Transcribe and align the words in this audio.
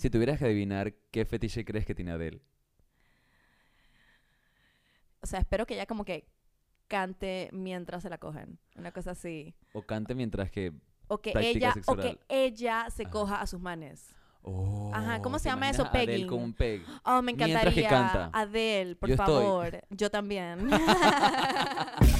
Si 0.00 0.08
tuvieras 0.08 0.38
que 0.38 0.46
adivinar 0.46 0.94
qué 1.10 1.26
fetiche 1.26 1.62
crees 1.62 1.84
que 1.84 1.94
tiene 1.94 2.12
Adele. 2.12 2.40
O 5.20 5.26
sea, 5.26 5.40
espero 5.40 5.66
que 5.66 5.74
ella 5.74 5.84
como 5.84 6.06
que 6.06 6.26
cante 6.88 7.50
mientras 7.52 8.02
se 8.02 8.08
la 8.08 8.16
cogen. 8.16 8.58
Una 8.76 8.92
cosa 8.92 9.10
así. 9.10 9.54
O 9.74 9.82
cante 9.82 10.14
mientras 10.14 10.50
que... 10.50 10.72
O 11.08 11.18
que 11.18 11.34
ella, 11.36 11.74
o 11.86 11.96
que 11.96 12.18
ella 12.30 12.86
se 12.88 13.02
Ajá. 13.02 13.10
coja 13.10 13.40
a 13.42 13.46
sus 13.46 13.60
manes. 13.60 14.14
Oh, 14.40 14.90
Ajá, 14.94 15.20
¿cómo 15.20 15.36
¿te 15.36 15.42
se 15.42 15.48
llama 15.50 15.68
eso? 15.68 15.84
Adele 15.84 16.06
Pegging. 16.12 16.26
con 16.28 16.38
un 16.44 16.54
peg. 16.54 16.82
Oh, 17.04 17.20
me 17.20 17.34
Mientras 17.34 17.74
que 17.74 17.80
encantaría. 17.80 17.88
canta. 17.90 18.30
Adele, 18.32 18.96
por 18.96 19.10
Yo 19.10 19.16
estoy. 19.16 19.42
favor. 19.44 19.80
Yo 19.90 20.10
también. 20.10 20.70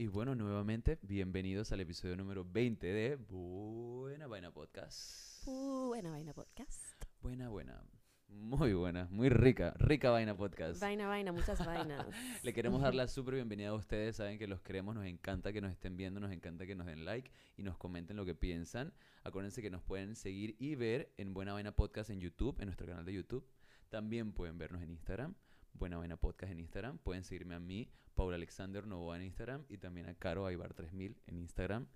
Y 0.00 0.06
bueno, 0.06 0.36
nuevamente, 0.36 1.00
bienvenidos 1.02 1.72
al 1.72 1.80
episodio 1.80 2.16
número 2.16 2.44
20 2.44 2.86
de 2.86 3.16
Buena 3.16 4.28
Vaina 4.28 4.52
Podcast. 4.52 5.44
Buena 5.44 6.12
vaina 6.12 6.32
podcast. 6.32 7.02
Buena, 7.20 7.48
buena. 7.48 7.82
Muy 8.28 8.74
buena, 8.74 9.08
muy 9.10 9.28
rica, 9.28 9.74
rica 9.76 10.10
Vaina 10.10 10.36
Podcast. 10.36 10.80
Vaina, 10.80 11.08
vaina, 11.08 11.32
muchas 11.32 11.66
vainas. 11.66 12.06
Le 12.44 12.52
queremos 12.52 12.80
dar 12.80 12.94
la 12.94 13.08
súper 13.08 13.34
bienvenida 13.34 13.70
a 13.70 13.74
ustedes. 13.74 14.14
Saben 14.14 14.38
que 14.38 14.46
los 14.46 14.60
queremos, 14.60 14.94
nos 14.94 15.04
encanta 15.04 15.52
que 15.52 15.60
nos 15.60 15.72
estén 15.72 15.96
viendo, 15.96 16.20
nos 16.20 16.30
encanta 16.30 16.64
que 16.64 16.76
nos 16.76 16.86
den 16.86 17.04
like 17.04 17.32
y 17.56 17.64
nos 17.64 17.76
comenten 17.76 18.16
lo 18.16 18.24
que 18.24 18.36
piensan. 18.36 18.92
Acuérdense 19.24 19.62
que 19.62 19.70
nos 19.70 19.82
pueden 19.82 20.14
seguir 20.14 20.54
y 20.60 20.76
ver 20.76 21.12
en 21.16 21.34
Buena 21.34 21.54
Vaina 21.54 21.72
Podcast 21.72 22.10
en 22.10 22.20
YouTube, 22.20 22.54
en 22.60 22.66
nuestro 22.66 22.86
canal 22.86 23.04
de 23.04 23.14
YouTube. 23.14 23.44
También 23.88 24.32
pueden 24.32 24.58
vernos 24.58 24.80
en 24.80 24.90
Instagram, 24.90 25.34
Buena 25.78 25.96
Vaina 25.96 26.16
Podcast 26.16 26.52
en 26.52 26.58
Instagram. 26.58 26.98
Pueden 26.98 27.22
seguirme 27.22 27.54
a 27.54 27.60
mí, 27.60 27.88
Paula 28.16 28.34
Alexander 28.34 28.84
Novoa 28.84 29.16
en 29.16 29.22
Instagram 29.22 29.64
y 29.68 29.78
también 29.78 30.08
a 30.08 30.14
Caro 30.14 30.44
Aibar 30.44 30.74
3000 30.74 31.16
en 31.26 31.38
Instagram. 31.38 31.86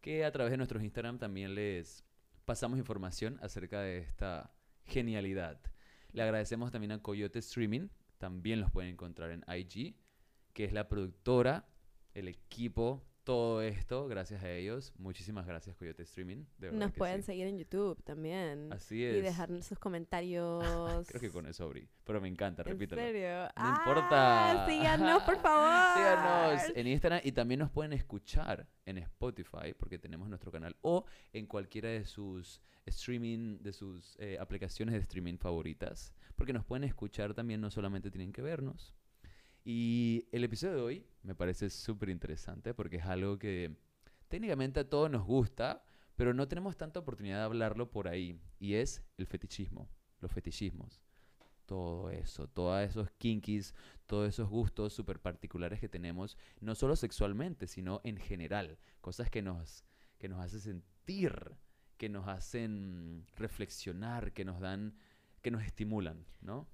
Que 0.00 0.24
a 0.24 0.32
través 0.32 0.50
de 0.50 0.56
nuestros 0.56 0.82
Instagram 0.82 1.18
también 1.18 1.54
les 1.54 2.04
pasamos 2.44 2.78
información 2.80 3.38
acerca 3.40 3.80
de 3.80 3.98
esta 3.98 4.52
genialidad. 4.84 5.60
Le 6.10 6.22
agradecemos 6.22 6.72
también 6.72 6.90
a 6.90 7.00
Coyote 7.00 7.38
Streaming, 7.38 7.88
también 8.18 8.60
los 8.60 8.72
pueden 8.72 8.90
encontrar 8.90 9.30
en 9.30 9.44
IG, 9.48 9.94
que 10.52 10.64
es 10.64 10.72
la 10.72 10.88
productora, 10.88 11.68
el 12.14 12.26
equipo, 12.26 13.06
todo 13.28 13.60
esto, 13.60 14.08
gracias 14.08 14.42
a 14.42 14.50
ellos. 14.50 14.94
Muchísimas 14.96 15.46
gracias 15.46 15.76
Coyote 15.76 16.02
Streaming. 16.02 16.46
De 16.56 16.68
verdad 16.68 16.78
Nos 16.80 16.92
que 16.92 16.98
pueden 16.98 17.20
sí. 17.20 17.26
seguir 17.26 17.46
en 17.46 17.58
YouTube 17.58 18.02
también. 18.02 18.72
Así 18.72 19.04
es. 19.04 19.16
Y 19.18 19.20
dejar 19.20 19.50
sus 19.62 19.78
comentarios. 19.78 21.06
Creo 21.06 21.20
que 21.20 21.28
con 21.30 21.44
eso 21.44 21.64
abrí, 21.64 21.86
pero 22.04 22.22
me 22.22 22.28
encanta, 22.28 22.62
¿En 22.62 22.68
repítelo. 22.68 23.02
serio? 23.02 23.28
No 23.42 23.48
Ah, 23.54 23.74
importa. 23.80 24.66
Síganos, 24.66 25.22
por 25.24 25.38
favor. 25.42 25.68
Síganos 25.98 26.72
en 26.74 26.86
Instagram 26.86 27.20
y 27.22 27.32
también 27.32 27.60
nos 27.60 27.70
pueden 27.70 27.92
escuchar 27.92 28.66
en 28.86 28.96
Spotify 28.96 29.74
porque 29.78 29.98
tenemos 29.98 30.26
nuestro 30.30 30.50
canal 30.50 30.74
o 30.80 31.04
en 31.34 31.44
cualquiera 31.46 31.90
de 31.90 32.06
sus 32.06 32.62
streaming, 32.86 33.58
de 33.60 33.74
sus 33.74 34.16
eh, 34.20 34.38
aplicaciones 34.40 34.94
de 34.94 35.00
streaming 35.02 35.36
favoritas. 35.36 36.14
Porque 36.34 36.54
nos 36.54 36.64
pueden 36.64 36.84
escuchar 36.84 37.34
también, 37.34 37.60
no 37.60 37.70
solamente 37.70 38.10
tienen 38.10 38.32
que 38.32 38.40
vernos. 38.40 38.94
Y 39.70 40.26
el 40.32 40.44
episodio 40.44 40.76
de 40.76 40.80
hoy 40.80 41.06
me 41.22 41.34
parece 41.34 41.68
súper 41.68 42.08
interesante 42.08 42.72
porque 42.72 42.96
es 42.96 43.04
algo 43.04 43.38
que 43.38 43.76
técnicamente 44.28 44.80
a 44.80 44.88
todos 44.88 45.10
nos 45.10 45.26
gusta, 45.26 45.84
pero 46.16 46.32
no 46.32 46.48
tenemos 46.48 46.78
tanta 46.78 47.00
oportunidad 47.00 47.36
de 47.36 47.44
hablarlo 47.44 47.90
por 47.90 48.08
ahí. 48.08 48.40
Y 48.58 48.76
es 48.76 49.04
el 49.18 49.26
fetichismo, 49.26 49.90
los 50.20 50.32
fetichismos. 50.32 51.02
Todo 51.66 52.08
eso, 52.08 52.48
todos 52.48 52.80
esos 52.80 53.10
kinkies, 53.18 53.74
todos 54.06 54.30
esos 54.30 54.48
gustos 54.48 54.94
súper 54.94 55.20
particulares 55.20 55.80
que 55.80 55.88
tenemos, 55.90 56.38
no 56.60 56.74
solo 56.74 56.96
sexualmente, 56.96 57.66
sino 57.66 58.00
en 58.04 58.16
general. 58.16 58.78
Cosas 59.02 59.28
que 59.28 59.42
nos, 59.42 59.84
que 60.16 60.30
nos 60.30 60.40
hacen 60.40 60.60
sentir, 60.60 61.58
que 61.98 62.08
nos 62.08 62.26
hacen 62.26 63.26
reflexionar, 63.36 64.32
que 64.32 64.46
nos 64.46 64.60
dan, 64.60 64.96
que 65.42 65.50
nos 65.50 65.62
estimulan, 65.62 66.24
¿no? 66.40 66.66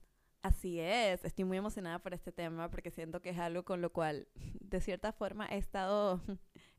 Así 0.44 0.78
es, 0.78 1.24
estoy 1.24 1.46
muy 1.46 1.56
emocionada 1.56 2.00
por 2.00 2.12
este 2.12 2.30
tema 2.30 2.70
porque 2.70 2.90
siento 2.90 3.22
que 3.22 3.30
es 3.30 3.38
algo 3.38 3.64
con 3.64 3.80
lo 3.80 3.90
cual 3.94 4.28
de 4.60 4.78
cierta 4.82 5.10
forma 5.10 5.46
he 5.46 5.56
estado 5.56 6.20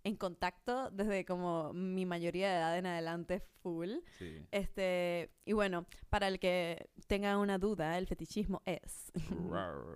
en 0.06 0.16
contacto 0.16 0.92
desde 0.92 1.26
como 1.26 1.74
mi 1.74 2.06
mayoría 2.06 2.52
de 2.52 2.58
edad 2.58 2.78
en 2.78 2.86
adelante 2.86 3.40
full. 3.40 3.90
Sí. 4.20 4.46
Este, 4.52 5.32
y 5.46 5.54
bueno, 5.54 5.88
para 6.10 6.28
el 6.28 6.40
que 6.40 6.90
tenga 7.08 7.40
una 7.40 7.58
duda, 7.58 7.98
el 7.98 8.06
fetichismo 8.06 8.62
es 8.66 9.12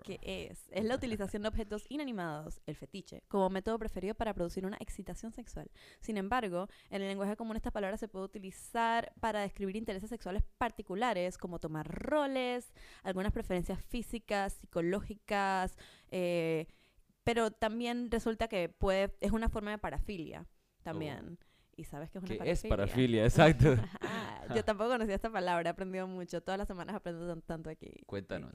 ¿Qué 0.04 0.20
es? 0.24 0.68
Es 0.72 0.84
la 0.86 0.96
utilización 0.96 1.44
de 1.44 1.50
objetos 1.50 1.86
inanimados, 1.90 2.60
el 2.66 2.76
fetiche, 2.76 3.22
como 3.28 3.52
método 3.52 3.78
preferido 3.78 4.16
para 4.16 4.34
producir 4.34 4.66
una 4.66 4.78
excitación 4.80 5.32
sexual. 5.32 5.70
Sin 6.00 6.18
embargo, 6.18 6.68
en 6.90 7.04
el 7.04 7.08
lenguaje 7.08 7.36
común 7.36 7.56
esta 7.56 7.70
palabra 7.70 7.98
se 7.98 8.08
puede 8.08 8.26
utilizar 8.26 9.14
para 9.20 9.42
describir 9.42 9.76
intereses 9.76 10.10
sexuales 10.10 10.44
particulares, 10.58 11.38
como 11.38 11.60
tomar 11.60 11.88
roles, 11.88 12.74
algunas 13.04 13.32
preferencias 13.32 13.80
físicas, 13.86 14.54
psicológicas, 14.54 15.78
eh, 16.10 16.66
pero 17.30 17.52
también 17.52 18.10
resulta 18.10 18.48
que 18.48 18.70
puede, 18.70 19.14
es 19.22 19.32
una 19.32 19.50
forma 19.50 19.70
de 19.70 19.78
parafilia 19.78 20.48
también. 20.82 21.38
¿Y 21.76 21.84
sabes 21.84 22.10
qué 22.10 22.18
es 22.18 22.24
una 22.24 22.34
¿Qué 22.34 22.38
parafilia? 22.40 22.54
es 22.54 22.70
parafilia? 22.70 23.24
Exacto. 23.26 23.76
Ah, 24.02 24.48
Yo 24.56 24.66
tampoco 24.66 24.90
conocía 24.90 25.14
esta 25.16 25.30
palabra, 25.32 25.70
he 25.70 25.72
aprendido 25.72 26.08
mucho. 26.08 26.42
Todas 26.42 26.58
las 26.58 26.68
semanas 26.68 26.96
aprendo 26.96 27.28
tan- 27.28 27.42
tanto 27.44 27.70
aquí. 27.70 27.92
Cuéntanos. 28.08 28.52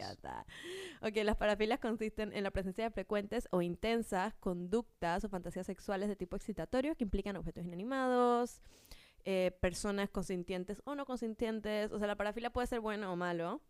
Ok, 1.00 1.16
las 1.22 1.36
parafilias 1.36 1.78
consisten 1.78 2.32
en 2.32 2.42
la 2.42 2.50
presencia 2.50 2.82
de 2.84 2.90
frecuentes 2.90 3.46
o 3.52 3.62
intensas 3.62 4.34
conductas 4.40 5.24
o 5.24 5.28
fantasías 5.28 5.66
sexuales 5.66 6.08
de 6.08 6.16
tipo 6.16 6.34
excitatorio 6.36 6.96
que 6.96 7.04
implican 7.04 7.36
objetos 7.36 7.64
inanimados, 7.64 8.60
eh, 9.26 9.56
personas 9.60 10.10
consintientes 10.10 10.82
o 10.84 10.94
no 10.94 11.06
consintientes. 11.06 11.90
O 11.92 11.98
sea, 11.98 12.06
la 12.06 12.16
parafilia 12.16 12.50
puede 12.50 12.66
ser 12.66 12.80
bueno 12.80 13.12
o 13.12 13.16
malo. 13.16 13.62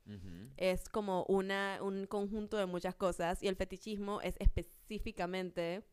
Es 0.56 0.88
como 0.88 1.24
una, 1.28 1.78
un 1.82 2.06
conjunto 2.06 2.56
de 2.56 2.66
muchas 2.66 2.94
cosas 2.94 3.42
y 3.42 3.48
el 3.48 3.56
fetichismo 3.56 4.20
es 4.20 4.36
específicamente 4.40 5.84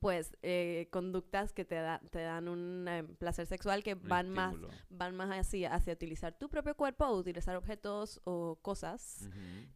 pues 0.00 0.36
eh, 0.42 0.88
conductas 0.92 1.54
que 1.54 1.64
te, 1.64 1.76
da- 1.76 2.02
te 2.10 2.18
dan 2.20 2.46
un 2.48 2.86
eh, 2.88 3.04
placer 3.18 3.46
sexual 3.46 3.82
que 3.82 3.94
Un 3.94 4.06
van 4.08 4.28
más 4.30 4.52
van 4.90 5.16
más 5.16 5.30
hacia, 5.30 5.72
hacia 5.74 5.94
utilizar 5.94 6.36
tu 6.38 6.50
propio 6.50 6.74
cuerpo 6.76 7.06
o 7.06 7.16
utilizar 7.18 7.56
objetos 7.56 8.20
o 8.24 8.58
cosas 8.60 9.26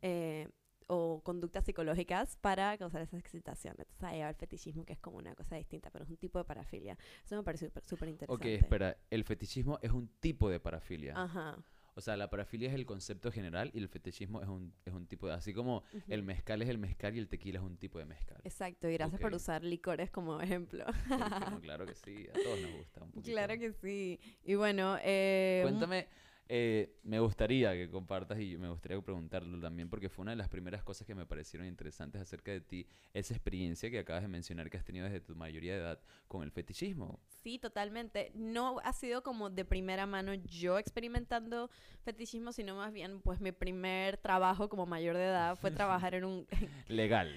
eh, 0.02 0.48
o 0.94 1.22
conductas 1.22 1.64
psicológicas 1.64 2.36
para 2.36 2.76
causar 2.76 3.00
esa 3.00 3.16
excitación. 3.16 3.75
Entonces 3.78 4.03
ahí 4.04 4.20
va 4.20 4.28
el 4.28 4.34
fetichismo, 4.34 4.84
que 4.84 4.92
es 4.92 4.98
como 5.00 5.16
una 5.16 5.34
cosa 5.34 5.56
distinta, 5.56 5.91
pero 5.91 6.04
es 6.04 6.10
un 6.10 6.19
tipo 6.19 6.38
de 6.38 6.44
parafilia. 6.44 6.98
Eso 7.25 7.34
me 7.36 7.42
parece 7.42 7.66
súper- 7.66 7.84
súper 7.84 8.08
Ok, 8.08 8.12
interesante. 8.12 8.54
espera. 8.56 8.97
El 9.10 9.25
fetichismo 9.25 9.78
es 9.81 9.91
un 9.91 10.08
tipo 10.20 10.50
de 10.50 10.60
parafilia. 10.60 11.14
Ajá. 11.16 11.56
O 11.94 12.00
sea, 12.00 12.16
la 12.16 12.28
parafilia 12.31 12.69
es 12.70 12.75
el 12.75 12.86
concepto 12.86 13.31
general 13.31 13.70
y 13.75 13.78
el 13.78 13.88
fetichismo 13.88 14.41
es 14.42 14.48
un, 14.48 14.72
es 14.86 14.92
un 14.94 15.06
tipo 15.06 15.26
de... 15.28 15.34
Así 15.34 15.52
como 15.52 15.78
Ujú. 15.92 16.02
el 16.08 16.22
mezcal 16.22 16.62
es 16.62 16.69
el 16.70 16.78
mezcal 16.78 17.14
y 17.14 17.19
el 17.19 17.28
tequila 17.28 17.58
es 17.58 17.64
un 17.64 17.76
tipo 17.76 17.98
de 17.98 18.06
mezcal. 18.06 18.41
Exacto, 18.44 18.88
y 18.88 18.94
gracias 18.94 19.20
por 19.20 19.31
Ok. 19.32 19.36
usar 19.36 19.62
licores 19.62 20.10
como 20.10 20.41
ejemplo. 20.41 20.84
¿Por 21.08 21.19
no? 21.52 21.60
Claro 21.60 21.84
que 21.86 21.94
sí, 21.94 22.26
a 22.31 22.32
todos 22.32 22.60
nos 22.60 22.72
gusta 22.78 23.02
un 23.04 23.10
poquito. 23.12 23.32
claro 23.34 23.58
que 23.58 23.72
sí. 23.72 24.19
Y 24.44 24.54
bueno, 24.54 24.97
eh, 25.02 25.60
Cuéntame, 25.64 26.08
eh, 26.54 26.98
me 27.02 27.18
gustaría 27.18 27.72
que 27.72 27.88
compartas 27.88 28.38
y 28.38 28.58
me 28.58 28.68
gustaría 28.68 29.00
preguntarlo 29.00 29.58
también 29.58 29.88
porque 29.88 30.10
fue 30.10 30.24
una 30.24 30.32
de 30.32 30.36
las 30.36 30.50
primeras 30.50 30.84
cosas 30.84 31.06
que 31.06 31.14
me 31.14 31.24
parecieron 31.24 31.66
interesantes 31.66 32.20
acerca 32.20 32.50
de 32.50 32.60
ti, 32.60 32.86
esa 33.14 33.32
experiencia 33.32 33.90
que 33.90 33.98
acabas 33.98 34.20
de 34.20 34.28
mencionar 34.28 34.68
que 34.68 34.76
has 34.76 34.84
tenido 34.84 35.06
desde 35.06 35.22
tu 35.22 35.34
mayoría 35.34 35.72
de 35.72 35.80
edad 35.80 36.00
con 36.28 36.42
el 36.42 36.50
fetichismo. 36.50 37.20
Sí, 37.42 37.58
totalmente. 37.58 38.32
No 38.34 38.80
ha 38.84 38.92
sido 38.92 39.22
como 39.22 39.48
de 39.48 39.64
primera 39.64 40.04
mano 40.04 40.34
yo 40.34 40.78
experimentando 40.78 41.70
fetichismo, 42.04 42.52
sino 42.52 42.76
más 42.76 42.93
bien, 42.93 43.22
pues 43.22 43.40
mi 43.40 43.52
primer 43.52 44.19
trabajo 44.19 44.69
como 44.69 44.84
mayor 44.84 45.16
de 45.16 45.25
edad 45.25 45.56
fue 45.56 45.70
trabajar 45.70 46.14
en 46.14 46.25
un... 46.25 46.46
Legal. 46.87 47.34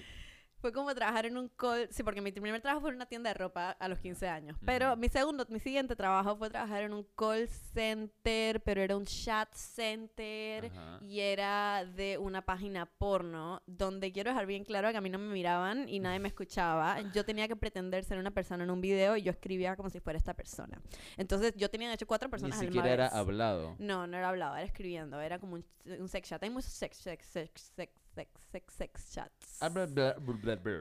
Fue 0.66 0.72
como 0.72 0.92
trabajar 0.96 1.26
en 1.26 1.36
un 1.36 1.48
call... 1.48 1.86
Sí, 1.92 2.02
porque 2.02 2.20
mi 2.20 2.32
primer 2.32 2.60
trabajo 2.60 2.80
fue 2.80 2.90
en 2.90 2.96
una 2.96 3.06
tienda 3.06 3.30
de 3.30 3.34
ropa 3.34 3.70
a 3.70 3.88
los 3.88 4.00
15 4.00 4.26
años. 4.26 4.58
Pero 4.66 4.96
mi 4.96 5.08
segundo, 5.08 5.46
mi 5.48 5.60
siguiente 5.60 5.94
trabajo 5.94 6.36
fue 6.36 6.50
trabajar 6.50 6.82
en 6.82 6.92
un 6.92 7.06
call 7.16 7.48
center, 7.48 8.60
pero 8.62 8.80
era 8.80 8.96
un 8.96 9.04
chat 9.04 9.48
center. 9.54 10.66
Ajá. 10.66 10.98
Y 11.00 11.20
era 11.20 11.84
de 11.84 12.18
una 12.18 12.42
página 12.42 12.84
porno, 12.86 13.62
donde 13.66 14.10
quiero 14.10 14.30
dejar 14.30 14.46
bien 14.46 14.64
claro 14.64 14.90
que 14.90 14.96
a 14.96 15.00
mí 15.00 15.08
no 15.08 15.18
me 15.20 15.32
miraban 15.32 15.88
y 15.88 16.00
nadie 16.00 16.18
me 16.18 16.26
escuchaba. 16.26 16.96
Yo 17.14 17.24
tenía 17.24 17.46
que 17.46 17.54
pretender 17.54 18.02
ser 18.02 18.18
una 18.18 18.32
persona 18.32 18.64
en 18.64 18.70
un 18.70 18.80
video 18.80 19.16
y 19.16 19.22
yo 19.22 19.30
escribía 19.30 19.76
como 19.76 19.88
si 19.88 20.00
fuera 20.00 20.18
esta 20.18 20.34
persona. 20.34 20.82
Entonces 21.16 21.54
yo 21.56 21.70
tenía 21.70 21.88
de 21.88 21.94
hecho 21.94 22.06
cuatro 22.08 22.26
Ni 22.26 22.30
personas 22.32 22.58
al 22.58 22.66
siquiera 22.66 22.90
era 22.90 23.06
hablado. 23.06 23.76
No, 23.78 24.08
no 24.08 24.16
era 24.16 24.30
hablado, 24.30 24.56
era 24.56 24.66
escribiendo. 24.66 25.20
Era 25.20 25.38
como 25.38 25.54
un, 25.54 25.64
un 25.84 26.08
sex 26.08 26.28
chat. 26.28 26.42
Hay 26.42 26.50
muchos 26.50 26.72
sex, 26.72 26.96
sex, 26.96 27.26
sex, 27.26 27.72
sex, 27.76 27.92
sex, 28.16 28.30
sex, 28.50 28.74
sex 28.74 29.12
chats. 29.12 29.62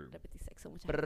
Ah. 0.07 0.13
Repetí 0.13 0.39
sexo 0.39 0.69
muchas 0.69 0.89
veces. 0.89 1.03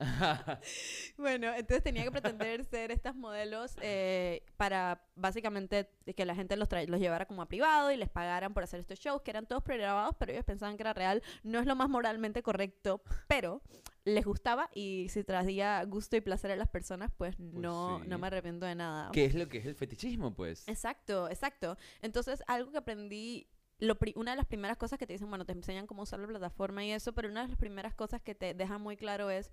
Bueno, 1.16 1.54
entonces 1.54 1.82
tenía 1.82 2.02
que 2.02 2.10
pretender 2.10 2.64
ser 2.70 2.90
estas 2.90 3.14
modelos 3.14 3.76
eh, 3.82 4.42
para 4.56 5.04
básicamente 5.14 5.88
que 6.16 6.24
la 6.24 6.34
gente 6.34 6.56
los, 6.56 6.68
los 6.88 7.00
llevara 7.00 7.26
como 7.26 7.42
a 7.42 7.46
privado 7.46 7.92
y 7.92 7.96
les 7.96 8.08
pagaran 8.08 8.52
por 8.52 8.64
hacer 8.64 8.80
estos 8.80 8.98
shows 8.98 9.22
que 9.22 9.30
eran 9.30 9.46
todos 9.46 9.62
pregrabados, 9.62 10.16
pero 10.18 10.32
ellos 10.32 10.44
pensaban 10.44 10.76
que 10.76 10.82
era 10.82 10.92
real. 10.92 11.22
No 11.44 11.60
es 11.60 11.66
lo 11.66 11.76
más 11.76 11.88
moralmente 11.88 12.42
correcto, 12.42 13.02
pero 13.28 13.62
les 14.04 14.24
gustaba 14.24 14.70
y 14.74 15.08
si 15.10 15.24
traía 15.24 15.84
gusto 15.84 16.16
y 16.16 16.20
placer 16.20 16.50
a 16.50 16.56
las 16.56 16.68
personas, 16.68 17.10
pues, 17.16 17.38
no, 17.38 18.00
sí. 18.00 18.08
no 18.08 18.18
me 18.18 18.26
arrepiento 18.26 18.66
de 18.66 18.74
nada. 18.74 19.10
¿Qué 19.12 19.24
es 19.24 19.34
lo 19.34 19.48
que 19.48 19.58
es 19.58 19.66
el 19.66 19.74
fetichismo, 19.74 20.34
pues? 20.34 20.66
Exacto, 20.68 21.28
exacto. 21.28 21.76
Entonces, 22.02 22.42
algo 22.46 22.72
que 22.72 22.78
aprendí, 22.78 23.48
lo 23.78 23.98
una 24.16 24.32
de 24.32 24.36
las 24.36 24.46
primeras 24.46 24.76
cosas 24.76 24.98
que 24.98 25.06
te 25.06 25.14
dicen, 25.14 25.28
bueno, 25.28 25.44
te 25.44 25.52
enseñan 25.52 25.86
cómo 25.86 26.02
usar 26.02 26.20
la 26.20 26.26
plataforma 26.26 26.84
y 26.84 26.92
eso, 26.92 27.12
pero 27.12 27.28
una 27.28 27.42
de 27.42 27.48
las 27.48 27.58
primeras 27.58 27.94
cosas 27.94 28.22
que 28.22 28.34
te 28.34 28.54
dejan 28.54 28.80
muy 28.80 28.96
claro 28.96 29.30
es 29.30 29.52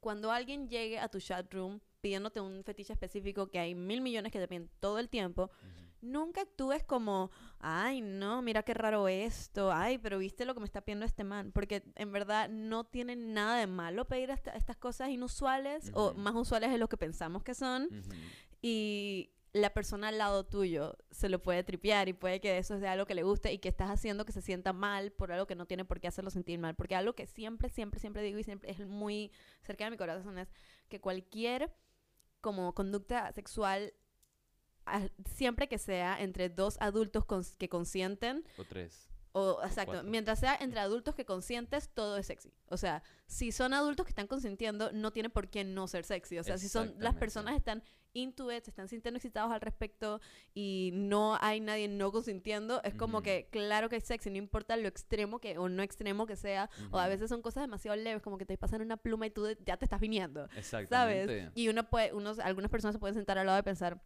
cuando 0.00 0.32
alguien 0.32 0.68
llegue 0.68 0.98
a 0.98 1.08
tu 1.08 1.20
chat 1.20 1.52
room 1.52 1.80
pidiéndote 2.00 2.40
un 2.40 2.64
fetiche 2.64 2.92
específico 2.92 3.50
que 3.50 3.58
hay 3.58 3.74
mil 3.74 4.00
millones 4.00 4.32
que 4.32 4.38
te 4.38 4.48
piden 4.48 4.70
todo 4.80 4.98
el 4.98 5.08
tiempo, 5.08 5.50
nunca 6.02 6.42
actúes 6.42 6.82
como, 6.84 7.30
ay, 7.58 8.00
no, 8.00 8.42
mira 8.42 8.62
qué 8.62 8.74
raro 8.74 9.08
esto, 9.08 9.72
ay, 9.72 9.98
pero 9.98 10.18
viste 10.18 10.44
lo 10.44 10.54
que 10.54 10.60
me 10.60 10.66
está 10.66 10.80
pidiendo 10.80 11.04
este 11.06 11.24
man, 11.24 11.52
porque 11.52 11.82
en 11.96 12.12
verdad 12.12 12.48
no 12.48 12.84
tiene 12.84 13.16
nada 13.16 13.56
de 13.58 13.66
malo 13.66 14.06
pedir 14.06 14.30
esta- 14.30 14.52
estas 14.52 14.76
cosas 14.76 15.10
inusuales 15.10 15.90
o 15.94 16.14
más 16.14 16.34
usuales 16.34 16.70
de 16.70 16.78
lo 16.78 16.88
que 16.88 16.96
pensamos 16.96 17.42
que 17.42 17.54
son 17.54 17.88
y 18.62 19.30
la 19.52 19.74
persona 19.74 20.08
al 20.08 20.18
lado 20.18 20.44
tuyo 20.46 20.96
se 21.10 21.28
lo 21.28 21.42
puede 21.42 21.64
tripear 21.64 22.08
y 22.08 22.12
puede 22.12 22.40
que 22.40 22.56
eso 22.58 22.78
sea 22.78 22.92
algo 22.92 23.04
que 23.04 23.16
le 23.16 23.24
guste 23.24 23.52
y 23.52 23.58
que 23.58 23.68
estás 23.68 23.90
haciendo 23.90 24.24
que 24.24 24.30
se 24.32 24.42
sienta 24.42 24.72
mal 24.72 25.10
por 25.10 25.32
algo 25.32 25.46
que 25.48 25.56
no 25.56 25.66
tiene 25.66 25.84
por 25.84 25.98
qué 25.98 26.06
hacerlo 26.06 26.30
sentir 26.30 26.58
mal. 26.60 26.76
Porque 26.76 26.94
algo 26.94 27.14
que 27.14 27.26
siempre, 27.26 27.68
siempre, 27.68 27.98
siempre 27.98 28.22
digo 28.22 28.38
y 28.38 28.44
siempre 28.44 28.70
es 28.70 28.78
muy 28.86 29.32
cerca 29.62 29.84
de 29.84 29.90
mi 29.90 29.96
corazón 29.96 30.38
es 30.38 30.52
que 30.88 31.00
cualquier 31.00 31.74
como 32.40 32.74
conducta 32.76 33.32
sexual, 33.32 33.92
siempre 35.34 35.68
que 35.68 35.78
sea 35.78 36.20
entre 36.20 36.48
dos 36.48 36.76
adultos 36.80 37.24
cons- 37.24 37.56
que 37.56 37.68
consienten, 37.68 38.44
O 38.58 38.64
tres. 38.64 39.08
o, 39.32 39.60
exacto, 39.62 39.92
cuatro. 39.92 40.10
mientras 40.10 40.40
sea 40.40 40.56
entre 40.60 40.80
adultos 40.80 41.14
que 41.14 41.24
consientes, 41.24 41.88
todo 41.94 42.16
es 42.16 42.26
sexy. 42.26 42.52
O 42.68 42.76
sea, 42.76 43.02
si 43.26 43.52
son 43.52 43.74
adultos 43.74 44.06
que 44.06 44.10
están 44.10 44.26
consintiendo, 44.26 44.90
no 44.92 45.12
tiene 45.12 45.30
por 45.30 45.48
qué 45.48 45.64
no 45.64 45.86
ser 45.86 46.04
sexy. 46.04 46.38
O 46.38 46.42
sea, 46.44 46.58
si 46.58 46.68
son 46.68 46.94
las 46.98 47.14
personas 47.14 47.54
están 47.56 47.82
into 48.12 48.50
it, 48.50 48.64
se 48.64 48.70
están 48.70 48.88
sintiendo 48.88 49.18
excitados 49.18 49.52
al 49.52 49.60
respecto 49.60 50.20
y 50.52 50.90
no 50.94 51.38
hay 51.40 51.60
nadie 51.60 51.86
no 51.86 52.10
consintiendo, 52.10 52.82
es 52.82 52.92
como 52.96 53.22
que 53.22 53.48
claro 53.52 53.88
que 53.88 53.94
es 53.94 54.04
sexy, 54.04 54.30
no 54.30 54.36
importa 54.36 54.76
lo 54.76 54.88
extremo 54.88 55.38
que 55.38 55.58
o 55.58 55.68
no 55.68 55.84
extremo 55.84 56.26
que 56.26 56.34
sea, 56.34 56.68
o 56.90 56.98
a 56.98 57.06
veces 57.06 57.28
son 57.28 57.40
cosas 57.40 57.62
demasiado 57.62 57.96
leves, 57.96 58.20
como 58.20 58.36
que 58.36 58.46
te 58.46 58.58
pasan 58.58 58.82
una 58.82 58.96
pluma 58.96 59.26
y 59.26 59.30
tú 59.30 59.44
de- 59.44 59.56
ya 59.64 59.76
te 59.76 59.84
estás 59.84 60.00
viniendo. 60.00 60.46
Exactamente. 60.56 61.38
¿Sabes? 61.42 61.52
Y 61.54 61.68
uno 61.68 61.88
puede, 61.88 62.12
unos, 62.12 62.40
algunas 62.40 62.68
personas 62.68 62.94
se 62.96 62.98
pueden 62.98 63.14
sentar 63.14 63.38
al 63.38 63.46
lado 63.46 63.60
y 63.60 63.62
pensar, 63.62 64.02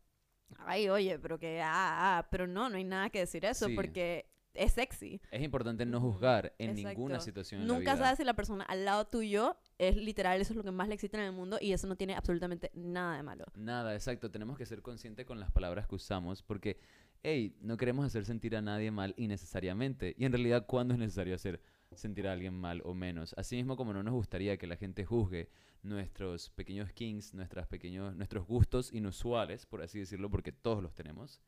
ay, 0.59 0.89
oye, 0.89 1.19
pero 1.19 1.39
que, 1.39 1.61
ah, 1.63 2.19
ah, 2.19 2.29
pero 2.31 2.47
no, 2.47 2.69
no 2.69 2.77
hay 2.77 2.85
nada 2.85 3.11
que 3.11 3.21
decir 3.21 3.45
eso, 3.45 3.67
Sí. 3.69 3.75
porque 3.75 4.27
es 4.55 4.73
sexy. 4.73 5.21
Es 5.33 5.43
importante 5.43 5.85
no 5.85 6.01
juzgar 6.01 6.55
en 6.59 6.75
ninguna 6.77 7.17
exacto. 7.17 7.25
situación 7.25 7.61
en 7.63 7.67
la 7.69 7.75
Nunca 7.75 7.95
vida. 7.95 8.05
sabes 8.05 8.19
si 8.19 8.25
la 8.25 8.35
persona 8.35 8.63
al 8.65 8.85
lado 8.85 9.05
tuyo 9.07 9.57
es 9.79 9.97
literal, 9.97 10.41
eso 10.41 10.53
es 10.53 10.57
lo 10.57 10.63
que 10.63 10.71
más 10.71 10.87
le 10.87 10.95
excita 10.95 11.19
en 11.19 11.25
el 11.25 11.33
mundo 11.33 11.59
y 11.61 11.73
eso 11.73 11.89
no 11.89 11.97
tiene 11.97 12.15
absolutamente 12.15 12.71
nada 12.75 13.17
de 13.17 13.23
malo. 13.25 13.47
Nada, 13.57 13.95
exacto. 13.95 14.31
Tenemos 14.31 14.57
que 14.57 14.65
ser 14.65 14.81
conscientes 14.81 15.27
con 15.27 15.41
las 15.41 15.51
palabras 15.51 15.89
que 15.89 15.97
usamos 15.97 16.43
porque, 16.45 16.79
hey, 17.25 17.57
no 17.63 17.77
queremos 17.77 18.07
hacer 18.07 18.25
sentir 18.25 18.55
a 18.55 18.63
nadie 18.63 18.93
mal 18.93 19.13
innecesariamente. 19.17 20.15
Y 20.17 20.25
en 20.25 20.31
realidad, 20.33 20.67
¿cuándo 20.67 20.95
es 20.95 21.01
necesario 21.01 21.35
hacer 21.35 21.61
sentir 21.97 22.27
a 22.29 22.33
alguien 22.33 22.55
mal 22.55 22.83
o 22.85 22.95
menos? 22.95 23.35
Asimismo, 23.37 23.77
como 23.77 23.93
no 23.93 24.03
nos 24.03 24.15
gustaría 24.15 24.57
que 24.57 24.67
la 24.67 24.77
gente 24.77 25.05
juzgue 25.05 25.49
nuestros 25.85 26.51
pequeños 26.51 26.91
kings, 26.93 27.35
nuestras 27.35 27.67
pequeños, 27.67 28.17
nuestros 28.17 28.47
gustos 28.47 28.93
inusuales, 28.93 29.67
por 29.67 29.83
así 29.83 29.99
decirlo, 29.99 30.31
porque 30.31 30.51
todos 30.51 30.83
los 30.83 30.95
tenemos. 30.95 31.41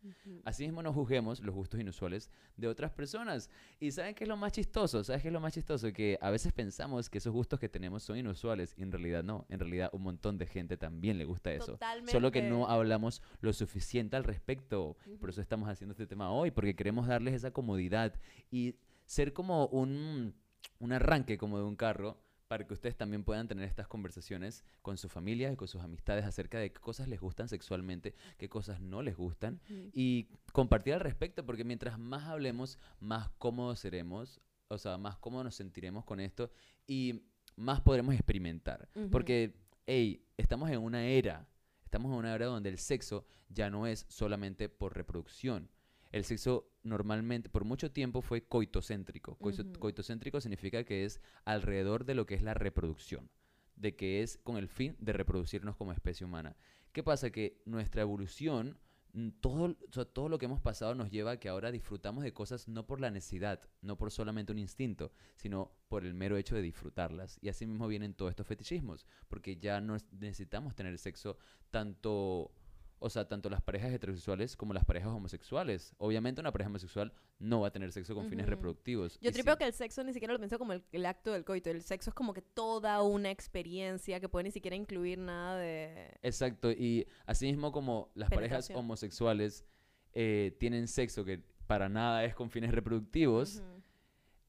Asimismo, 0.44 0.82
no 0.82 0.92
juzguemos 0.92 1.40
los 1.40 1.54
gustos 1.54 1.80
inusuales 1.80 2.30
de 2.56 2.68
otras 2.68 2.92
personas. 2.92 3.50
Y 3.80 3.90
¿saben 3.90 4.14
qué 4.14 4.24
es 4.24 4.28
lo 4.28 4.36
más 4.36 4.52
chistoso? 4.52 5.02
¿Sabes 5.02 5.22
qué 5.22 5.28
es 5.28 5.32
lo 5.32 5.40
más 5.40 5.54
chistoso? 5.54 5.92
Que 5.92 6.18
a 6.20 6.30
veces 6.30 6.52
pensamos 6.52 7.08
que 7.08 7.18
esos 7.18 7.32
gustos 7.32 7.58
que 7.58 7.68
tenemos 7.68 8.02
son 8.02 8.18
inusuales 8.18 8.74
y 8.76 8.82
en 8.82 8.92
realidad 8.92 9.24
no. 9.24 9.46
En 9.48 9.58
realidad 9.58 9.90
un 9.92 10.02
montón 10.02 10.36
de 10.36 10.46
gente 10.46 10.76
también 10.76 11.16
le 11.16 11.24
gusta 11.24 11.52
eso. 11.52 11.78
Solo 12.06 12.30
que 12.30 12.42
no 12.42 12.60
Totalmente. 12.60 12.72
hablamos 12.72 13.22
lo 13.40 13.52
suficiente 13.52 14.16
al 14.16 14.24
respecto. 14.24 14.96
Por 15.18 15.30
eso 15.30 15.40
estamos 15.40 15.68
haciendo 15.68 15.92
este 15.92 16.06
tema 16.06 16.30
hoy, 16.30 16.50
porque 16.50 16.76
queremos 16.76 17.06
darles 17.06 17.34
esa 17.34 17.52
comodidad 17.52 18.14
y 18.50 18.76
ser 19.06 19.32
como 19.32 19.66
un, 19.68 20.34
un 20.78 20.92
arranque 20.92 21.38
como 21.38 21.58
de 21.58 21.64
un 21.64 21.76
carro 21.76 22.20
para 22.48 22.64
que 22.66 22.74
ustedes 22.74 22.96
también 22.96 23.24
puedan 23.24 23.48
tener 23.48 23.66
estas 23.68 23.88
conversaciones 23.88 24.64
con 24.82 24.96
su 24.98 25.08
familia 25.08 25.50
y 25.50 25.56
con 25.56 25.66
sus 25.66 25.82
amistades 25.82 26.24
acerca 26.24 26.58
de 26.58 26.70
qué 26.70 26.80
cosas 26.80 27.08
les 27.08 27.20
gustan 27.20 27.48
sexualmente, 27.48 28.14
qué 28.38 28.48
cosas 28.48 28.80
no 28.80 29.02
les 29.02 29.16
gustan 29.16 29.60
Ujú. 29.68 29.90
y 29.92 30.28
compartir 30.52 30.94
al 30.94 31.00
respecto, 31.00 31.44
porque 31.44 31.64
mientras 31.64 31.98
más 31.98 32.24
hablemos, 32.24 32.78
más 33.00 33.30
cómodos 33.38 33.80
seremos, 33.80 34.40
o 34.68 34.78
sea, 34.78 34.96
más 34.96 35.16
cómodos 35.18 35.44
nos 35.46 35.54
sentiremos 35.56 36.04
con 36.04 36.20
esto 36.20 36.50
y 36.86 37.22
más 37.56 37.80
podremos 37.80 38.14
experimentar. 38.14 38.88
Porque, 39.10 39.56
hey, 39.86 40.24
estamos 40.36 40.70
en 40.70 40.78
una 40.78 41.04
era, 41.04 41.48
estamos 41.84 42.12
en 42.12 42.18
una 42.18 42.34
era 42.34 42.46
donde 42.46 42.68
el 42.68 42.78
sexo 42.78 43.24
ya 43.48 43.70
no 43.70 43.86
es 43.86 44.06
solamente 44.08 44.68
por 44.68 44.94
reproducción. 44.94 45.68
El 46.16 46.24
sexo 46.24 46.70
normalmente, 46.82 47.50
por 47.50 47.64
mucho 47.64 47.90
tiempo, 47.90 48.22
fue 48.22 48.42
coitocéntrico. 48.46 49.36
Coitocéntrico 49.78 50.40
significa 50.40 50.82
que 50.84 51.04
es 51.04 51.20
alrededor 51.44 52.04
de 52.06 52.14
lo 52.14 52.24
que 52.24 52.34
es 52.34 52.42
la 52.42 52.54
reproducción, 52.54 53.28
de 53.76 53.96
que 53.96 54.22
es 54.22 54.38
con 54.38 54.56
el 54.56 54.68
fin 54.68 54.96
de 54.98 55.12
reproducirnos 55.12 55.76
como 55.76 55.92
especie 55.92 56.24
humana. 56.24 56.56
¿Qué 56.92 57.02
pasa? 57.02 57.30
Que 57.30 57.60
nuestra 57.66 58.00
evolución, 58.00 58.78
mm, 59.12 59.28
todo, 59.42 59.64
o 59.64 59.92
sea, 59.92 60.06
todo 60.06 60.30
lo 60.30 60.38
que 60.38 60.46
hemos 60.46 60.62
pasado 60.62 60.94
nos 60.94 61.10
lleva 61.10 61.32
a 61.32 61.36
que 61.38 61.50
ahora 61.50 61.70
disfrutamos 61.70 62.24
de 62.24 62.32
cosas 62.32 62.66
no 62.66 62.86
por 62.86 62.98
la 63.00 63.10
necesidad, 63.10 63.60
no 63.82 63.98
por 63.98 64.10
solamente 64.10 64.52
un 64.52 64.58
instinto, 64.58 65.12
sino 65.36 65.70
por 65.88 66.06
el 66.06 66.14
mero 66.14 66.38
hecho 66.38 66.54
de 66.54 66.62
disfrutarlas. 66.62 67.38
Y 67.42 67.50
así 67.50 67.66
mismo 67.66 67.86
vienen 67.88 68.14
todos 68.14 68.30
estos 68.30 68.46
fetichismos, 68.46 69.06
porque 69.28 69.58
ya 69.58 69.82
no 69.82 69.94
es- 69.96 70.10
necesitamos 70.12 70.74
tener 70.74 70.96
sexo 70.96 71.36
tanto, 71.70 72.52
o 72.98 73.10
sea, 73.10 73.28
tanto 73.28 73.50
las 73.50 73.60
parejas 73.60 73.92
heterosexuales 73.92 74.56
como 74.56 74.72
las 74.72 74.84
parejas 74.84 75.10
homosexuales. 75.10 75.94
Obviamente 75.98 76.40
una 76.40 76.52
pareja 76.52 76.68
homosexual 76.68 77.12
no 77.38 77.60
va 77.60 77.68
a 77.68 77.70
tener 77.70 77.92
sexo 77.92 78.14
con 78.14 78.28
fines 78.28 78.46
reproductivos. 78.46 79.18
Yo 79.20 79.32
tripeo 79.32 79.54
sí. 79.54 79.58
que 79.58 79.64
el 79.66 79.72
sexo 79.72 80.02
ni 80.02 80.12
siquiera 80.12 80.32
lo 80.32 80.38
pienso 80.38 80.58
como 80.58 80.72
el, 80.72 80.82
el 80.92 81.06
acto 81.06 81.32
del 81.32 81.44
coito. 81.44 81.70
El 81.70 81.82
sexo 81.82 82.10
es 82.10 82.14
como 82.14 82.32
que 82.32 82.42
toda 82.42 83.02
una 83.02 83.30
experiencia 83.30 84.20
que 84.20 84.28
puede 84.28 84.44
ni 84.44 84.50
siquiera 84.50 84.76
incluir 84.76 85.18
nada 85.18 85.58
de... 85.58 86.18
Exacto, 86.22 86.72
y 86.72 87.06
así 87.26 87.46
mismo 87.46 87.72
como 87.72 88.10
las 88.14 88.30
parejas 88.30 88.70
homosexuales 88.70 89.64
eh, 90.12 90.56
tienen 90.58 90.88
sexo 90.88 91.24
que 91.24 91.42
para 91.66 91.88
nada 91.88 92.24
es 92.24 92.34
con 92.34 92.50
fines 92.50 92.72
reproductivos. 92.72 93.62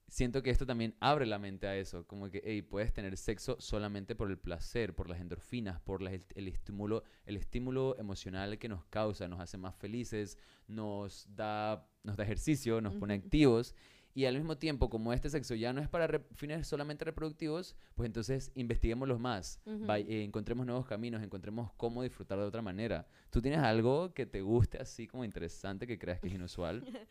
Siento 0.08 0.42
que 0.42 0.50
esto 0.50 0.66
también 0.66 0.96
abre 1.00 1.26
la 1.26 1.38
mente 1.40 1.68
a 1.68 1.76
eso, 1.76 2.06
como 2.08 2.30
que, 2.30 2.42
hey, 2.46 2.62
puedes 2.62 2.94
tener 2.94 3.18
sexo 3.18 3.58
solamente 3.60 4.16
por 4.16 4.30
el 4.30 4.38
placer, 4.38 4.96
por 4.96 5.10
las 5.10 5.20
endorfinas, 5.20 5.80
por 5.82 6.02
las- 6.02 6.14
el, 6.14 6.26
el 6.36 6.48
estímulo, 6.48 7.04
el 7.26 7.36
estímulo 7.38 7.98
emocional 8.00 8.58
que 8.58 8.70
nos 8.70 8.86
causa, 8.86 9.28
nos 9.28 9.40
hace 9.40 9.58
más 9.58 9.76
felices, 9.76 10.38
nos 10.68 11.28
da, 11.36 11.86
nos 12.04 12.16
da 12.18 12.24
ejercicio, 12.24 12.80
nos 12.82 12.96
pone 12.96 13.16
Ujú. 13.18 13.26
activos. 13.26 13.76
Y 14.14 14.26
al 14.26 14.34
mismo 14.36 14.58
tiempo, 14.58 14.90
como 14.90 15.14
este 15.14 15.30
sexo 15.30 15.54
ya 15.54 15.74
no 15.74 15.80
es 15.82 15.88
para 15.90 16.08
re- 16.08 16.26
fines 16.34 16.66
solamente 16.68 17.06
reproductivos, 17.06 17.76
pues 17.94 18.08
entonces 18.08 18.52
investiguémoslos 18.56 19.20
más, 19.20 19.62
Ujú. 19.66 19.86
Vay- 19.86 20.08
eh, 20.10 20.24
encontremos 20.24 20.66
nuevos 20.66 20.88
caminos, 20.88 21.22
encontremos 21.22 21.72
cómo 21.78 22.02
disfrutar 22.02 22.40
de 22.40 22.46
otra 22.46 22.64
manera. 22.64 23.06
¿Tú 23.30 23.44
tienes 23.44 23.60
algo 23.60 24.14
que 24.16 24.26
te 24.26 24.42
guste 24.42 24.80
así 24.80 25.06
como 25.06 25.24
interesante, 25.24 25.86
que 25.86 26.00
creas 26.00 26.20
que 26.20 26.30
es 26.30 26.34
inusual? 26.34 26.82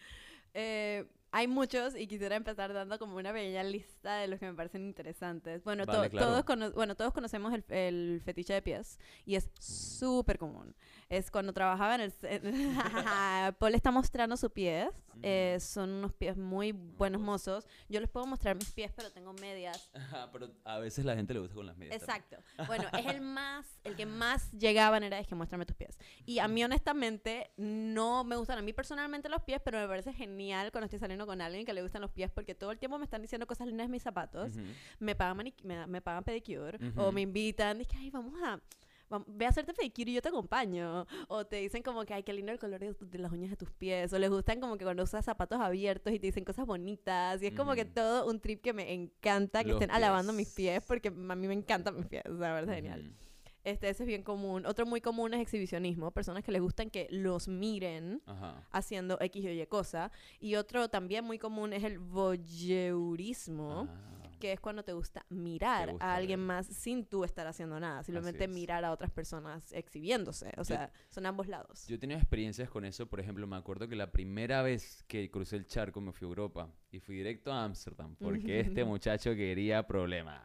Eh, 0.58 1.04
hay 1.36 1.48
muchos 1.48 1.94
y 1.94 2.06
quisiera 2.06 2.34
empezar 2.36 2.72
dando 2.72 2.98
como 2.98 3.16
una 3.16 3.30
pequeña 3.32 3.62
lista 3.62 4.16
de 4.16 4.26
los 4.28 4.40
que 4.40 4.46
me 4.46 4.54
parecen 4.54 4.86
interesantes. 4.86 5.62
Bueno, 5.64 5.84
to- 5.84 5.92
Vale, 5.92 6.08
claro. 6.10 6.26
todos, 6.28 6.44
cono- 6.44 6.70
bueno 6.72 6.94
todos 6.94 7.12
conocemos 7.12 7.52
el, 7.52 7.62
el 7.68 8.22
fetiche 8.24 8.54
de 8.54 8.62
pies 8.62 8.98
y 9.26 9.34
es 9.36 9.50
súper 9.60 10.38
común. 10.38 10.74
Es 11.08 11.30
cuando 11.30 11.52
trabajaba 11.52 11.94
en 11.96 12.00
el... 12.00 12.12
Paul 13.58 13.74
está 13.74 13.90
mostrando 13.90 14.36
sus 14.36 14.50
pies. 14.50 14.88
eh, 15.22 15.58
son 15.60 15.90
unos 15.90 16.12
pies 16.14 16.36
muy 16.36 16.72
buenos 16.72 17.20
mozos. 17.20 17.66
Yo 17.88 18.00
les 18.00 18.08
puedo 18.08 18.26
mostrar 18.26 18.56
mis 18.56 18.70
pies, 18.72 18.90
pero 18.96 19.10
tengo 19.12 19.32
medias. 19.34 19.90
Pero 20.32 20.50
a 20.64 20.78
veces 20.78 21.04
la 21.04 21.14
gente 21.16 21.32
le 21.34 21.40
gusta 21.40 21.54
con 21.54 21.66
las 21.66 21.76
medias. 21.76 21.96
Exacto. 22.00 22.36
Bueno, 22.66 22.84
es 22.98 23.06
el 23.06 23.20
más, 23.20 23.66
el 23.84 23.94
que 23.96 24.06
más 24.06 24.50
llegaban 24.52 25.02
era 25.04 25.18
es 25.20 25.26
que 25.26 25.34
muéstrame 25.34 25.64
tus 25.66 25.76
pies. 25.76 25.98
Y 26.24 26.38
a 26.40 26.48
mí 26.48 26.64
honestamente 26.64 27.50
no 27.56 28.24
me 28.24 28.36
gustan 28.36 28.58
a 28.58 28.62
mí 28.62 28.72
personalmente 28.72 29.28
los 29.28 29.42
pies, 29.42 29.60
pero 29.64 29.78
me 29.78 29.86
parece 29.86 30.12
genial 30.12 30.72
cuando 30.72 30.86
estoy 30.86 30.98
saliendo 30.98 31.25
con 31.26 31.40
alguien 31.40 31.64
que 31.66 31.72
le 31.74 31.82
gustan 31.82 32.00
los 32.02 32.10
pies 32.10 32.30
porque 32.30 32.54
todo 32.54 32.70
el 32.70 32.78
tiempo 32.78 32.98
me 32.98 33.04
están 33.04 33.22
diciendo 33.22 33.46
cosas 33.46 33.66
lindas 33.66 33.86
de 33.88 33.92
mis 33.92 34.02
zapatos, 34.02 34.52
Ujú. 34.56 34.62
me 35.00 35.14
pagan 35.14 35.52
me, 35.64 35.86
me 35.86 36.00
pagan 36.00 36.24
pedicure 36.24 36.78
o 36.96 37.02
Ujú. 37.04 37.12
me 37.12 37.20
invitan, 37.22 37.80
es 37.80 37.88
que 37.88 37.96
ay, 37.98 38.10
vamos 38.10 38.34
a 38.42 38.60
"Vam- 39.08 39.24
ve 39.28 39.46
a 39.46 39.50
hacerte 39.50 39.72
pedicure 39.72 40.10
y 40.10 40.14
yo 40.14 40.20
te 40.22 40.30
acompaño. 40.30 41.06
O 41.28 41.46
te 41.46 41.56
dicen 41.56 41.80
como 41.84 42.04
que, 42.04 42.12
ay, 42.12 42.24
qué 42.24 42.32
lindo 42.32 42.50
el 42.50 42.58
color 42.58 42.80
de, 42.80 42.92
de 42.92 43.18
las 43.18 43.30
uñas 43.30 43.50
de 43.50 43.56
tus 43.56 43.70
pies. 43.70 44.12
O 44.12 44.18
les 44.18 44.28
gustan 44.28 44.60
como 44.60 44.76
que 44.76 44.82
cuando 44.84 45.04
usas 45.04 45.24
zapatos 45.24 45.60
abiertos 45.60 46.12
y 46.12 46.18
te 46.18 46.26
dicen 46.26 46.44
cosas 46.44 46.66
bonitas. 46.66 47.40
Y 47.40 47.46
es 47.46 47.54
como 47.54 47.74
que 47.76 47.84
todo 47.84 48.26
un 48.28 48.40
trip 48.40 48.60
que 48.62 48.72
me 48.72 48.92
encanta 48.92 49.62
que 49.62 49.70
Los 49.70 49.80
estén 49.80 49.92
alabando 49.94 50.32
mis 50.32 50.48
pies. 50.52 50.80
pies 50.80 50.84
porque 50.88 51.08
a 51.08 51.12
mí 51.36 51.46
me 51.46 51.54
encantan 51.54 51.94
mis 51.94 52.06
pies. 52.06 52.24
O 52.26 52.36
sea, 52.36 52.48
la 52.48 52.54
verdad, 52.54 52.74
es 52.74 52.82
genial. 52.82 53.12
Este, 53.66 53.88
ese 53.88 54.04
es 54.04 54.06
bien 54.06 54.22
común. 54.22 54.64
Otro 54.64 54.86
muy 54.86 55.00
común 55.00 55.34
es 55.34 55.40
exhibicionismo. 55.40 56.12
Personas 56.12 56.44
que 56.44 56.52
les 56.52 56.62
gustan 56.62 56.88
que 56.88 57.08
los 57.10 57.48
miren 57.48 58.22
Ajá. 58.24 58.62
haciendo 58.70 59.18
X 59.20 59.44
o 59.44 59.48
Y 59.50 59.66
cosa. 59.66 60.12
Y 60.38 60.54
otro 60.54 60.88
también 60.88 61.24
muy 61.24 61.36
común 61.38 61.72
es 61.72 61.82
el 61.82 61.98
voyeurismo, 61.98 63.88
Ah, 63.90 64.28
que 64.38 64.52
es 64.52 64.60
cuando 64.60 64.84
te 64.84 64.92
gusta 64.92 65.24
mirar 65.30 65.90
gusta 65.90 66.06
a 66.12 66.14
alguien 66.14 66.38
ver. 66.40 66.46
más 66.46 66.66
sin 66.66 67.06
tú 67.06 67.24
estar 67.24 67.46
haciendo 67.48 67.80
nada, 67.80 68.04
simplemente 68.04 68.46
mirar 68.46 68.84
a 68.84 68.92
otras 68.92 69.10
personas 69.10 69.72
exhibiéndose. 69.72 70.48
O 70.56 70.58
Yo- 70.58 70.64
sea, 70.64 70.92
son 71.08 71.26
ambos 71.26 71.48
lados. 71.48 71.86
Yo 71.88 71.96
he 71.96 71.98
tenido 71.98 72.20
experiencias 72.20 72.68
con 72.70 72.84
eso, 72.84 73.06
por 73.06 73.18
ejemplo, 73.18 73.46
me 73.48 73.56
acuerdo 73.56 73.88
que 73.88 73.96
la 73.96 74.12
primera 74.12 74.62
vez 74.62 75.02
que 75.08 75.28
crucé 75.30 75.56
el 75.56 75.66
charco 75.66 76.00
me 76.00 76.12
fui 76.12 76.26
a 76.26 76.28
Europa 76.28 76.70
y 76.92 77.00
fui 77.00 77.16
directo 77.16 77.52
a 77.52 77.64
Ámsterdam 77.64 78.14
porque 78.16 78.60
este 78.80 78.84
muchacho 78.84 79.34
quería 79.34 79.86
problemas. 79.86 80.40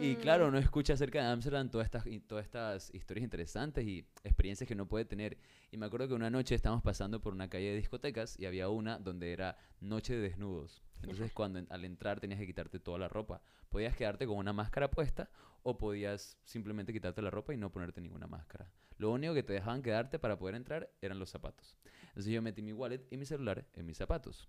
Y 0.00 0.14
claro, 0.14 0.46
uno 0.46 0.58
escucha 0.58 0.92
acerca 0.92 1.20
de 1.20 1.26
Ámsterdam 1.26 1.70
todas 1.70 1.86
estas, 1.86 2.04
todas 2.28 2.44
estas 2.44 2.94
historias 2.94 3.24
interesantes 3.24 3.84
y 3.84 4.06
experiencias 4.22 4.68
que 4.68 4.74
uno 4.74 4.86
puede 4.86 5.04
tener. 5.04 5.36
Y 5.72 5.76
me 5.76 5.86
acuerdo 5.86 6.06
que 6.06 6.14
una 6.14 6.30
noche 6.30 6.54
estábamos 6.54 6.84
pasando 6.84 7.20
por 7.20 7.32
una 7.32 7.48
calle 7.48 7.70
de 7.70 7.76
discotecas 7.76 8.38
y 8.38 8.46
había 8.46 8.68
una 8.68 9.00
donde 9.00 9.32
era 9.32 9.56
noche 9.80 10.14
de 10.14 10.20
desnudos. 10.20 10.84
Entonces 11.02 11.32
cuando 11.32 11.60
al 11.68 11.84
entrar 11.84 12.20
tenías 12.20 12.38
que 12.38 12.46
quitarte 12.46 12.78
toda 12.78 12.98
la 12.98 13.08
ropa. 13.08 13.42
Podías 13.70 13.96
quedarte 13.96 14.24
con 14.24 14.36
una 14.36 14.52
máscara 14.52 14.88
puesta 14.88 15.30
o 15.64 15.78
podías 15.78 16.38
simplemente 16.44 16.92
quitarte 16.92 17.20
la 17.20 17.30
ropa 17.30 17.52
y 17.52 17.56
no 17.56 17.72
ponerte 17.72 18.00
ninguna 18.00 18.28
máscara. 18.28 18.70
Lo 18.98 19.10
único 19.10 19.34
que 19.34 19.42
te 19.42 19.52
dejaban 19.52 19.82
quedarte 19.82 20.20
para 20.20 20.38
poder 20.38 20.54
entrar 20.54 20.92
eran 21.02 21.18
los 21.18 21.30
zapatos. 21.30 21.76
Entonces 22.10 22.32
yo 22.32 22.40
metí 22.40 22.62
mi 22.62 22.72
wallet 22.72 23.04
y 23.10 23.16
mi 23.16 23.26
celular 23.26 23.66
en 23.74 23.84
mis 23.84 23.96
zapatos. 23.96 24.48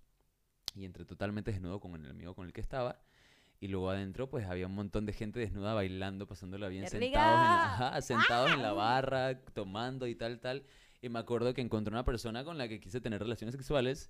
Y 0.75 0.85
entré 0.85 1.05
totalmente 1.05 1.51
desnudo 1.51 1.79
con 1.79 1.95
el 1.95 2.11
amigo 2.11 2.35
con 2.35 2.45
el 2.45 2.53
que 2.53 2.61
estaba. 2.61 3.01
Y 3.59 3.67
luego 3.67 3.89
adentro, 3.89 4.29
pues 4.29 4.45
había 4.45 4.67
un 4.67 4.75
montón 4.75 5.05
de 5.05 5.13
gente 5.13 5.39
desnuda 5.39 5.73
bailando, 5.73 6.27
pasándola 6.27 6.69
bien, 6.69 6.83
¡Qué 6.83 6.91
sentados, 6.91 7.11
en 7.11 7.13
la, 7.13 7.63
ajá, 7.65 8.01
sentados 8.01 8.51
en 8.51 8.61
la 8.61 8.71
barra, 8.71 9.43
tomando 9.53 10.07
y 10.07 10.15
tal, 10.15 10.39
tal. 10.39 10.63
Y 11.01 11.09
me 11.09 11.19
acuerdo 11.19 11.53
que 11.53 11.61
encontré 11.61 11.93
una 11.93 12.05
persona 12.05 12.43
con 12.45 12.57
la 12.57 12.69
que 12.69 12.79
quise 12.79 13.01
tener 13.01 13.21
relaciones 13.21 13.53
sexuales, 13.53 14.09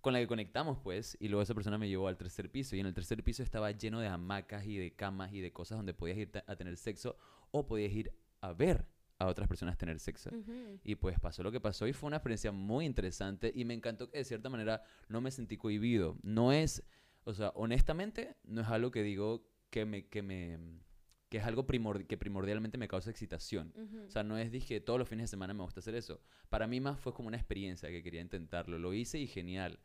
con 0.00 0.12
la 0.12 0.18
que 0.18 0.26
conectamos, 0.26 0.78
pues. 0.82 1.16
Y 1.20 1.28
luego 1.28 1.42
esa 1.42 1.54
persona 1.54 1.78
me 1.78 1.88
llevó 1.88 2.08
al 2.08 2.16
tercer 2.16 2.50
piso. 2.50 2.74
Y 2.74 2.80
en 2.80 2.86
el 2.86 2.94
tercer 2.94 3.22
piso 3.22 3.42
estaba 3.44 3.70
lleno 3.70 4.00
de 4.00 4.08
hamacas 4.08 4.66
y 4.66 4.76
de 4.76 4.94
camas 4.94 5.32
y 5.32 5.40
de 5.40 5.52
cosas 5.52 5.78
donde 5.78 5.94
podías 5.94 6.18
ir 6.18 6.30
a 6.46 6.56
tener 6.56 6.76
sexo 6.76 7.16
o 7.52 7.66
podías 7.66 7.92
ir 7.92 8.12
a 8.40 8.52
ver 8.52 8.86
a 9.20 9.26
otras 9.26 9.46
personas 9.46 9.76
tener 9.76 10.00
sexo. 10.00 10.30
Ujú. 10.30 10.80
Y 10.82 10.94
pues 10.94 11.20
pasó 11.20 11.42
lo 11.42 11.52
que 11.52 11.60
pasó 11.60 11.86
y 11.86 11.92
fue 11.92 12.08
una 12.08 12.16
experiencia 12.16 12.52
muy 12.52 12.86
interesante 12.86 13.52
y 13.54 13.64
me 13.64 13.74
encantó 13.74 14.10
que 14.10 14.18
de 14.18 14.24
cierta 14.24 14.48
manera 14.48 14.82
no 15.08 15.20
me 15.20 15.30
sentí 15.30 15.58
cohibido. 15.58 16.16
No 16.22 16.52
es, 16.52 16.82
o 17.24 17.34
sea, 17.34 17.52
honestamente, 17.54 18.36
no 18.44 18.60
es 18.62 18.68
algo 18.68 18.90
que 18.90 19.02
digo 19.02 19.46
que 19.70 19.84
me, 19.84 20.06
que 20.08 20.22
me, 20.22 20.58
que 21.28 21.38
es 21.38 21.44
algo 21.44 21.66
primordi- 21.66 22.06
que 22.06 22.16
primordialmente 22.16 22.76
me 22.78 22.88
causa 22.88 23.10
excitación. 23.10 23.72
Ujú. 23.76 24.06
O 24.06 24.10
sea, 24.10 24.22
no 24.22 24.36
es 24.38 24.50
dije 24.50 24.80
todos 24.80 24.98
los 24.98 25.08
fines 25.08 25.24
de 25.24 25.28
semana 25.28 25.54
me 25.54 25.62
gusta 25.62 25.80
hacer 25.80 25.94
eso. 25.94 26.20
Para 26.48 26.66
mí 26.66 26.80
más 26.80 26.98
fue 26.98 27.14
como 27.14 27.28
una 27.28 27.36
experiencia 27.36 27.88
que 27.90 28.02
quería 28.02 28.20
intentarlo. 28.20 28.78
Lo 28.78 28.92
hice 28.94 29.18
y 29.18 29.26
genial. 29.26 29.78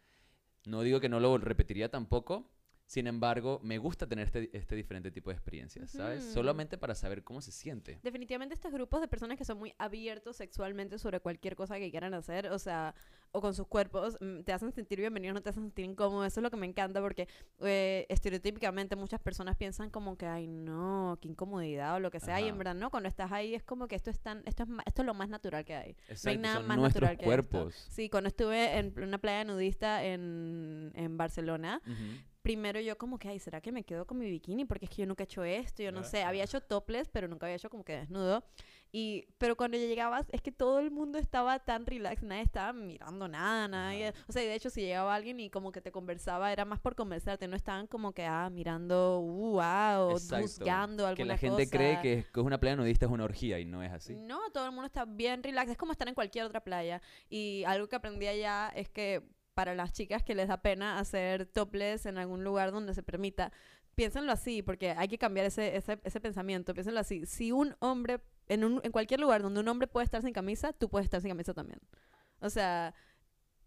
No 0.65 0.81
digo 0.81 0.99
que 0.99 1.09
no 1.09 1.19
lo 1.19 1.37
repetiría 1.37 1.89
tampoco. 1.89 2.51
Sin 2.87 3.07
embargo, 3.07 3.59
me 3.63 3.79
gusta 3.79 4.07
tener 4.07 4.27
este, 4.27 4.55
este 4.55 4.75
diferente 4.75 5.09
tipo 5.09 5.31
de 5.31 5.35
experiencias, 5.35 5.89
¿sabes? 5.89 6.23
Solamente 6.23 6.77
para 6.77 6.93
saber 6.93 7.23
cómo 7.23 7.41
se 7.41 7.51
siente. 7.51 7.99
Definitivamente 8.03 8.53
estos 8.53 8.71
grupos 8.71 9.01
de 9.01 9.07
personas 9.07 9.37
que 9.39 9.43
son 9.43 9.57
muy 9.57 9.73
abiertos 9.79 10.35
sexualmente 10.35 10.99
sobre 10.99 11.19
cualquier 11.19 11.55
cosa 11.55 11.77
que 11.77 11.89
quieran 11.89 12.13
hacer, 12.13 12.47
o 12.51 12.59
sea, 12.59 12.93
o 13.31 13.41
con 13.41 13.55
sus 13.55 13.65
cuerpos, 13.67 14.17
mm, 14.21 14.41
te 14.41 14.53
hacen 14.53 14.71
sentir 14.71 14.99
bienvenido, 14.99 15.33
no 15.33 15.41
te 15.41 15.49
hacen 15.49 15.63
sentir 15.63 15.83
incómodo. 15.85 16.25
Eso 16.25 16.39
es 16.39 16.43
lo 16.43 16.51
que 16.51 16.57
me 16.57 16.67
encanta 16.67 17.01
porque 17.01 17.27
eh, 17.61 18.05
estereotípicamente 18.07 18.95
muchas 18.95 19.19
personas 19.19 19.55
piensan 19.57 19.89
como 19.89 20.15
que, 20.15 20.27
ay, 20.27 20.45
no, 20.47 21.17
qué 21.19 21.27
incomodidad 21.27 21.95
o 21.95 21.99
lo 21.99 22.11
que 22.11 22.19
sea. 22.19 22.39
Y 22.39 22.47
en 22.47 22.57
verdad, 22.57 22.75
no, 22.75 22.91
cuando 22.91 23.09
estás 23.09 23.31
ahí 23.31 23.55
es 23.55 23.63
como 23.63 23.87
que 23.87 23.95
esto 23.95 24.11
es, 24.11 24.19
tan, 24.19 24.43
esto 24.45 24.61
es, 24.63 24.69
esto 24.85 25.01
es 25.01 25.05
lo 25.07 25.15
más 25.15 25.29
natural 25.29 25.65
que 25.65 25.75
hay. 25.75 25.93
No 25.93 25.99
hay 25.99 26.13
Exacto, 26.13 26.39
nada 26.41 26.55
son 26.57 26.67
más 26.67 26.77
nuestros 26.77 27.01
natural 27.01 27.17
que 27.17 27.23
esto. 27.23 27.49
cuerpos. 27.49 27.87
Sí, 27.89 28.09
cuando 28.11 28.27
estuve 28.27 28.77
en 28.77 28.93
una 29.01 29.17
playa 29.17 29.43
nudista 29.43 30.05
en, 30.05 30.91
en 30.93 31.17
Barcelona. 31.17 31.81
Primero 32.45 32.79
yo 32.79 32.95
como 32.95 33.17
que, 33.17 33.27
ay, 33.27 33.39
¿será 33.39 33.59
que 33.59 33.71
me 33.71 33.83
quedo 33.83 34.05
con 34.05 34.19
mi 34.19 34.29
bikini? 34.29 34.65
Porque 34.65 34.85
es 34.85 34.91
que 34.91 34.97
yo 34.97 35.07
nunca 35.07 35.23
he 35.23 35.25
hecho 35.25 35.43
esto, 35.43 35.81
yo 35.81 35.91
no 35.91 36.03
sé, 36.03 36.21
había 36.23 36.43
Ah. 36.43 36.45
hecho 36.45 36.61
topless, 36.61 37.09
pero 37.09 37.27
nunca 37.27 37.47
había 37.47 37.55
hecho 37.55 37.71
como 37.71 37.83
que 37.83 37.93
desnudo. 37.97 38.45
Y, 38.91 39.25
pero 39.39 39.57
cuando 39.57 39.77
yo 39.77 39.87
llegaba, 39.87 40.23
es 40.31 40.41
que 40.43 40.51
todo 40.51 40.77
el 40.79 40.91
mundo 40.91 41.17
estaba 41.17 41.57
tan 41.57 41.87
relax, 41.87 42.21
nadie 42.21 42.43
estaba 42.43 42.71
mirando 42.71 43.27
nada, 43.27 43.67
nadie, 43.67 44.13
o 44.27 44.31
sea, 44.31 44.43
y 44.43 44.45
de 44.45 44.53
hecho 44.53 44.69
si 44.69 44.81
llegaba 44.81 45.15
alguien 45.15 45.39
y 45.39 45.49
como 45.49 45.71
que 45.71 45.81
te 45.81 45.91
conversaba, 45.91 46.51
era 46.53 46.65
más 46.65 46.79
por 46.79 46.93
conversarte, 46.95 47.47
no 47.47 47.55
estaban 47.55 47.87
como 47.87 48.13
que, 48.13 48.23
ah, 48.25 48.47
mirando, 48.51 49.21
uh, 49.21 49.53
wow, 49.59 50.11
Exacto. 50.11 50.43
juzgando 50.43 51.07
alguna 51.07 51.15
Que 51.15 51.25
la 51.25 51.37
gente 51.37 51.67
cree 51.67 51.93
cosa. 51.93 52.01
que, 52.03 52.13
es- 52.19 52.25
que 52.27 52.39
es 52.39 52.45
una 52.45 52.59
playa 52.59 52.75
nudista 52.75 53.07
es 53.07 53.11
una 53.11 53.23
orgía 53.23 53.57
y 53.59 53.65
no 53.65 53.81
es 53.81 53.91
así. 53.91 54.13
No, 54.15 54.39
todo 54.53 54.65
el 54.65 54.71
mundo 54.71 54.85
está 54.85 55.03
bien 55.05 55.41
relax. 55.41 55.71
Es 55.71 55.77
como 55.77 55.91
estar 55.91 56.07
en 56.07 56.13
cualquier 56.13 56.45
otra 56.45 56.63
playa. 56.63 57.01
Y 57.27 57.63
algo 57.65 57.87
que 57.89 57.95
aprendí 57.95 58.27
allá 58.27 58.69
es 58.75 58.87
que 58.87 59.23
para 59.55 59.73
las 59.73 59.93
chicas 59.93 60.21
que 60.23 60.35
les 60.35 60.47
da 60.49 60.57
pena 60.61 60.99
hacer 60.99 61.45
topless 61.47 62.05
en 62.05 62.17
algún 62.19 62.43
lugar 62.43 62.71
donde 62.71 62.93
se 62.93 63.01
permita, 63.01 63.51
piénsenlo 63.95 64.31
así, 64.31 64.61
porque 64.61 64.91
hay 64.91 65.07
que 65.07 65.17
cambiar 65.17 65.47
ese, 65.47 65.75
ese, 65.77 65.99
ese 66.03 66.19
pensamiento. 66.19 66.73
Piénsenlo 66.73 66.99
así. 66.99 67.25
Si 67.25 67.51
un 67.51 67.75
hombre, 67.79 68.19
en, 68.47 68.63
un, 68.65 68.81
en 68.83 68.91
cualquier 68.91 69.21
lugar 69.21 69.41
donde 69.41 69.61
un 69.61 69.67
hombre 69.67 69.87
puede 69.87 70.03
estar 70.03 70.21
sin 70.21 70.33
camisa, 70.33 70.73
tú 70.73 70.89
puedes 70.89 71.05
estar 71.05 71.21
sin 71.21 71.31
camisa 71.31 71.53
también. 71.53 71.79
O 72.41 72.49
sea, 72.49 72.93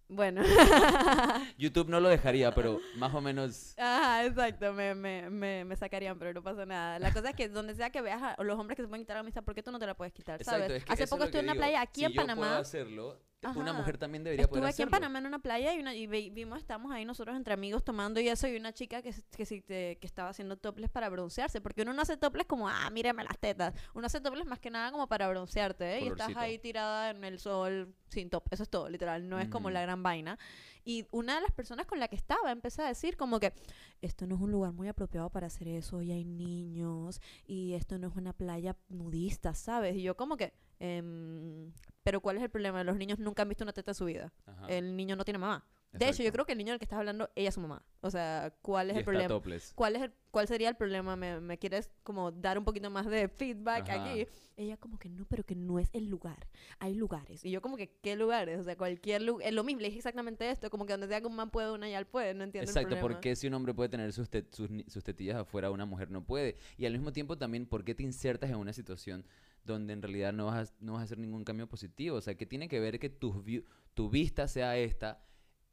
bueno. 0.09 0.43
YouTube 1.59 1.89
no 1.89 2.01
lo 2.01 2.09
dejaría, 2.09 2.55
pero 2.55 2.81
más 2.97 3.15
o 3.15 3.21
menos... 3.21 3.75
Ajá, 3.79 4.25
exacto, 4.27 4.73
me, 4.75 4.95
me, 4.95 5.31
me, 5.31 5.65
me 5.65 5.77
sacarían, 5.77 6.19
pero 6.19 6.35
no 6.35 6.43
pasa 6.43 6.67
nada. 6.67 6.99
La 6.99 7.13
cosa 7.13 7.31
es 7.31 7.35
que 7.35 7.49
donde 7.49 7.75
sea 7.75 7.91
que 7.91 8.03
veas 8.03 8.23
a 8.23 8.43
los 8.43 8.59
hombres 8.59 8.77
que 8.77 8.83
se 8.83 8.89
pueden 8.89 9.03
quitar 9.05 9.17
la 9.17 9.21
camisa, 9.23 9.43
¿por 9.43 9.55
qué 9.55 9.63
tú 9.63 9.71
no 9.73 9.79
te 9.79 9.87
la 9.87 9.95
puedes 9.95 10.13
quitar? 10.13 10.41
Exacto, 10.41 10.61
¿Sabes? 10.65 10.77
es 10.79 10.85
que 10.85 10.93
Hace 10.93 11.07
poco 11.07 11.25
estuve 11.25 11.41
en 11.41 11.47
una 11.47 11.53
digo. 11.55 11.63
playa 11.63 11.81
aquí 11.81 12.01
Si 12.01 12.05
en 12.05 12.13
yo 12.13 12.15
puedo 12.15 12.27
Panamá. 12.27 12.65
Hacerlo, 13.43 13.63
una 13.63 13.71
Ajá. 13.71 13.81
mujer 13.81 13.99
también 13.99 14.25
debería 14.25 14.45
Estuve 14.45 14.61
poder 14.61 14.73
aquí 14.73 14.83
en. 14.83 14.91
Panamá 14.91 15.19
en 15.19 15.27
una 15.27 15.39
playa 15.39 15.75
y, 15.75 15.81
una, 15.81 15.95
y 15.95 16.07
vimos, 16.07 16.59
estábamos 16.59 16.93
ahí 16.93 17.05
nosotros 17.05 17.37
entre 17.37 17.55
amigos 17.55 17.85
tomando 17.85 18.21
y 18.21 18.29
eso 18.29 18.49
y 18.49 18.57
una 18.57 18.73
chica 18.73 19.03
que, 19.03 19.15
que, 19.37 19.63
que 20.01 20.07
estaba 20.07 20.31
haciendo 20.31 20.57
topless 20.57 20.91
para 20.91 21.09
broncearse. 21.09 21.61
Porque 21.61 21.83
uno 21.83 21.93
no 21.93 22.03
hace 22.03 22.17
topless 22.17 22.47
como, 22.47 22.69
ah, 22.69 22.91
mírame 22.91 23.25
las 23.25 23.39
tetas. 23.39 23.75
Uno 23.95 24.07
hace 24.07 24.21
topless 24.21 24.47
más 24.47 24.59
que 24.59 24.71
nada 24.71 24.91
como 24.91 25.07
para 25.07 25.29
broncearte, 25.29 25.99
¿eh? 25.99 26.05
Y 26.05 26.09
estás 26.09 26.37
ahí 26.37 26.59
tirada 26.59 27.11
en 27.11 27.25
el 27.25 27.39
sol 27.39 27.95
sin 28.09 28.31
top. 28.31 28.45
Eso 28.51 28.63
es 28.63 28.69
todo, 28.69 28.89
literal. 28.89 29.29
No 29.29 29.39
es 29.39 29.49
como 29.49 29.71
la 29.71 29.83
gran 29.83 30.03
vaina. 30.03 30.39
Y 30.85 31.07
una 31.11 31.35
de 31.35 31.43
las 31.43 31.53
personas 31.53 31.85
con 31.87 32.01
la 32.01 32.09
que 32.09 32.17
estaba 32.17 32.51
empezó 32.51 32.83
a 32.83 32.89
decir 32.89 33.17
como 33.19 33.39
que 33.39 33.53
esto 34.01 34.27
no 34.27 34.37
es 34.37 34.41
un 34.41 34.51
lugar 34.51 34.73
muy 34.73 34.89
apropiado 34.89 35.29
para 35.29 35.49
hacer 35.49 35.69
eso 35.69 36.01
y 36.01 36.13
hay 36.13 36.25
niños 36.25 37.21
y 37.47 37.75
esto 37.75 37.99
no 37.99 38.09
es 38.09 38.17
una 38.17 38.33
playa 38.33 38.75
nudista, 38.89 39.53
¿sabes? 39.53 39.97
Y 39.97 40.03
yo 40.03 40.17
como 40.17 40.39
que, 40.39 40.55
em, 40.81 41.73
pero 42.03 42.21
¿cuál 42.21 42.37
es 42.37 42.43
el 42.43 42.51
problema? 42.51 42.83
Los 42.85 42.97
niños 42.97 43.19
nunca 43.19 43.43
han 43.43 43.49
visto 43.49 43.65
una 43.65 43.73
teta 43.73 43.91
en 43.91 43.95
su 43.95 44.05
vida. 44.07 44.33
Ajá, 44.47 44.67
El 44.69 44.97
niño 44.97 45.17
no 45.17 45.25
tiene 45.25 45.39
mamá. 45.39 45.65
De 45.91 46.05
hecho, 46.05 46.19
yo 46.19 46.25
exacto. 46.25 46.33
creo 46.33 46.47
que 46.47 46.53
el 46.53 46.59
niño 46.59 46.73
del 46.73 46.79
que 46.79 46.85
estás 46.85 46.99
hablando, 46.99 47.31
ella 47.35 47.49
es 47.49 47.55
su 47.55 47.61
mamá. 47.63 47.83
O 48.03 48.11
sea, 48.11 48.53
¿cuál 48.61 48.91
es 48.91 48.97
Y 48.97 48.99
el 48.99 49.05
problema? 49.07 49.29
topless. 49.29 49.73
¿Cuál, 49.75 49.97
es 49.97 50.03
el, 50.03 50.13
¿Cuál 50.31 50.47
sería 50.47 50.69
el 50.69 50.77
problema? 50.77 51.17
¿Me, 51.17 51.41
me 51.41 51.57
quieres 51.59 51.91
como 52.03 52.31
dar 52.31 52.59
un 52.59 52.65
poquito 52.67 52.91
más 52.91 53.07
de 53.07 53.27
feedback 53.29 53.89
Ajá. 53.89 54.05
aquí? 54.05 54.27
Ella 54.59 54.77
como 54.77 54.99
que 54.99 55.09
no, 55.09 55.25
pero 55.25 55.45
que 55.45 55.55
no 55.55 55.79
es 55.79 55.89
el 55.95 56.07
lugar. 56.11 56.47
Hay 56.79 56.95
lugares. 56.95 57.43
Y 57.43 57.51
yo 57.51 57.63
como 57.63 57.79
que, 57.79 57.89
¿qué 58.03 58.17
lugares? 58.17 58.61
O 58.61 58.65
sea, 58.65 58.77
cualquier 58.77 59.23
lugar. 59.23 59.49
Es 59.49 59.55
lo 59.55 59.65
mismo, 59.65 59.81
le 59.81 59.87
dije 59.89 59.99
exactamente 59.99 60.51
esto. 60.51 60.69
Como 60.69 60.85
que 60.85 60.93
donde 60.93 61.09
sea 61.09 61.23
que 61.23 61.27
un 61.27 61.35
man 61.37 61.51
puede, 61.51 61.71
una 61.73 61.89
ya 61.89 62.05
puede. 62.05 62.35
No 62.35 62.45
entiendo 62.45 62.65
el 62.65 62.69
Exacto, 62.69 62.89
problema. 62.91 63.09
¿por 63.09 63.21
qué 63.21 63.35
si 63.35 63.47
un 63.47 63.55
hombre 63.55 63.73
puede 63.73 63.89
tener 63.89 64.13
sus, 64.13 64.31
tet- 64.31 64.53
sus, 64.55 64.69
sus 64.89 65.03
tetillas 65.03 65.37
afuera, 65.37 65.71
una 65.71 65.87
mujer 65.87 66.11
no 66.11 66.23
puede? 66.23 66.59
Y 66.77 66.85
al 66.85 66.93
mismo 66.93 67.15
tiempo 67.15 67.39
también, 67.39 67.65
¿por 67.67 67.83
qué 67.83 67.95
te 67.95 68.03
insertas 68.03 68.51
en 68.51 68.57
una 68.57 68.75
situación 68.75 69.25
donde 69.65 69.93
en 69.93 70.03
realidad 70.03 70.33
no 70.33 70.47
vas 70.47 70.71
a, 70.71 70.75
no 70.81 70.95
vas 70.95 71.03
a 71.03 71.05
hacer 71.05 71.19
ningún 71.19 71.45
cambio 71.45 71.69
positivo? 71.69 72.17
O 72.17 72.21
sea, 72.21 72.37
que 72.37 72.47
tiene 72.47 72.69
que 72.69 72.81
ver 72.81 72.99
que 72.99 73.11
tu, 73.11 73.45
tu 73.95 74.11
vista 74.11 74.49
sea 74.49 74.77
esta, 74.77 75.25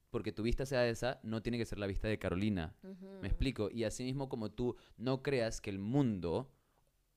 porque 0.10 0.32
tu 0.32 0.44
vista 0.44 0.66
sea 0.66 0.88
esa, 0.88 1.20
no 1.24 1.42
tiene 1.42 1.58
que 1.58 1.66
ser 1.66 1.80
la 1.80 1.88
vista 1.88 2.08
de 2.08 2.20
Carolina. 2.20 2.76
¿Me 3.22 3.28
explico? 3.28 3.70
Y 3.72 3.84
así 3.84 4.04
mismo 4.04 4.30
como 4.30 4.52
tú 4.52 4.76
no 4.98 5.22
creas 5.22 5.62
que 5.62 5.70
el 5.70 5.80
mundo 5.80 6.52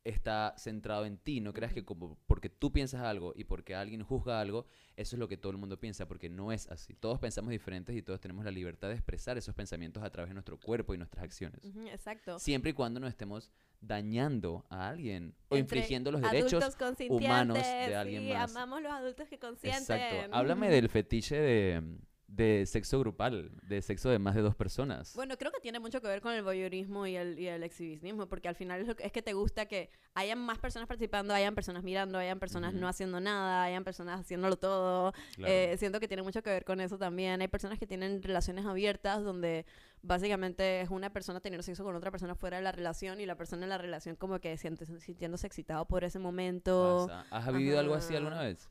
está 0.08 0.54
centrado 0.56 1.04
en 1.04 1.18
ti, 1.18 1.40
no 1.40 1.52
creas 1.52 1.72
que 1.72 1.84
como 1.84 2.18
porque 2.26 2.48
tú 2.48 2.72
piensas 2.72 3.02
algo 3.02 3.32
y 3.36 3.44
porque 3.44 3.74
alguien 3.74 4.02
juzga 4.02 4.40
algo, 4.40 4.66
eso 4.96 5.16
es 5.16 5.20
lo 5.20 5.28
que 5.28 5.36
todo 5.36 5.52
el 5.52 5.58
mundo 5.58 5.78
piensa, 5.78 6.06
porque 6.08 6.28
no 6.28 6.50
es 6.50 6.68
así. 6.70 6.94
Todos 6.94 7.18
pensamos 7.18 7.50
diferentes 7.50 7.94
y 7.94 8.02
todos 8.02 8.20
tenemos 8.20 8.44
la 8.44 8.50
libertad 8.50 8.88
de 8.88 8.94
expresar 8.94 9.36
esos 9.36 9.54
pensamientos 9.54 10.02
a 10.02 10.10
través 10.10 10.30
de 10.30 10.34
nuestro 10.34 10.58
cuerpo 10.58 10.94
y 10.94 10.98
nuestras 10.98 11.24
acciones. 11.24 11.60
Exacto. 11.92 12.38
Siempre 12.38 12.70
y 12.70 12.74
cuando 12.74 13.00
no 13.00 13.06
estemos 13.06 13.52
dañando 13.80 14.64
a 14.70 14.88
alguien 14.88 15.34
o 15.48 15.56
Entre 15.56 15.78
infringiendo 15.78 16.10
los 16.10 16.20
derechos. 16.20 16.64
humanos 17.08 17.58
de 17.58 17.94
alguien 17.94 18.22
sí, 18.22 18.32
más. 18.32 18.50
amamos 18.50 18.82
los 18.82 18.92
adultos 18.92 19.28
que 19.28 19.38
consienten. 19.38 19.82
Exacto. 19.82 20.34
Háblame 20.34 20.70
del 20.70 20.88
fetiche 20.88 21.36
de, 21.36 21.82
de 22.28 22.66
sexo 22.66 23.00
grupal, 23.00 23.50
de 23.62 23.80
sexo 23.80 24.10
de 24.10 24.18
más 24.18 24.34
de 24.34 24.42
dos 24.42 24.54
personas. 24.54 25.14
Bueno, 25.14 25.36
creo 25.38 25.50
que 25.50 25.60
tiene 25.60 25.80
mucho 25.80 26.02
que 26.02 26.08
ver 26.08 26.20
con 26.20 26.34
el 26.34 26.42
voyeurismo 26.42 27.06
y 27.06 27.16
el, 27.16 27.38
y 27.38 27.48
el 27.48 27.62
exhibicionismo, 27.62 28.28
porque 28.28 28.48
al 28.48 28.54
final 28.54 28.82
es, 28.82 28.86
lo 28.86 28.94
que, 28.94 29.06
es 29.06 29.12
que 29.12 29.22
te 29.22 29.32
gusta 29.32 29.66
que 29.66 29.88
hayan 30.14 30.38
más 30.38 30.58
personas 30.58 30.86
participando, 30.86 31.32
hayan 31.32 31.54
personas 31.54 31.82
mirando, 31.82 32.18
hayan 32.18 32.38
personas 32.38 32.74
no 32.74 32.86
haciendo 32.86 33.18
nada, 33.18 33.64
hayan 33.64 33.82
personas 33.82 34.20
haciéndolo 34.20 34.56
todo. 34.56 35.12
Claro. 35.36 35.52
Eh, 35.52 35.76
siento 35.78 36.00
que 36.00 36.06
tiene 36.06 36.22
mucho 36.22 36.42
que 36.42 36.50
ver 36.50 36.66
con 36.66 36.80
eso 36.80 36.98
también. 36.98 37.40
Hay 37.40 37.48
personas 37.48 37.78
que 37.78 37.86
tienen 37.86 38.22
relaciones 38.22 38.66
abiertas 38.66 39.24
donde 39.24 39.64
básicamente 40.02 40.82
es 40.82 40.90
una 40.90 41.10
persona 41.10 41.40
teniendo 41.40 41.62
sexo 41.62 41.82
con 41.82 41.96
otra 41.96 42.10
persona 42.10 42.34
fuera 42.34 42.58
de 42.58 42.62
la 42.62 42.72
relación 42.72 43.20
y 43.20 43.26
la 43.26 43.36
persona 43.36 43.64
en 43.64 43.70
la 43.70 43.78
relación 43.78 44.16
como 44.16 44.38
que 44.38 44.56
siente, 44.58 44.84
sintiéndose 44.84 45.46
excitado 45.46 45.86
por 45.86 46.04
ese 46.04 46.18
momento. 46.18 47.06
Pasa. 47.08 47.24
¿Has 47.30 47.52
vivido 47.54 47.78
algo 47.80 47.94
así 47.94 48.14
alguna 48.14 48.42
vez? 48.42 48.68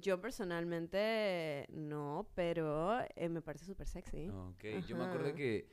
Yo 0.00 0.20
personalmente 0.20 1.66
no, 1.70 2.28
pero 2.34 3.00
eh, 3.16 3.28
me 3.28 3.42
parece 3.42 3.64
súper 3.66 3.86
sexy. 3.86 4.28
Ok, 4.28 4.64
yo 4.86 4.96
me 4.96 5.04
acuerdo 5.04 5.34
que 5.34 5.68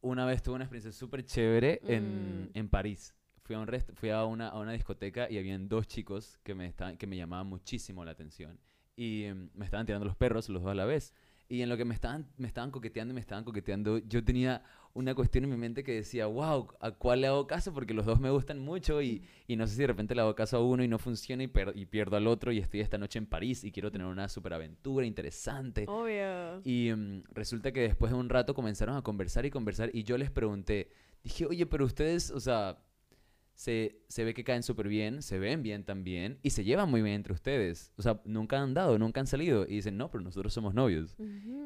una 0.00 0.24
vez 0.26 0.42
tuve 0.42 0.54
una 0.56 0.64
experiencia 0.64 0.92
súper 0.92 1.24
chévere 1.24 1.80
en, 1.84 2.44
Mm. 2.44 2.50
en 2.54 2.68
París. 2.68 3.14
Fui 3.42 3.54
a, 3.56 3.60
un 3.60 3.66
rest- 3.66 3.92
fui 3.94 4.10
a 4.10 4.24
una, 4.24 4.48
a 4.48 4.58
una 4.58 4.72
discoteca 4.72 5.28
y 5.30 5.38
habían 5.38 5.68
dos 5.68 5.86
chicos 5.86 6.38
que 6.42 6.54
me, 6.54 6.66
estaban, 6.66 6.96
que 6.98 7.06
me 7.06 7.16
llamaban 7.16 7.46
muchísimo 7.46 8.04
la 8.04 8.10
atención. 8.12 8.60
Y 8.94 9.24
em, 9.24 9.48
me 9.54 9.64
estaban 9.64 9.86
tirando 9.86 10.06
los 10.06 10.16
perros, 10.16 10.48
los 10.48 10.62
dos 10.62 10.70
a 10.70 10.74
la 10.74 10.84
vez. 10.84 11.14
Y 11.48 11.62
en 11.62 11.68
lo 11.70 11.76
que 11.78 11.84
me 11.86 11.94
estaban, 11.94 12.30
me 12.36 12.46
estaban 12.46 12.70
coqueteando 12.70 13.12
y 13.12 13.14
me 13.14 13.20
estaban 13.20 13.44
coqueteando, 13.44 13.98
yo 13.98 14.22
tenía 14.22 14.62
una 14.98 15.14
cuestión 15.14 15.44
en 15.44 15.50
mi 15.50 15.56
mente 15.56 15.84
que 15.84 15.92
decía, 15.94 16.26
wow, 16.26 16.66
¿a 16.80 16.90
cuál 16.90 17.20
le 17.20 17.28
hago 17.28 17.46
caso? 17.46 17.72
Porque 17.72 17.94
los 17.94 18.04
dos 18.04 18.18
me 18.18 18.30
gustan 18.30 18.58
mucho 18.58 19.00
y, 19.00 19.22
y 19.46 19.54
no 19.56 19.66
sé 19.66 19.74
si 19.74 19.80
de 19.82 19.86
repente 19.86 20.14
le 20.14 20.22
hago 20.22 20.34
caso 20.34 20.56
a 20.56 20.64
uno 20.64 20.82
y 20.82 20.88
no 20.88 20.98
funciona 20.98 21.42
y, 21.44 21.46
per- 21.46 21.72
y 21.76 21.86
pierdo 21.86 22.16
al 22.16 22.26
otro 22.26 22.50
y 22.50 22.58
estoy 22.58 22.80
esta 22.80 22.98
noche 22.98 23.18
en 23.18 23.26
París 23.26 23.62
y 23.62 23.70
quiero 23.70 23.92
tener 23.92 24.06
una 24.08 24.28
super 24.28 24.52
aventura 24.54 25.06
interesante. 25.06 25.84
Obvio. 25.86 26.60
Y 26.64 26.90
mm, 26.92 27.22
resulta 27.32 27.70
que 27.72 27.80
después 27.82 28.10
de 28.10 28.18
un 28.18 28.28
rato 28.28 28.54
comenzaron 28.54 28.96
a 28.96 29.02
conversar 29.02 29.46
y 29.46 29.50
conversar 29.50 29.90
y 29.92 30.02
yo 30.02 30.18
les 30.18 30.30
pregunté, 30.32 30.90
dije, 31.22 31.46
oye, 31.46 31.64
pero 31.66 31.84
ustedes, 31.84 32.30
o 32.32 32.40
sea, 32.40 32.82
se, 33.54 34.02
se 34.08 34.24
ve 34.24 34.34
que 34.34 34.44
caen 34.44 34.62
súper 34.62 34.88
bien, 34.88 35.20
se 35.22 35.38
ven 35.38 35.62
bien 35.62 35.84
también 35.84 36.38
y 36.42 36.50
se 36.50 36.62
llevan 36.64 36.88
muy 36.90 37.02
bien 37.02 37.14
entre 37.16 37.32
ustedes. 37.32 37.92
O 37.96 38.02
sea, 38.02 38.20
nunca 38.24 38.60
han 38.60 38.72
dado, 38.74 38.98
nunca 38.98 39.20
han 39.20 39.26
salido. 39.26 39.64
Y 39.66 39.74
dicen, 39.76 39.96
no, 39.96 40.10
pero 40.10 40.22
nosotros 40.22 40.52
somos 40.52 40.74
novios. 40.74 41.16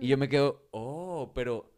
Y 0.00 0.06
yo 0.08 0.16
me 0.16 0.28
quedo, 0.28 0.68
oh, 0.70 1.32
pero 1.34 1.70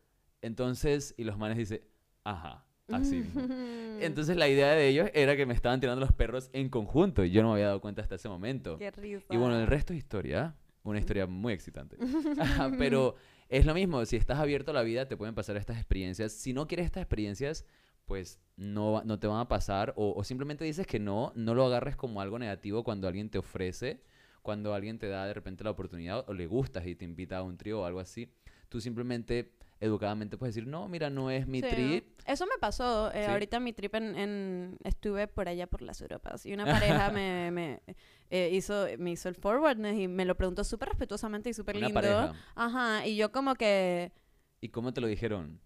entonces, 0.45 1.15
y 1.17 1.25
los 1.25 1.39
manes 1.39 1.57
dicen, 1.57 1.81
ajá, 2.23 2.67
así 2.89 3.17
mismo. 3.17 3.41
Entonces 4.01 4.37
la 4.37 4.49
idea 4.49 4.73
de 4.73 4.89
ellos 4.89 5.09
era 5.15 5.37
que 5.37 5.47
me 5.47 5.55
estaban 5.55 5.81
tirando 5.81 6.01
los 6.01 6.13
perros 6.13 6.51
en 6.53 6.69
conjunto 6.69 7.25
y 7.25 7.31
yo 7.31 7.43
no 7.43 7.49
me 7.49 7.55
había 7.55 7.67
dado 7.69 7.81
cuenta 7.81 8.03
hasta 8.03 8.17
ese 8.17 8.29
momento. 8.29 8.77
Qué 8.77 8.91
risa. 8.91 9.25
Y 9.31 9.37
bueno, 9.37 9.59
el 9.59 9.67
resto 9.67 9.93
es 9.93 9.99
historia, 9.99 10.57
una 10.83 10.99
historia 10.99 11.27
muy 11.27 11.53
excitante. 11.53 11.97
Pero 12.79 13.15
es 13.49 13.65
lo 13.65 13.73
mismo, 13.73 14.05
si 14.05 14.17
estás 14.17 14.39
abierto 14.39 14.73
a 14.73 14.75
la 14.75 14.83
vida 14.83 15.07
te 15.07 15.17
pueden 15.17 15.35
pasar 15.35 15.57
estas 15.57 15.77
experiencias. 15.77 16.33
Si 16.33 16.53
no 16.53 16.67
quieres 16.67 16.87
estas 16.87 17.03
experiencias, 17.03 17.65
pues 18.05 18.41
no, 18.57 19.03
no 19.05 19.19
te 19.19 19.27
van 19.27 19.41
a 19.41 19.49
pasar 19.49 19.95
o, 19.97 20.13
o 20.15 20.25
simplemente 20.25 20.65
dices 20.65 20.87
que 20.87 20.99
no, 20.99 21.33
no 21.37 21.55
lo 21.55 21.65
agarres 21.65 21.97
como 21.97 22.21
algo 22.21 22.39
negativo 22.39 22.85
cuando 22.85 23.09
alguien 23.09 23.31
te 23.31 23.39
ofrece, 23.39 24.03
cuando 24.43 24.75
alguien 24.75 24.99
te 24.99 25.09
da 25.09 25.25
de 25.27 25.33
repente 25.33 25.65
la 25.65 25.71
oportunidad 25.71 26.29
o 26.29 26.35
le 26.35 26.47
gustas 26.47 26.87
y 26.87 26.95
te 26.97 27.07
invita 27.07 27.39
a 27.39 27.43
un 27.43 27.57
trío 27.57 27.81
o 27.81 27.85
algo 27.87 28.01
así. 28.01 28.29
Tú 28.69 28.81
simplemente 28.81 29.55
educadamente 29.85 30.37
puedes 30.39 30.55
decir, 30.55 30.69
no, 30.69 30.89
mira, 30.89 31.11
no 31.11 31.31
es 31.31 31.47
mi 31.47 31.61
Sí, 31.61 31.69
trip. 31.69 32.21
Eso 32.27 32.47
me 32.47 32.59
pasó. 32.59 33.11
eh, 33.13 33.25
Sí. 33.27 33.31
Ahorita 33.31 33.61
mi 33.61 33.73
trip 33.73 33.95
en, 33.95 34.17
en- 34.17 34.79
Estuve 34.83 35.29
por 35.29 35.49
allá 35.49 35.67
por 35.67 35.83
las 35.83 36.01
Europas 36.01 36.47
y 36.47 36.53
una 36.55 36.65
pareja 36.65 37.11
me, 37.13 37.51
me, 37.51 37.83
eh, 38.31 38.51
hizo, 38.53 38.87
me 38.99 39.11
hizo 39.13 39.29
el 39.29 39.35
forwardness 39.35 39.99
y 39.99 40.09
me 40.09 40.25
lo 40.25 40.35
preguntó 40.37 40.65
súper 40.65 40.89
respetuosamente 40.89 41.51
y 41.51 41.55
súper 41.55 41.77
Una 41.77 41.87
lindo. 41.87 42.01
pareja. 42.01 42.33
Ajá, 42.55 43.07
y 43.07 43.17
yo 43.17 43.31
como 43.31 43.55
que... 43.55 44.13
¿Y 44.61 44.71
cómo 44.71 44.93
te 44.95 45.01
lo 45.03 45.07
dijeron? 45.07 45.61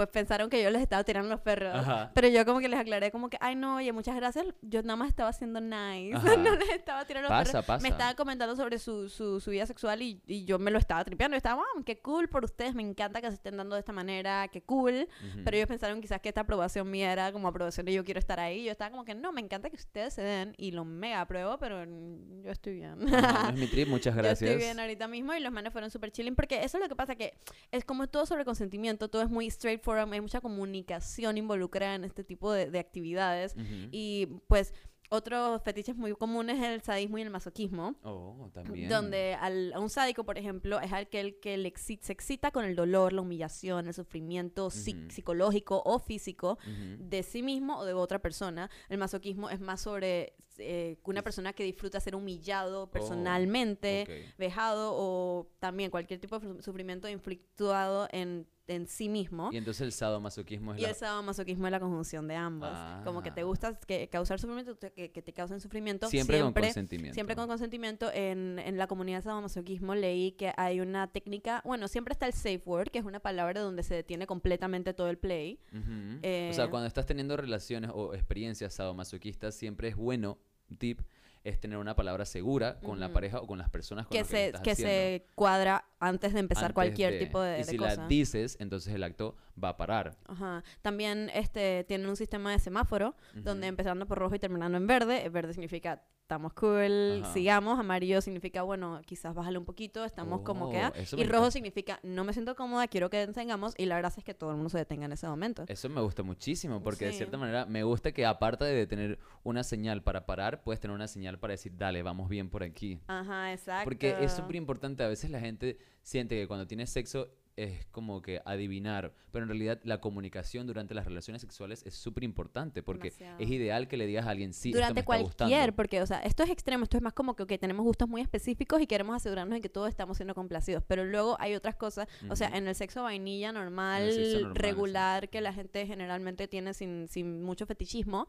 Pues 0.00 0.08
pensaron 0.08 0.48
que 0.48 0.62
yo 0.62 0.70
les 0.70 0.80
estaba 0.80 1.04
tirando 1.04 1.28
los 1.28 1.42
perros. 1.42 1.74
Ajá. 1.74 2.10
Pero 2.14 2.26
yo 2.28 2.46
como 2.46 2.58
que 2.60 2.70
les 2.70 2.80
aclaré 2.80 3.10
como 3.10 3.28
que, 3.28 3.36
ay 3.38 3.54
no, 3.54 3.76
oye, 3.76 3.92
muchas 3.92 4.16
gracias. 4.16 4.46
Yo 4.62 4.80
nada 4.80 4.96
más 4.96 5.10
estaba 5.10 5.28
haciendo 5.28 5.60
nice. 5.60 6.18
No 6.40 6.56
les 6.56 6.70
estaba 6.70 7.04
tirando 7.04 7.28
los 7.28 7.38
perros. 7.46 7.66
Pasa. 7.66 7.82
Me 7.82 7.90
estaba 7.90 8.14
comentando 8.14 8.56
sobre 8.56 8.78
su, 8.78 9.10
su, 9.10 9.40
su 9.40 9.50
vida 9.50 9.66
sexual 9.66 10.00
y, 10.00 10.22
y 10.26 10.46
yo 10.46 10.58
me 10.58 10.70
lo 10.70 10.78
estaba 10.78 11.04
tripeando. 11.04 11.36
Y 11.36 11.38
estaba, 11.38 11.56
wow, 11.56 11.84
qué 11.84 11.98
cool 11.98 12.30
por 12.30 12.46
ustedes. 12.46 12.74
Me 12.74 12.82
encanta 12.82 13.20
que 13.20 13.28
se 13.28 13.34
estén 13.34 13.58
dando 13.58 13.74
de 13.74 13.80
esta 13.80 13.92
manera. 13.92 14.48
Qué 14.48 14.62
cool. 14.62 15.06
Ujú. 15.28 15.44
Pero 15.44 15.56
ellos 15.58 15.68
pensaron 15.68 16.00
quizás 16.00 16.18
que 16.22 16.30
esta 16.30 16.40
aprobación 16.40 16.90
mía 16.90 17.12
era 17.12 17.30
como 17.30 17.46
aprobación 17.46 17.84
de 17.84 17.92
yo 17.92 18.02
quiero 18.06 18.20
estar 18.20 18.40
ahí. 18.40 18.64
Yo 18.64 18.72
estaba 18.72 18.90
como 18.90 19.04
que 19.04 19.14
no, 19.14 19.32
me 19.32 19.42
encanta 19.42 19.68
que 19.68 19.76
ustedes 19.76 20.14
se 20.14 20.22
den 20.22 20.54
y 20.56 20.70
lo 20.70 20.86
mega 20.86 21.20
apruebo, 21.20 21.58
pero 21.58 21.84
yo 21.84 22.50
estoy 22.50 22.76
bien. 22.76 23.14
Ajá, 23.14 23.50
es 23.50 23.58
mi 23.58 23.66
trip, 23.66 23.88
muchas 23.90 24.14
Yo 24.14 24.22
gracias. 24.22 24.50
estoy 24.50 24.64
bien 24.64 24.80
ahorita 24.80 25.08
mismo 25.08 25.34
y 25.34 25.40
los 25.40 25.52
manes 25.52 25.72
fueron 25.72 25.90
súper 25.90 26.10
chilling 26.10 26.34
porque 26.34 26.64
eso 26.64 26.78
es 26.78 26.82
lo 26.82 26.88
que 26.88 26.96
pasa 26.96 27.16
que 27.16 27.34
es 27.70 27.84
como 27.84 28.06
todo 28.06 28.24
sobre 28.24 28.46
consentimiento, 28.46 29.08
todo 29.10 29.22
es 29.22 29.28
muy 29.28 29.50
straightforward, 29.50 29.80
hay 29.98 30.20
mucha 30.20 30.40
comunicación 30.40 31.38
involucrada 31.38 31.94
en 31.94 32.04
este 32.04 32.24
tipo 32.24 32.52
de, 32.52 32.70
de 32.70 32.78
actividades 32.78 33.54
Ujú. 33.54 33.88
y 33.90 34.26
pues 34.48 34.72
otros 35.12 35.60
fetiches 35.64 35.96
muy 35.96 36.12
comunes 36.14 36.58
es 36.58 36.66
el 36.68 36.82
sadismo 36.82 37.18
y 37.18 37.22
el 37.22 37.30
masoquismo. 37.30 37.96
Oh, 38.04 38.48
también. 38.54 38.88
Donde 38.88 39.34
al, 39.34 39.72
a 39.72 39.80
un 39.80 39.90
sádico, 39.90 40.22
por 40.22 40.38
ejemplo, 40.38 40.78
es 40.80 40.92
aquel 40.92 41.40
que 41.40 41.56
le 41.56 41.72
exi- 41.72 41.98
se 42.00 42.12
excita 42.12 42.52
con 42.52 42.64
el 42.64 42.76
dolor, 42.76 43.12
la 43.12 43.20
humillación, 43.22 43.88
el 43.88 43.94
sufrimiento 43.94 44.68
psi- 44.70 44.94
Ujú. 44.96 45.10
psicológico 45.10 45.82
o 45.84 45.98
físico 45.98 46.58
Ujú. 46.62 46.96
de 47.08 47.24
sí 47.24 47.42
mismo 47.42 47.78
o 47.78 47.84
de 47.84 47.92
otra 47.92 48.20
persona. 48.20 48.70
El 48.88 48.98
masoquismo 48.98 49.50
es 49.50 49.58
más 49.58 49.80
sobre 49.80 50.34
eh, 50.58 50.98
una 51.04 51.22
persona 51.22 51.54
que 51.54 51.64
disfruta 51.64 51.98
ser 51.98 52.14
humillado 52.14 52.88
personalmente, 52.92 54.02
ok. 54.02 54.38
vejado 54.38 54.92
o 54.94 55.48
también 55.58 55.90
cualquier 55.90 56.20
tipo 56.20 56.38
de 56.38 56.62
sufrimiento 56.62 57.08
inflictuado 57.08 58.06
en, 58.12 58.46
en 58.70 58.86
sí 58.86 59.08
mismo. 59.08 59.50
Y 59.52 59.56
entonces 59.56 59.82
el 59.82 59.92
sadomasoquismo 59.92 60.72
es 60.74 60.78
Y 60.78 60.82
la... 60.82 60.88
el 60.90 60.94
sadomasoquismo 60.94 61.66
es 61.66 61.70
la 61.70 61.80
conjunción 61.80 62.26
de 62.28 62.36
ambos. 62.36 62.70
Como 63.04 63.22
que 63.22 63.30
te 63.30 63.40
Ah. 63.40 63.44
gusta 63.44 63.78
que, 63.86 64.08
causar 64.08 64.38
sufrimiento, 64.38 64.78
que, 64.78 65.10
que 65.10 65.22
te 65.22 65.32
causen 65.32 65.60
sufrimiento. 65.60 66.08
Siempre, 66.08 66.38
con 66.38 66.46
siempre 66.48 66.62
consentimiento. 66.64 67.14
Siempre 67.14 67.36
con 67.36 67.48
consentimiento. 67.48 68.10
En, 68.12 68.58
en 68.58 68.78
la 68.78 68.86
comunidad 68.86 69.18
de 69.18 69.22
sadomasoquismo 69.22 69.94
leí 69.94 70.32
que 70.32 70.52
hay 70.56 70.80
una 70.80 71.06
técnica, 71.08 71.62
bueno, 71.64 71.88
siempre 71.88 72.12
está 72.12 72.26
el 72.26 72.32
safe 72.32 72.62
word, 72.64 72.90
que 72.90 72.98
es 72.98 73.04
una 73.04 73.20
palabra 73.20 73.60
donde 73.60 73.82
se 73.82 73.94
detiene 73.94 74.26
completamente 74.26 74.94
todo 74.94 75.08
el 75.10 75.18
play. 75.18 75.58
Ujú. 75.72 76.16
o 76.16 76.18
eh, 76.22 76.52
sea, 76.54 76.68
cuando 76.70 76.86
estás 76.86 77.06
teniendo 77.06 77.36
relaciones 77.36 77.90
o 77.94 78.14
experiencias 78.14 78.74
sadomasoquistas, 78.74 79.54
siempre 79.54 79.88
es 79.88 79.96
bueno, 79.96 80.38
tip, 80.78 81.00
es 81.42 81.58
tener 81.58 81.78
una 81.78 81.96
palabra 81.96 82.24
segura 82.26 82.78
con 82.80 83.00
la 83.00 83.12
pareja 83.12 83.40
o 83.40 83.46
con 83.46 83.58
las 83.58 83.70
personas 83.70 84.06
con 84.06 84.12
Que, 84.12 84.18
las 84.20 84.28
que, 84.28 84.36
se, 84.36 84.46
estás 84.46 84.60
que 84.62 84.70
haciendo. 84.72 84.92
se 84.92 85.26
cuadra 85.34 85.84
antes 85.98 86.34
de 86.34 86.40
empezar 86.40 86.64
antes 86.64 86.74
cualquier 86.74 87.14
de- 87.14 87.18
tipo 87.18 87.40
de, 87.40 87.54
Y 87.54 87.58
de 87.58 87.64
si 87.64 87.76
cosa. 87.78 87.96
la 87.96 88.06
dices, 88.08 88.56
entonces 88.60 88.92
el 88.94 89.02
acto 89.02 89.36
va 89.62 89.70
a 89.70 89.76
parar. 89.76 90.16
Ajá. 90.26 90.62
También 90.82 91.30
este, 91.34 91.84
tienen 91.84 92.08
un 92.08 92.16
sistema 92.16 92.52
de 92.52 92.58
semáforo, 92.58 93.14
donde 93.34 93.66
empezando 93.68 94.06
por 94.06 94.18
rojo 94.18 94.34
y 94.34 94.38
terminando 94.38 94.76
en 94.76 94.86
verde. 94.86 95.24
El 95.24 95.30
verde 95.30 95.52
significa 95.54 96.02
estamos 96.30 96.52
cool, 96.52 97.22
Ajá. 97.24 97.32
sigamos. 97.32 97.80
Amarillo 97.80 98.20
significa, 98.20 98.62
bueno, 98.62 99.00
quizás 99.04 99.34
bájale 99.34 99.58
un 99.58 99.64
poquito, 99.64 100.04
estamos 100.04 100.42
como. 100.42 100.66
Oh, 100.66 100.76
ah. 100.76 100.92
eso 100.94 101.18
Y 101.18 101.24
rojo 101.24 101.50
significa, 101.50 101.98
no 102.04 102.22
me 102.22 102.32
siento 102.32 102.54
cómoda, 102.54 102.86
quiero 102.86 103.10
que 103.10 103.26
tengamos. 103.26 103.74
Y 103.76 103.86
la 103.86 103.96
verdad 103.96 104.12
es 104.16 104.22
que 104.22 104.32
todo 104.32 104.50
el 104.50 104.56
mundo 104.56 104.70
se 104.70 104.78
detenga 104.78 105.06
en 105.06 105.12
ese 105.12 105.26
momento. 105.26 105.64
Eso 105.66 105.88
me 105.88 106.00
gusta 106.00 106.22
muchísimo 106.22 106.80
porque 106.84 107.06
de 107.06 107.12
cierta 107.14 107.36
manera 107.36 107.66
me 107.66 107.82
gusta 107.82 108.12
que 108.12 108.24
aparte 108.24 108.64
de 108.64 108.86
tener 108.86 109.18
una 109.42 109.64
señal 109.64 110.04
para 110.04 110.24
parar, 110.24 110.62
puedes 110.62 110.78
tener 110.78 110.94
una 110.94 111.08
señal 111.08 111.40
para 111.40 111.52
decir, 111.52 111.76
dale, 111.76 112.04
vamos 112.04 112.28
bien 112.28 112.48
por 112.48 112.62
aquí. 112.62 113.00
Ajá, 113.08 113.52
exacto. 113.52 113.82
Porque 113.82 114.16
es 114.20 114.30
súper 114.30 114.54
importante, 114.54 115.02
a 115.02 115.08
veces 115.08 115.30
la 115.30 115.40
gente 115.40 115.78
siente 116.02 116.36
que 116.36 116.46
cuando 116.46 116.68
tiene 116.68 116.86
sexo 116.86 117.28
es 117.62 117.86
como 117.86 118.22
que 118.22 118.40
adivinar, 118.44 119.12
pero 119.32 119.44
en 119.44 119.48
realidad 119.48 119.80
la 119.84 120.00
comunicación 120.00 120.66
durante 120.66 120.94
las 120.94 121.04
relaciones 121.04 121.42
sexuales 121.42 121.82
es 121.86 121.94
súper 121.94 122.24
importante 122.24 122.82
porque 122.82 123.10
Demasiado. 123.10 123.38
es 123.38 123.50
ideal 123.50 123.88
que 123.88 123.96
le 123.96 124.06
digas 124.06 124.26
a 124.26 124.30
alguien, 124.30 124.52
sí, 124.52 124.70
esto 124.70 124.76
me 124.78 124.80
Durante 124.80 125.00
está 125.00 125.06
cualquier, 125.06 125.28
gustando. 125.60 125.76
porque, 125.76 126.02
o 126.02 126.06
sea, 126.06 126.18
esto 126.20 126.42
es 126.42 126.50
extremo, 126.50 126.84
esto 126.84 126.96
es 126.96 127.02
más 127.02 127.12
como 127.12 127.36
que 127.36 127.58
tenemos 127.58 127.84
gustos 127.84 128.08
muy 128.08 128.20
específicos 128.22 128.80
y 128.80 128.86
queremos 128.86 129.16
asegurarnos 129.16 129.54
de 129.56 129.60
que 129.60 129.68
todos 129.68 129.88
estamos 129.88 130.16
siendo 130.16 130.34
complacidos. 130.34 130.82
Pero 130.86 131.04
luego 131.04 131.36
hay 131.38 131.54
otras 131.54 131.76
cosas, 131.76 132.08
o 132.28 132.36
sea, 132.36 132.48
en 132.48 132.66
el 132.66 132.74
sexo 132.74 133.02
vainilla 133.02 133.52
normal, 133.52 134.10
sexo 134.12 134.38
normal, 134.40 134.52
sí. 134.56 134.60
regular, 134.60 135.28
que 135.28 135.40
la 135.40 135.52
gente 135.52 135.86
generalmente 135.86 136.48
tiene 136.48 136.74
sin, 136.74 137.08
sin 137.08 137.42
mucho 137.42 137.66
fetichismo. 137.66 138.26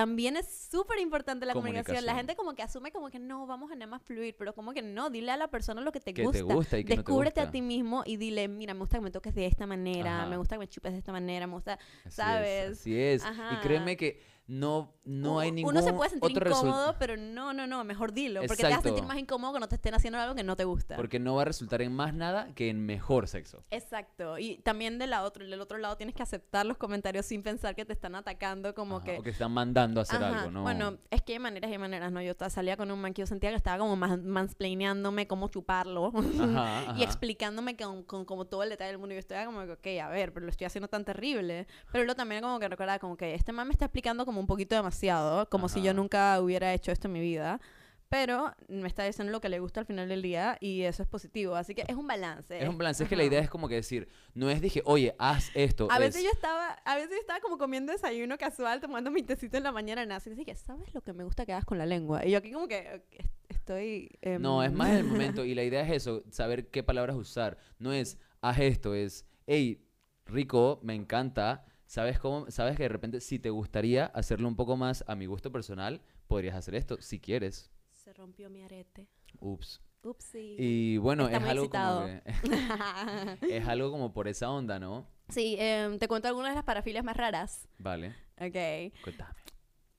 También 0.00 0.36
es 0.38 0.46
súper 0.70 0.98
importante 0.98 1.44
la 1.44 1.52
comunicación. 1.52 2.06
La 2.06 2.14
gente 2.14 2.34
como 2.34 2.54
que 2.54 2.62
asume 2.62 2.90
como 2.90 3.10
que 3.10 3.18
no, 3.18 3.46
vamos 3.46 3.70
a 3.70 3.74
nada 3.74 3.86
más 3.86 4.02
fluir, 4.02 4.34
pero 4.38 4.54
como 4.54 4.72
que 4.72 4.80
no, 4.80 5.10
dile 5.10 5.30
a 5.32 5.36
la 5.36 5.48
persona 5.48 5.82
lo 5.82 5.92
que 5.92 6.00
te 6.00 6.14
Que 6.14 6.22
gusta. 6.22 6.38
te 6.38 6.42
gusta 6.42 6.78
y 6.78 6.84
que 6.84 6.96
no 6.96 7.02
te 7.02 7.10
Descúbrete 7.10 7.40
a 7.42 7.50
ti 7.50 7.60
mismo 7.60 8.02
y 8.06 8.16
dile, 8.16 8.48
mira, 8.48 8.72
me 8.72 8.80
gusta 8.80 8.96
que 8.96 9.04
me 9.04 9.10
toques 9.10 9.34
de 9.34 9.44
esta 9.44 9.66
manera, 9.66 10.20
Ajá. 10.20 10.26
me 10.30 10.38
gusta 10.38 10.54
que 10.54 10.60
me 10.60 10.68
chupes 10.68 10.92
de 10.92 10.98
esta 10.98 11.12
manera, 11.12 11.46
me 11.46 11.52
gusta... 11.52 11.74
Así 11.74 12.08
es, 12.08 12.14
¿sabes? 12.14 12.70
así 12.80 12.98
es. 12.98 13.22
Y 13.22 13.26
Ajá. 13.26 13.60
créeme 13.62 13.96
que 13.98 14.22
no, 14.50 14.92
no 15.04 15.38
hay 15.38 15.52
ningún 15.52 15.72
Uno 15.76 15.80
se 15.80 15.92
puede 15.92 16.10
sentir 16.10 16.36
otro 16.36 16.50
incómodo, 16.50 16.96
pero 16.98 17.16
no, 17.16 17.52
no, 17.52 17.68
no, 17.68 17.84
mejor 17.84 18.12
dilo. 18.12 18.40
Porque 18.40 18.64
te 18.64 18.68
vas 18.68 18.80
a 18.80 18.82
sentir 18.82 19.04
más 19.04 19.16
incómodo 19.16 19.52
que 19.52 19.60
no 19.60 19.68
te 19.68 19.76
estén 19.76 19.94
haciendo 19.94 20.18
algo 20.18 20.34
que 20.34 20.42
no 20.42 20.56
te 20.56 20.64
gusta. 20.64 20.96
Porque 20.96 21.20
no 21.20 21.36
va 21.36 21.42
a 21.42 21.44
resultar 21.44 21.80
en 21.82 21.92
más 21.94 22.14
nada 22.14 22.52
que 22.56 22.68
en 22.68 22.84
mejor 22.84 23.28
sexo. 23.28 23.62
Exacto. 23.70 24.38
Y 24.38 24.56
también 24.58 24.98
de 24.98 25.06
la 25.06 25.22
otro, 25.22 25.46
del 25.46 25.60
otro 25.60 25.78
lado 25.78 25.96
tienes 25.96 26.16
que 26.16 26.24
aceptar 26.24 26.66
los 26.66 26.78
comentarios 26.78 27.26
sin 27.26 27.44
pensar 27.44 27.76
que 27.76 27.84
te 27.84 27.92
están 27.92 28.16
atacando 28.16 28.74
como 28.74 28.96
Ajá, 28.96 29.04
que... 29.06 29.18
O 29.18 29.22
que 29.22 29.30
están 29.30 29.52
mandando 29.52 30.00
a 30.00 30.02
hacer 30.02 30.16
Ajá, 30.20 30.40
algo, 30.40 30.50
¿no? 30.50 30.62
Bueno, 30.62 30.98
es 31.10 31.22
que 31.22 31.34
hay 31.34 31.38
maneras 31.38 31.70
y 31.70 31.74
hay 31.74 31.78
maneras, 31.78 32.10
¿no? 32.10 32.20
Yo 32.20 32.34
ta- 32.34 32.50
salía 32.50 32.76
con 32.76 32.90
un 32.90 33.00
man 33.00 33.14
que 33.14 33.22
yo 33.22 33.26
sentía 33.26 33.50
que 33.50 33.56
estaba 33.56 33.78
como 33.78 33.94
man- 33.94 34.26
mansplaineándome 34.26 35.28
cómo 35.28 35.46
chuparlo 35.46 36.10
Ajá, 36.40 36.82
y 36.86 36.88
ajá. 36.88 37.02
explicándome 37.04 37.76
con, 37.76 38.02
con 38.02 38.24
como 38.24 38.46
todo 38.46 38.64
el 38.64 38.70
detalle 38.70 38.90
del 38.90 38.98
mundo. 38.98 39.12
Y 39.14 39.16
yo 39.16 39.20
estaba 39.20 39.44
como 39.44 39.64
que, 39.64 39.72
ok, 39.98 40.02
a 40.02 40.08
ver, 40.08 40.32
pero 40.32 40.44
lo 40.44 40.50
estoy 40.50 40.64
haciendo 40.64 40.88
tan 40.88 41.04
terrible. 41.04 41.68
Pero 41.92 42.02
luego 42.04 42.16
también 42.16 42.42
como 42.42 42.58
que 42.58 42.68
recordaba 42.68 42.98
como 42.98 43.16
que 43.16 43.34
este 43.34 43.52
man 43.52 43.68
me 43.68 43.72
está 43.74 43.84
explicando 43.84 44.26
como 44.26 44.39
un 44.40 44.46
poquito 44.46 44.74
demasiado, 44.74 45.48
como 45.48 45.68
si 45.68 45.80
yo 45.82 45.90
Ajá. 45.92 46.00
nunca 46.00 46.40
hubiera 46.40 46.72
hecho 46.74 46.90
esto 46.92 47.08
en 47.08 47.12
mi 47.12 47.20
vida. 47.20 47.60
Pero 48.08 48.52
me 48.66 48.88
está 48.88 49.04
diciendo 49.04 49.30
lo 49.30 49.40
que 49.40 49.48
le 49.48 49.60
gusta 49.60 49.78
al 49.78 49.86
final 49.86 50.08
del 50.08 50.20
día 50.20 50.58
y 50.60 50.82
eso 50.82 51.00
es 51.04 51.08
positivo. 51.08 51.54
Así 51.54 51.76
que 51.76 51.84
es 51.86 51.94
un 51.94 52.08
balance. 52.08 52.60
Es 52.60 52.68
un 52.68 52.76
balance, 52.76 53.04
es 53.04 53.08
que 53.08 53.14
la 53.14 53.22
Ajá. 53.22 53.28
idea 53.28 53.40
es 53.40 53.48
como 53.48 53.68
que 53.68 53.76
decir, 53.76 54.08
no 54.34 54.50
es 54.50 54.60
dije, 54.60 54.82
oye, 54.84 55.14
haz 55.20 55.52
esto. 55.54 55.86
A 55.92 55.94
es, 55.94 56.00
veces 56.00 56.24
yo 56.24 56.30
estaba, 56.32 56.70
a 56.84 56.96
veces 56.96 57.10
yo 57.12 57.18
estaba 57.20 57.38
como 57.38 57.56
comiendo 57.56 57.92
desayuno 57.92 58.36
casual, 58.36 58.80
tomando 58.80 59.12
mi 59.12 59.22
tecito 59.22 59.58
en 59.58 59.62
la 59.62 59.70
mañana, 59.70 60.04
nada. 60.04 60.16
Así 60.16 60.30
dije, 60.30 60.56
¿sabes 60.56 60.92
lo 60.92 61.02
que 61.02 61.12
me 61.12 61.22
gusta 61.22 61.46
que 61.46 61.52
hagas 61.52 61.64
con 61.64 61.78
la 61.78 61.86
lengua? 61.86 62.26
Y 62.26 62.32
yo 62.32 62.38
aquí 62.38 62.50
como 62.50 62.66
que 62.66 62.78
eh, 62.78 63.02
est- 63.12 63.30
estoy... 63.48 64.10
em, 64.22 64.42
No, 64.42 64.64
es 64.64 64.72
más 64.72 64.90
el 64.90 65.04
momento. 65.04 65.44
Y 65.44 65.54
la 65.54 65.62
idea 65.62 65.82
es 65.82 65.92
eso, 65.92 66.24
saber 66.32 66.66
qué 66.68 66.82
palabras 66.82 67.14
usar. 67.14 67.58
No 67.78 67.92
es, 67.92 68.18
haz 68.40 68.58
esto, 68.58 68.92
es, 68.96 69.24
hey, 69.46 69.86
rico, 70.26 70.80
me 70.82 70.96
encanta. 70.96 71.64
¿Sabes 71.90 72.20
cómo? 72.20 72.48
Sabes 72.52 72.76
que 72.76 72.84
de 72.84 72.88
repente, 72.88 73.20
si 73.20 73.40
te 73.40 73.50
gustaría 73.50 74.06
hacerlo 74.06 74.46
un 74.46 74.54
poco 74.54 74.76
más 74.76 75.02
a 75.08 75.16
mi 75.16 75.26
gusto 75.26 75.50
personal, 75.50 76.00
podrías 76.28 76.54
hacer 76.54 76.76
esto, 76.76 77.02
si 77.02 77.18
quieres. 77.18 77.68
Se 77.90 78.12
rompió 78.12 78.48
mi 78.48 78.62
arete. 78.62 79.08
Ups. 79.40 79.80
Upsi. 80.04 80.54
Y 80.56 80.98
bueno, 80.98 81.24
Está 81.26 81.38
es 81.38 81.42
algo 81.50 81.64
excitado. 81.64 82.00
como 82.02 83.40
que, 83.40 83.56
es 83.56 83.66
algo 83.66 83.90
como 83.90 84.12
por 84.12 84.28
esa 84.28 84.48
onda, 84.52 84.78
¿no? 84.78 85.08
sí, 85.30 85.56
em, 85.58 85.98
te 85.98 86.06
cuento 86.06 86.28
algunas 86.28 86.52
de 86.52 86.54
las 86.54 86.64
parafilias 86.64 87.02
más 87.04 87.16
raras. 87.16 87.66
Vale, 87.78 88.14
Ok. 88.40 88.94
cuéntame. 89.02 89.34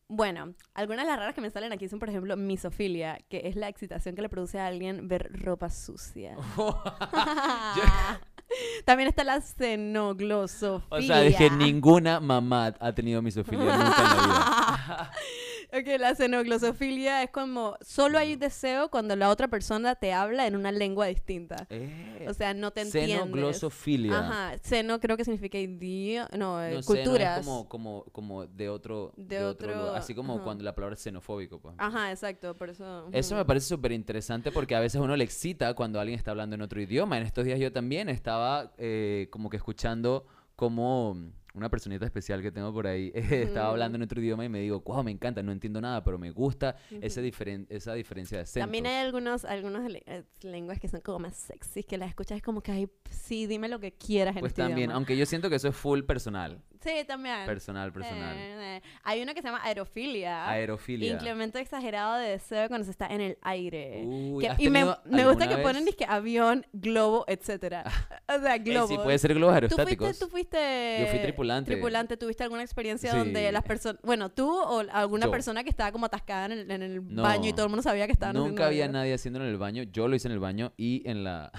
Bueno, 0.08 0.56
algunas 0.74 1.06
de 1.06 1.12
las 1.12 1.20
raras 1.20 1.36
que 1.36 1.42
me 1.42 1.50
salen 1.50 1.74
aquí 1.74 1.90
son, 1.90 2.00
por 2.00 2.08
ejemplo, 2.10 2.38
misofilia, 2.38 3.20
que 3.30 3.42
es 3.50 3.58
la 3.58 3.68
excitación 3.68 4.16
que 4.16 4.22
le 4.22 4.30
produce 4.30 4.60
a 4.60 4.68
alguien 4.68 5.10
ver 5.10 5.30
ropa 5.42 5.70
sucia. 5.70 6.38
También 8.86 9.10
está 9.10 9.24
la 9.24 9.42
xenoglosofía. 9.42 10.88
O 10.90 11.02
sea, 11.02 11.22
dije, 11.22 11.50
ninguna 11.50 12.20
mamá 12.20 12.76
ha 12.80 12.94
tenido 12.94 13.22
misofilia 13.22 13.66
nunca 13.66 13.98
en 13.98 14.04
la 14.04 14.24
vida. 14.24 15.12
Ok, 15.74 15.88
la 16.00 16.14
xenoglosofilia 16.16 17.24
es 17.24 17.30
como 17.30 17.78
solo 17.82 18.18
hay 18.18 18.36
deseo 18.36 18.90
cuando 18.90 19.16
la 19.16 19.30
otra 19.30 19.48
persona 19.48 19.96
te 19.96 20.12
habla 20.12 20.46
en 20.46 20.56
una 20.56 20.72
lengua 20.72 21.06
distinta. 21.08 21.66
Eh, 21.70 22.26
O 22.28 22.34
sea, 22.34 22.54
no 22.54 22.72
te 22.72 22.82
entiendes. 22.82 23.20
Xenoglosofilia. 23.20 24.20
Ajá, 24.20 24.58
seno 24.62 25.00
creo 25.00 25.16
que 25.16 25.24
significa 25.24 25.58
idioma, 25.58 26.30
no, 26.38 26.62
eh, 26.64 26.82
culturas. 26.86 27.40
es 27.40 27.46
como, 27.46 27.70
como, 27.70 28.04
como 28.12 28.46
de 28.48 28.70
otro, 28.70 29.14
De 29.16 29.38
de 29.40 29.46
otro 29.46 29.94
Así 29.96 30.14
como 30.14 30.36
ajá. 30.36 30.44
cuando 30.44 30.64
la 30.64 30.76
palabra 30.76 30.96
es 30.96 31.02
xenofóbico. 31.02 31.60
Pues. 31.60 31.76
Ajá, 31.78 32.12
exacto, 32.12 32.56
por 32.58 32.70
eso. 32.70 33.08
Eso 33.14 33.36
me 33.36 33.46
parece 33.46 33.68
súper 33.68 33.94
interesante 33.94 34.52
porque 34.52 34.76
a 34.76 34.80
veces 34.80 35.00
uno 35.00 35.16
le 35.16 35.24
excita 35.24 35.74
cuando 35.74 36.00
alguien 36.00 36.18
está 36.18 36.32
hablando 36.32 36.56
en 36.56 36.62
otro 36.64 36.82
idioma. 36.82 37.18
En 37.18 37.24
estos 37.24 37.46
días 37.46 37.60
yo 37.60 37.72
también 37.72 38.10
estaba 38.10 38.74
eh, 38.78 39.28
como 39.32 39.50
que 39.50 39.58
escuchando 39.58 40.26
como 40.56 41.16
una 41.54 41.70
personita 41.70 42.06
especial 42.06 42.42
que 42.42 42.52
tengo 42.52 42.72
por 42.74 42.88
ahí 42.88 43.12
estaba 43.14 43.70
hablando 43.70 43.98
en 43.98 44.04
otro 44.04 44.22
idioma 44.22 44.46
y 44.46 44.50
me 44.50 44.60
digo, 44.60 44.82
wow, 44.82 45.04
me 45.04 45.12
encanta, 45.12 45.44
no 45.44 45.52
entiendo 45.52 45.82
nada, 45.82 46.04
pero 46.04 46.18
me 46.18 46.32
gusta 46.32 46.76
ese 47.02 47.20
Ujú. 47.22 47.28
diferen- 47.30 47.66
esa 47.70 47.94
diferencia 47.94 48.38
de 48.38 48.44
acentos. 48.44 48.64
También 48.68 48.86
hay 48.88 48.96
algunos, 49.06 49.46
algunos 49.46 49.90
le- 49.92 50.04
eh, 50.06 50.24
lenguas 50.42 50.80
que 50.80 50.88
son 50.88 51.02
como 51.02 51.20
más 51.20 51.36
sexy, 51.36 51.84
que 51.84 51.98
las 51.98 52.10
escuchas 52.10 52.38
es 52.38 52.42
como 52.44 52.62
que, 52.62 52.72
ay, 52.72 52.90
sí, 53.10 53.48
dime 53.48 53.68
lo 53.68 53.80
que 53.80 53.92
quieras 53.92 54.36
en 54.36 54.40
Pues 54.42 54.52
este 54.52 54.62
también, 54.62 54.80
idioma. 54.90 54.96
aunque 54.96 55.18
yo 55.18 55.26
siento 55.26 55.50
que 55.50 55.56
eso 55.58 55.68
es 55.68 55.76
full 55.76 56.02
personal. 56.04 56.62
Sí, 56.84 56.92
también. 57.08 57.46
Personal, 57.46 57.92
personal. 57.94 58.36
Eh, 58.36 58.78
eh. 58.78 58.82
Hay 59.04 59.22
uno 59.22 59.34
que 59.34 59.42
se 59.42 59.48
llama 59.48 59.62
aerofilia. 59.64 60.50
Aerofilia. 60.50 61.14
Incremento 61.14 61.60
exagerado 61.60 62.16
de 62.18 62.30
deseo 62.30 62.68
cuando 62.70 62.86
se 62.86 62.92
está 62.92 63.08
en 63.08 63.22
el 63.22 63.38
aire. 63.42 64.02
Uy, 64.06 64.42
Que- 64.44 64.50
¿has 64.50 64.60
y 64.60 64.70
me, 64.70 64.84
me 65.06 65.26
gusta 65.28 65.48
que 65.48 65.54
alguna 65.56 65.62
ponen 65.64 65.86
vez? 65.86 65.86
disque 65.86 66.06
avión, 66.08 66.66
globo, 66.74 67.24
etcétera. 67.28 67.84
O 68.34 68.40
sea, 68.42 68.56
Eh, 68.56 68.60
globo. 68.60 68.88
sí, 68.88 68.98
puede 68.98 69.18
ser 69.20 69.34
globos 69.34 69.52
¿Tú 69.54 69.56
aerostáticos. 69.56 70.08
fuiste, 70.08 70.26
tú 70.26 70.32
fuiste 70.32 70.98
Yo 71.02 71.08
fui 71.08 71.20
tripulante. 71.20 71.72
tripulante, 71.72 72.18
¿tuviste 72.18 72.44
alguna 72.44 72.62
experiencia 72.64 73.12
Sí. 73.12 73.18
donde 73.18 73.52
las 73.52 73.64
personas, 73.64 74.02
bueno, 74.04 74.30
tú 74.30 74.50
o 74.50 74.80
alguna 74.92 75.26
Yo. 75.26 75.32
persona 75.32 75.64
que 75.66 75.70
estaba 75.70 75.92
como 75.92 76.06
atascada 76.06 76.46
en 76.46 76.52
el, 76.54 76.72
en 76.72 76.82
el 76.82 77.14
No. 77.14 77.24
baño 77.24 77.50
y 77.50 77.54
todo 77.54 77.66
el 77.66 77.70
mundo 77.70 77.84
sabía 77.84 78.06
que 78.06 78.14
estaban 78.14 78.36
Nunca 78.38 78.68
había 78.68 78.88
nadie 78.88 79.14
haciéndolo 79.14 79.46
en 79.46 79.52
el 79.52 79.58
baño. 79.58 79.84
Yo 79.84 80.08
lo 80.08 80.16
hice 80.16 80.30
en 80.30 80.32
el 80.34 80.40
baño 80.40 80.72
y 80.78 81.04
en 81.10 81.24
la 81.26 81.52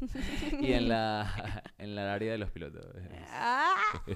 y 0.60 0.72
en 0.72 0.88
la 0.88 1.62
en 1.78 1.90
el 1.90 1.98
área 1.98 2.32
de 2.32 2.38
los 2.38 2.50
pilotos. 2.50 2.84
Ah, 3.30 3.74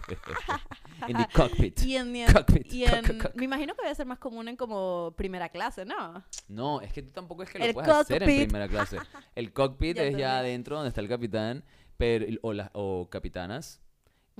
En 1.08 1.16
the 1.16 1.26
cockpit. 1.32 1.80
y 1.84 1.96
en, 1.96 2.14
y 2.14 2.22
en- 2.22 2.32
Cockpit, 2.32 2.72
y 2.72 2.84
cock, 2.84 2.94
en- 2.94 3.04
cock, 3.06 3.22
cock. 3.22 3.34
me 3.36 3.44
imagino 3.44 3.74
que 3.74 3.82
debe 3.82 3.94
ser 3.94 4.06
más 4.06 4.18
común 4.18 4.48
en 4.48 4.56
como 4.56 5.14
primera 5.16 5.48
clase, 5.48 5.84
¿no? 5.84 6.24
No, 6.48 6.80
es 6.80 6.92
que 6.92 7.02
tú 7.02 7.12
tampoco 7.12 7.44
es 7.44 7.50
que 7.50 7.58
El 7.58 7.68
lo 7.68 7.74
puedes 7.74 7.90
hacer 7.90 8.22
en 8.22 8.48
primera 8.48 8.68
clase. 8.68 8.98
El 9.34 9.52
cockpit 9.52 9.96
Ya 9.96 10.04
es 10.04 10.16
ya 10.16 10.38
adentro 10.38 10.76
donde 10.76 10.88
está 10.88 11.00
el 11.00 11.08
capitán 11.08 11.64
pero, 11.96 12.26
o, 12.42 12.52
las 12.52 12.70
o 12.74 13.08
capitanas. 13.10 13.80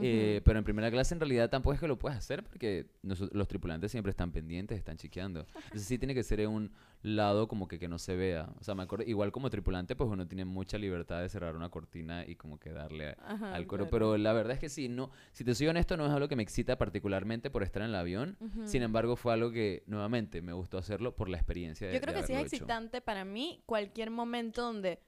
Eh, 0.01 0.41
pero 0.45 0.59
en 0.59 0.65
primera 0.65 0.91
clase 0.91 1.15
en 1.15 1.21
realidad 1.21 1.51
tampoco 1.51 1.75
es 1.75 1.81
que 1.81 1.89
lo 1.89 1.99
puedas 1.99 2.19
hacer 2.19 2.43
porque 2.45 2.87
noso- 3.03 3.29
los 3.33 3.49
tripulantes 3.49 3.91
siempre 3.91 4.11
están 4.11 4.33
pendientes, 4.33 4.79
están 4.79 4.97
chequeando. 4.97 5.47
Entonces 5.55 5.85
sí 5.85 5.99
tiene 5.99 6.15
que 6.15 6.23
ser 6.23 6.41
en 6.41 6.51
un 6.51 6.73
lado 7.03 7.47
como 7.49 7.69
que, 7.69 7.79
que 7.79 7.89
no 7.89 7.99
se 7.99 8.17
vea. 8.17 8.49
O 8.61 8.65
sea, 8.65 8.75
me 8.75 8.83
acuerdo, 8.83 9.05
igual 9.07 9.31
como 9.33 9.51
tripulante 9.51 9.95
pues 9.97 10.11
uno 10.11 10.27
tiene 10.27 10.45
mucha 10.45 10.79
libertad 10.79 11.21
de 11.21 11.29
cerrar 11.29 11.55
una 11.57 11.69
cortina 11.69 12.25
y 12.27 12.35
como 12.37 12.59
que 12.59 12.71
darle 12.73 13.11
a- 13.11 13.17
Ajá, 13.25 13.55
al 13.55 13.67
cuero. 13.67 13.85
claro. 13.85 13.91
Pero 13.91 14.17
la 14.19 14.33
verdad 14.33 14.55
es 14.55 14.59
que 14.61 14.69
sí, 14.69 14.89
no, 14.89 15.11
si 15.33 15.45
te 15.45 15.55
soy 15.55 15.69
honesto, 15.69 15.97
no 15.97 16.07
es 16.07 16.13
algo 16.13 16.29
que 16.29 16.37
me 16.37 16.43
excita 16.43 16.77
particularmente 16.79 17.51
por 17.51 17.63
estar 17.63 17.83
en 17.83 17.89
el 17.91 17.95
avión. 17.95 18.37
Sin 18.65 18.83
embargo, 18.83 19.17
fue 19.17 19.33
algo 19.33 19.51
que 19.53 19.83
nuevamente 19.87 20.43
me 20.43 20.53
gustó 20.53 20.79
hacerlo 20.79 21.15
por 21.15 21.29
la 21.29 21.37
experiencia 21.37 21.87
de 21.87 21.95
Yo 21.95 22.01
creo 22.01 22.15
de 22.15 22.21
que 22.21 22.27
sí 22.27 22.33
es 22.33 22.39
hecho. 22.41 22.47
excitante 22.57 23.01
para 23.01 23.25
mí 23.25 23.63
cualquier 23.67 24.11
momento 24.11 24.63
donde 24.63 25.01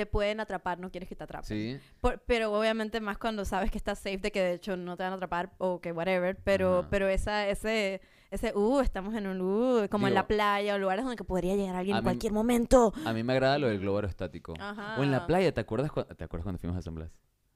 te 0.00 0.06
pueden 0.06 0.40
atrapar, 0.40 0.78
no 0.78 0.90
quieres 0.90 1.08
que 1.10 1.14
te 1.14 1.24
atrapen. 1.24 1.46
Sí, 1.46 1.78
Por- 2.00 2.20
pero 2.26 2.50
obviamente 2.58 3.00
más 3.02 3.18
cuando 3.18 3.44
sabes 3.44 3.70
que 3.70 3.76
estás 3.76 3.98
safe 3.98 4.16
de 4.16 4.32
que 4.32 4.40
de 4.40 4.54
hecho 4.54 4.74
no 4.78 4.96
te 4.96 5.02
van 5.02 5.12
a 5.12 5.16
atrapar 5.16 5.50
o 5.58 5.80
que 5.82 5.92
whatever, 5.92 6.38
pero 6.42 6.78
Ajá. 6.78 6.88
pero 6.90 7.06
esa 7.08 7.46
ese 7.48 8.00
ese 8.30 8.56
uh, 8.56 8.80
estamos 8.80 9.14
en 9.14 9.26
un 9.26 9.40
uh, 9.42 9.88
como 9.90 10.08
en 10.08 10.14
la 10.14 10.26
playa 10.26 10.74
o 10.74 10.78
lugares 10.78 11.04
donde 11.04 11.16
que 11.18 11.24
podría 11.24 11.54
llegar 11.54 11.76
alguien 11.76 11.98
en 11.98 12.02
cualquier 12.02 12.32
momento. 12.32 12.94
a 13.04 13.12
mí 13.12 13.22
me 13.22 13.34
agrada 13.34 13.58
lo 13.58 13.68
del 13.68 13.78
globo 13.80 13.98
aerostático. 13.98 14.54
Ajá. 14.58 14.96
O 14.98 15.02
en 15.02 15.10
la 15.10 15.26
playa, 15.26 15.52
¿te 15.52 15.60
acuerdas, 15.60 15.90
¿te 16.16 16.24
acuerdas 16.24 16.44
cuando 16.44 16.58
fuimos 16.58 16.78
a 16.78 16.82
San 16.82 16.94
Blas? 16.94 17.10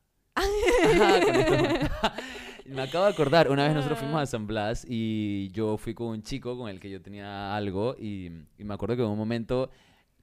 Ajá, 0.35 2.15
me 2.67 2.83
acabo 2.83 3.05
de 3.07 3.13
acordar, 3.13 3.51
una 3.51 3.65
vez 3.65 3.75
nosotros 3.75 3.99
fuimos 4.01 4.21
a 4.21 4.27
San 4.27 4.47
Blas 4.47 4.85
y 4.89 5.49
yo 5.53 5.77
fui 5.79 5.95
con 5.95 6.09
un 6.09 6.23
chico 6.23 6.59
con 6.59 6.69
el 6.69 6.81
que 6.81 6.91
yo 6.91 7.01
tenía 7.01 7.55
algo 7.57 7.95
y, 7.99 8.31
y 8.59 8.65
me 8.65 8.75
acuerdo 8.75 8.97
que 8.97 9.03
en 9.03 9.09
un 9.09 9.17
momento 9.19 9.71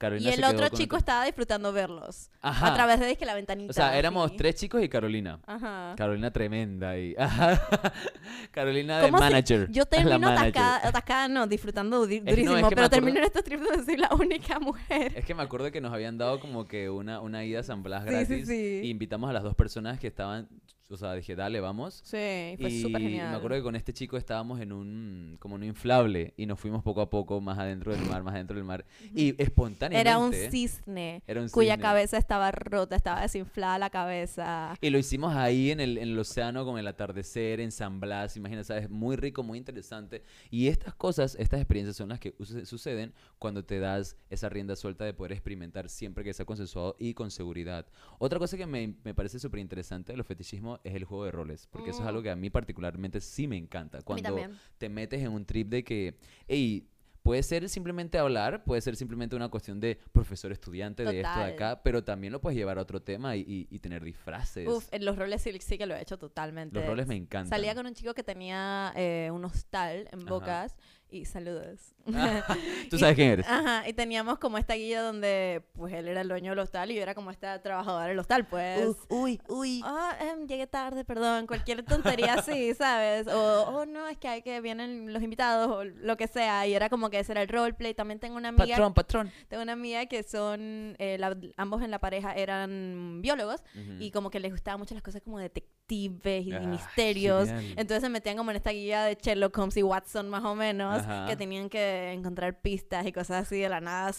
Carolina 0.01 0.29
Y 0.29 0.33
se 0.33 0.39
el 0.39 0.45
quedó 0.47 0.55
otro 0.57 0.69
con 0.69 0.77
chico 0.79 0.97
estaba 0.97 1.23
disfrutando 1.25 1.71
verlos 1.71 2.31
Ajá. 2.41 2.67
a 2.67 2.73
través 2.73 2.99
de 2.99 3.05
disque 3.05 3.23
la 3.25 3.35
ventanita. 3.35 3.69
O 3.69 3.73
sea, 3.73 3.97
éramos 3.97 4.25
así. 4.27 4.37
tres 4.37 4.55
chicos 4.55 4.81
y 4.83 4.89
Carolina. 4.89 5.39
Ajá. 5.45 5.93
Carolina 5.95 6.31
tremenda 6.31 6.97
y. 6.97 7.15
Carolina 8.51 8.99
de 8.99 9.05
¿Cómo 9.05 9.17
se- 9.19 9.23
manager. 9.23 9.67
Yo 9.71 9.85
termino 9.87 10.27
atascada, 10.27 10.77
atascada, 10.87 11.27
no, 11.27 11.47
disfrutando 11.47 12.03
duri- 12.05 12.17
Es- 12.17 12.23
no, 12.25 12.31
durísimo, 12.31 12.57
es 12.57 12.63
que 12.63 12.69
pero 12.75 12.81
acuerdo- 12.85 12.89
termino 12.89 13.17
en 13.19 13.23
estos 13.25 13.43
trips 13.43 13.63
donde 13.63 13.83
soy 13.85 13.97
la 13.97 14.09
única 14.13 14.59
mujer. 14.59 15.13
Es 15.15 15.25
que 15.25 15.33
me 15.35 15.43
acuerdo 15.43 15.71
que 15.71 15.81
nos 15.81 15.93
habían 15.93 16.17
dado 16.17 16.39
como 16.39 16.67
que 16.67 16.89
una, 16.89 17.21
una 17.21 17.43
ida 17.45 17.59
a 17.59 17.63
San 17.63 17.83
Blas 17.83 18.03
Sí, 18.03 18.09
sí, 18.09 18.15
gratis 18.15 18.47
sí. 18.47 18.81
y 18.83 18.89
invitamos 18.89 19.29
a 19.29 19.33
las 19.33 19.43
dos 19.43 19.55
personas 19.55 19.99
que 19.99 20.07
estaban, 20.07 20.47
o 20.91 20.97
sea, 20.97 21.13
dije, 21.13 21.35
dale, 21.35 21.59
vamos. 21.59 22.01
Sí, 22.03 22.55
fue 22.59 22.69
súper 22.81 23.01
genial. 23.01 23.31
me 23.31 23.37
acuerdo 23.37 23.57
que 23.57 23.63
con 23.63 23.75
este 23.75 23.93
chico 23.93 24.17
estábamos 24.17 24.59
en 24.59 24.71
un, 24.71 25.37
como 25.39 25.55
un 25.55 25.63
inflable 25.63 26.33
y 26.37 26.45
nos 26.45 26.59
fuimos 26.59 26.83
poco 26.83 27.01
a 27.01 27.09
poco 27.09 27.39
más 27.41 27.57
adentro 27.57 27.95
del 27.95 28.05
mar, 28.05 28.23
más 28.23 28.33
adentro 28.35 28.55
del 28.55 28.65
mar. 28.65 28.85
Y 29.15 29.41
espontáneamente... 29.41 30.09
Era 30.09 30.17
un 30.17 30.33
cisne 30.33 31.21
era 31.27 31.41
un 31.41 31.49
cuya 31.49 31.73
cisne. 31.73 31.81
cabeza 31.81 32.17
estaba 32.17 32.51
rota, 32.51 32.95
estaba 32.95 33.21
desinflada 33.21 33.77
la 33.77 33.89
cabeza. 33.89 34.75
Y 34.81 34.89
lo 34.89 34.97
hicimos 34.97 35.33
ahí 35.35 35.71
en 35.71 35.79
el, 35.79 35.97
en 35.97 36.09
el 36.09 36.19
océano 36.19 36.65
con 36.65 36.77
el 36.77 36.87
atardecer, 36.87 37.59
en 37.59 37.71
San 37.71 37.99
Blas, 37.99 38.35
imagínate, 38.37 38.65
¿sabes? 38.65 38.89
Muy 38.89 39.15
rico, 39.15 39.43
muy 39.43 39.57
interesante. 39.57 40.23
Y 40.49 40.67
estas 40.67 40.93
cosas, 40.95 41.35
estas 41.39 41.59
experiencias 41.59 41.95
son 41.95 42.09
las 42.09 42.19
que 42.19 42.35
suceden 42.65 43.13
cuando 43.39 43.63
te 43.63 43.79
das 43.79 44.17
esa 44.29 44.49
rienda 44.49 44.75
suelta 44.75 45.05
de 45.05 45.13
poder 45.13 45.31
experimentar 45.31 45.89
siempre 45.89 46.23
que 46.23 46.33
sea 46.33 46.45
consensuado 46.45 46.95
y 46.99 47.13
con 47.13 47.31
seguridad. 47.31 47.87
Otra 48.19 48.39
cosa 48.39 48.57
que 48.57 48.65
me, 48.65 48.95
me 49.03 49.13
parece 49.13 49.39
súper 49.39 49.59
interesante 49.59 50.13
de 50.13 50.17
los 50.17 50.27
fetichismos 50.27 50.79
es 50.83 50.95
el 50.95 51.03
juego 51.05 51.25
de 51.25 51.31
roles, 51.31 51.67
porque 51.71 51.91
eso 51.91 51.99
es 51.99 52.05
Mm. 52.05 52.07
algo 52.09 52.21
que 52.23 52.29
a 52.31 52.35
mí 52.35 52.49
particularmente 52.49 53.21
sí 53.21 53.47
me 53.47 53.57
encanta. 53.57 54.01
Cuando 54.01 54.35
te 54.77 54.89
metes 54.89 55.21
en 55.21 55.31
un 55.31 55.45
trip 55.45 55.69
de 55.69 55.83
que, 55.83 56.15
hey, 56.47 56.87
Puede 57.23 57.43
ser 57.43 57.69
simplemente 57.69 58.17
hablar, 58.17 58.63
puede 58.63 58.81
ser 58.81 58.95
simplemente 58.95 59.35
una 59.35 59.47
cuestión 59.49 59.79
de 59.79 59.99
profesor 60.11 60.51
estudiante 60.51 61.03
de 61.03 61.21
esto 61.21 61.37
de 61.39 61.45
acá, 61.53 61.83
pero 61.83 62.03
también 62.03 62.33
lo 62.33 62.41
puedes 62.41 62.57
llevar 62.57 62.79
a 62.79 62.81
otro 62.81 62.99
tema 63.03 63.35
y, 63.35 63.41
y- 63.41 63.67
y 63.69 63.77
tener 63.77 64.03
disfraces. 64.03 64.67
Uf, 64.67 64.87
en 64.91 65.05
los 65.05 65.15
roles 65.15 65.39
sí, 65.43 65.51
sí 65.59 65.77
que 65.77 65.85
lo 65.85 65.93
he 65.95 66.01
hecho 66.01 66.17
totalmente. 66.17 66.79
Los 66.79 66.87
roles 66.87 67.05
me 67.05 67.15
encantan. 67.15 67.47
Salía 67.49 67.75
con 67.75 67.85
un 67.85 67.93
chico 67.93 68.15
que 68.15 68.23
tenía 68.23 68.91
eh, 68.95 69.29
un 69.31 69.45
hostal 69.45 70.09
en 70.11 70.21
Ajá. 70.21 70.29
Bocas 70.31 70.75
y 71.11 71.25
saludos. 71.25 71.93
Tú 72.89 72.97
sabes 72.97 73.15
quién 73.15 73.31
eres. 73.31 73.47
Ajá, 73.47 73.87
y 73.87 73.93
teníamos 73.93 74.39
como 74.39 74.57
esta 74.57 74.73
guía 74.73 75.01
donde 75.03 75.61
pues 75.73 75.93
él 75.93 76.07
era 76.07 76.21
el 76.21 76.27
dueño 76.27 76.51
del 76.51 76.59
hostal 76.59 76.89
y 76.89 76.95
yo 76.95 77.01
era 77.03 77.13
como 77.13 77.29
esta 77.31 77.61
trabajadora 77.61 78.07
del 78.07 78.17
hostal, 78.17 78.47
pues. 78.47 78.95
uy, 79.09 79.39
uy. 79.47 79.81
Ah, 79.83 80.15
em, 80.19 80.47
llegué 80.47 80.65
tarde, 80.67 81.05
perdón, 81.05 81.45
cualquier 81.47 81.83
tontería 81.83 82.35
así, 82.35 82.73
¿sabes? 82.77 83.27
O, 83.27 83.63
oh, 83.67 83.85
no, 83.85 84.07
es 84.07 84.17
que 84.17 84.27
hay 84.29 84.41
que 84.41 84.61
vienen 84.61 85.13
los 85.13 85.21
invitados 85.21 85.69
o 85.69 85.83
lo 85.83 86.17
que 86.17 86.27
sea. 86.27 86.65
Y 86.65 86.73
era 86.73 86.89
como 86.89 87.09
que 87.09 87.19
ese 87.19 87.33
era 87.33 87.41
el 87.41 87.49
roleplay. 87.49 87.93
También 87.93 88.19
tengo 88.19 88.37
una 88.37 88.49
amiga, 88.49 88.65
Patrón, 88.67 88.93
patrón. 88.93 89.31
tengo 89.47 89.61
una 89.61 89.73
amiga 89.73 90.05
que 90.07 90.23
son, 90.23 90.95
eh, 90.97 91.17
la- 91.19 91.37
ambos 91.57 91.81
en 91.83 91.91
la 91.91 91.99
pareja 91.99 92.33
eran 92.33 93.19
biólogos 93.21 93.61
Ujú. 93.75 93.97
y 93.99 94.11
como 94.11 94.31
que 94.31 94.39
les 94.39 94.51
gustaban 94.51 94.79
mucho 94.79 94.93
las 94.95 95.03
cosas 95.03 95.21
como 95.21 95.37
detectives 95.39 95.80
y 95.91 96.53
Ah, 96.53 96.59
misterios. 96.59 97.47
genial. 97.49 97.65
Entonces 97.77 98.01
se 98.01 98.09
metían 98.09 98.37
como 98.37 98.51
en 98.51 98.57
esta 98.57 98.71
guía 98.71 99.03
de 99.03 99.17
Sherlock 99.21 99.57
Holmes 99.57 99.77
y 99.77 99.83
Watson 99.83 100.29
más 100.29 100.43
o 100.43 100.55
menos, 100.55 100.99
Ajá. 101.01 101.25
que 101.27 101.35
tenían 101.35 101.69
que 101.69 102.11
encontrar 102.13 102.61
pistas 102.61 103.05
y 103.05 103.11
cosas 103.11 103.45
así 103.47 103.59
de 103.59 103.69
la 103.69 103.81
nada. 103.81 104.11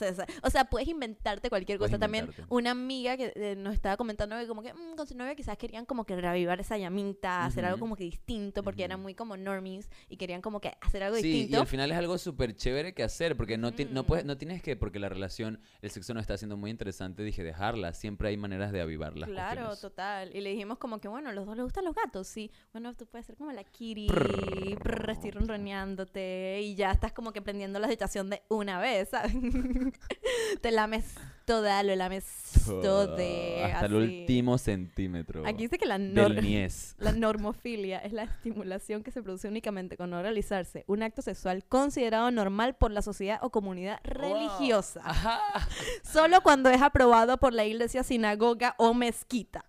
O 0.43 0.51
sea, 0.51 0.65
puedes 0.67 0.89
inventarte 0.89 1.49
cualquier 1.49 1.79
cosa. 1.79 1.99
También 1.99 2.31
una 2.49 2.71
amiga 2.73 3.17
que 3.17 3.33
eh, 3.35 3.55
nos 3.57 3.75
estaba 3.75 3.97
comentando 3.97 4.37
que 4.39 4.47
como 4.47 4.63
que 4.63 4.73
mm, 4.75 4.97
con 4.97 5.07
su 5.07 5.17
novia 5.17 5.35
quizás 5.35 5.57
querían 5.57 5.85
como 5.87 6.05
que 6.05 6.17
reavivar 6.21 6.61
esa 6.61 6.77
llamita, 6.79 7.45
hacer 7.45 7.65
algo 7.65 7.79
como 7.79 7.97
que 7.97 8.05
distinto, 8.05 8.63
porque 8.63 8.85
eran 8.85 8.99
Ujú. 8.99 9.03
muy 9.05 9.15
como 9.15 9.37
normies 9.37 9.89
y 10.09 10.17
querían 10.17 10.41
como 10.43 10.61
que 10.61 10.73
hacer 10.81 11.03
algo 11.03 11.17
Sí, 11.17 11.49
y 11.51 11.55
al 11.55 11.67
final 11.67 11.91
es 11.91 11.97
algo 11.99 12.19
súper 12.19 12.55
chévere 12.57 12.95
que 12.95 13.03
hacer, 13.03 13.37
porque 13.37 13.57
no, 13.59 13.73
ti- 13.73 13.87
no, 13.91 14.03
Mm. 14.03 14.07
puedes, 14.07 14.25
no 14.25 14.37
tienes 14.37 14.63
que, 14.63 14.77
porque 14.77 14.99
la 14.99 15.09
relación, 15.09 15.61
el 15.81 15.91
sexo 15.91 16.15
no 16.15 16.21
está 16.21 16.37
siendo 16.37 16.57
muy 16.57 16.71
interesante, 16.71 17.23
dije, 17.23 17.43
dejarla. 17.45 17.93
Siempre 17.95 18.29
hay 18.29 18.37
maneras 18.37 18.73
de 18.73 18.81
avivar 18.81 19.17
las 19.17 19.29
Claro, 19.29 19.67
cuestiones. 19.67 19.81
total. 19.81 20.31
Y 20.35 20.41
le 20.41 20.51
dijimos 20.51 20.79
como 20.79 21.01
que, 21.01 21.09
bueno, 21.09 21.33
los 21.33 21.47
dos 21.47 21.57
les 21.63 21.67
gustan 21.67 21.85
los 21.85 21.95
gatos, 21.95 22.27
sí. 22.27 22.51
Bueno, 22.73 22.95
tú 22.95 23.07
puedes 23.07 23.27
ser 23.27 23.37
como 23.37 23.53
la 23.53 23.65
prrr, 23.65 25.11
estoy 25.11 25.31
ronroneándote 25.31 26.61
y 26.63 26.75
ya 26.75 26.91
estás 26.91 27.13
como 27.13 27.33
que 27.33 27.41
prendiendo 27.41 27.79
la 27.79 27.89
situación 27.89 28.31
de 28.31 28.43
una 28.49 28.79
vez, 28.79 29.11
¿sabes? 29.11 29.33
Te 30.61 30.71
lames 30.71 31.15
toda, 31.53 31.83
lo 31.83 31.95
lames 31.97 32.25
todo. 32.65 33.13
Hasta 33.15 33.87
el 33.87 33.95
último 33.95 34.57
centímetro 34.59 35.47
Aquí 35.47 35.65
dice 35.65 35.79
que 35.79 35.87
la, 35.87 35.99
nor- 35.99 36.95
la 36.99 37.13
normofilia 37.13 37.99
es 37.99 38.13
la 38.13 38.23
estimulación 38.25 39.03
que 39.03 39.11
se 39.11 39.23
produce 39.23 39.49
únicamente 39.49 39.97
con 39.97 40.11
no 40.11 40.23
realizarse 40.23 40.85
un 40.87 41.03
acto 41.03 41.21
sexual 41.23 41.65
considerado 41.69 42.31
normal 42.31 42.75
por 42.75 42.91
la 42.91 43.03
sociedad 43.03 43.39
o 43.43 43.51
comunidad 43.51 44.01
religiosa. 44.05 45.03
Solo 46.05 46.41
cuando 46.43 46.71
es 46.71 46.81
aprobado 46.81 47.37
por 47.39 47.53
la 47.53 47.65
iglesia, 47.65 48.03
sinagoga 48.03 48.75
o 48.79 48.95
mezquita. 48.95 49.65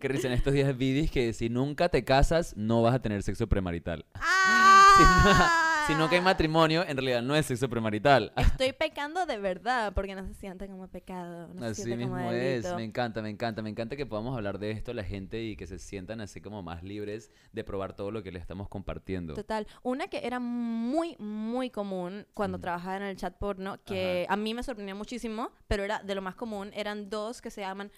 Que 0.00 0.08
risa, 0.08 0.28
en 0.28 0.34
estos 0.34 0.52
días 0.52 0.76
vi 0.76 1.08
que 1.08 1.32
si 1.32 1.48
nunca 1.48 1.88
te 1.88 2.04
casas, 2.04 2.56
no 2.56 2.82
vas 2.82 2.94
a 2.94 3.02
tener 3.02 3.22
sexo 3.22 3.48
premarital. 3.48 4.04
¡Ah! 4.14 5.64
Si 5.88 5.94
no 5.94 6.06
que 6.10 6.16
hay 6.16 6.20
matrimonio, 6.20 6.84
en 6.86 6.98
realidad 6.98 7.22
no 7.22 7.34
es 7.34 7.46
sexo 7.46 7.66
premarital. 7.66 8.30
Estoy 8.36 8.72
pecando 8.78 9.24
de 9.24 9.38
verdad, 9.38 9.94
porque 9.94 10.14
no 10.14 10.22
se 10.26 10.34
siente 10.34 10.66
como 10.66 10.86
pecado. 10.88 11.48
No 11.54 11.60
se 11.62 11.66
Así 11.68 11.82
como 11.84 11.96
mismo 11.96 12.30
es, 12.30 12.74
me 12.74 12.84
encanta, 12.84 13.22
me 13.22 13.30
encanta, 13.30 13.62
me 13.62 13.70
encanta 13.70 13.96
que 13.96 14.04
podamos 14.04 14.36
hablar 14.36 14.58
de 14.58 14.70
esto 14.70 14.90
a 14.90 14.94
la 14.94 15.02
gente 15.02 15.42
y 15.42 15.56
que 15.56 15.66
se 15.66 15.78
sientan 15.78 16.20
así 16.20 16.42
como 16.42 16.62
más 16.62 16.82
libres 16.82 17.30
de 17.52 17.64
probar 17.64 17.96
todo 17.96 18.10
lo 18.10 18.22
que 18.22 18.30
le 18.30 18.38
estamos 18.38 18.68
compartiendo. 18.68 19.32
Total. 19.32 19.66
Una 19.82 20.08
que 20.08 20.26
era 20.26 20.38
muy, 20.40 21.16
muy 21.18 21.70
común 21.70 22.26
cuando 22.34 22.58
trabajaba 22.60 22.98
en 22.98 23.04
el 23.04 23.16
chat 23.16 23.34
porno, 23.38 23.82
que 23.82 24.26
a 24.28 24.36
mí 24.36 24.52
me 24.52 24.62
sorprendía 24.62 24.94
muchísimo, 24.94 25.52
pero 25.68 25.84
era 25.84 26.02
de 26.02 26.14
lo 26.14 26.20
más 26.20 26.34
común, 26.34 26.70
eran 26.74 27.08
dos 27.08 27.40
que 27.40 27.50
se 27.50 27.62
llaman, 27.62 27.90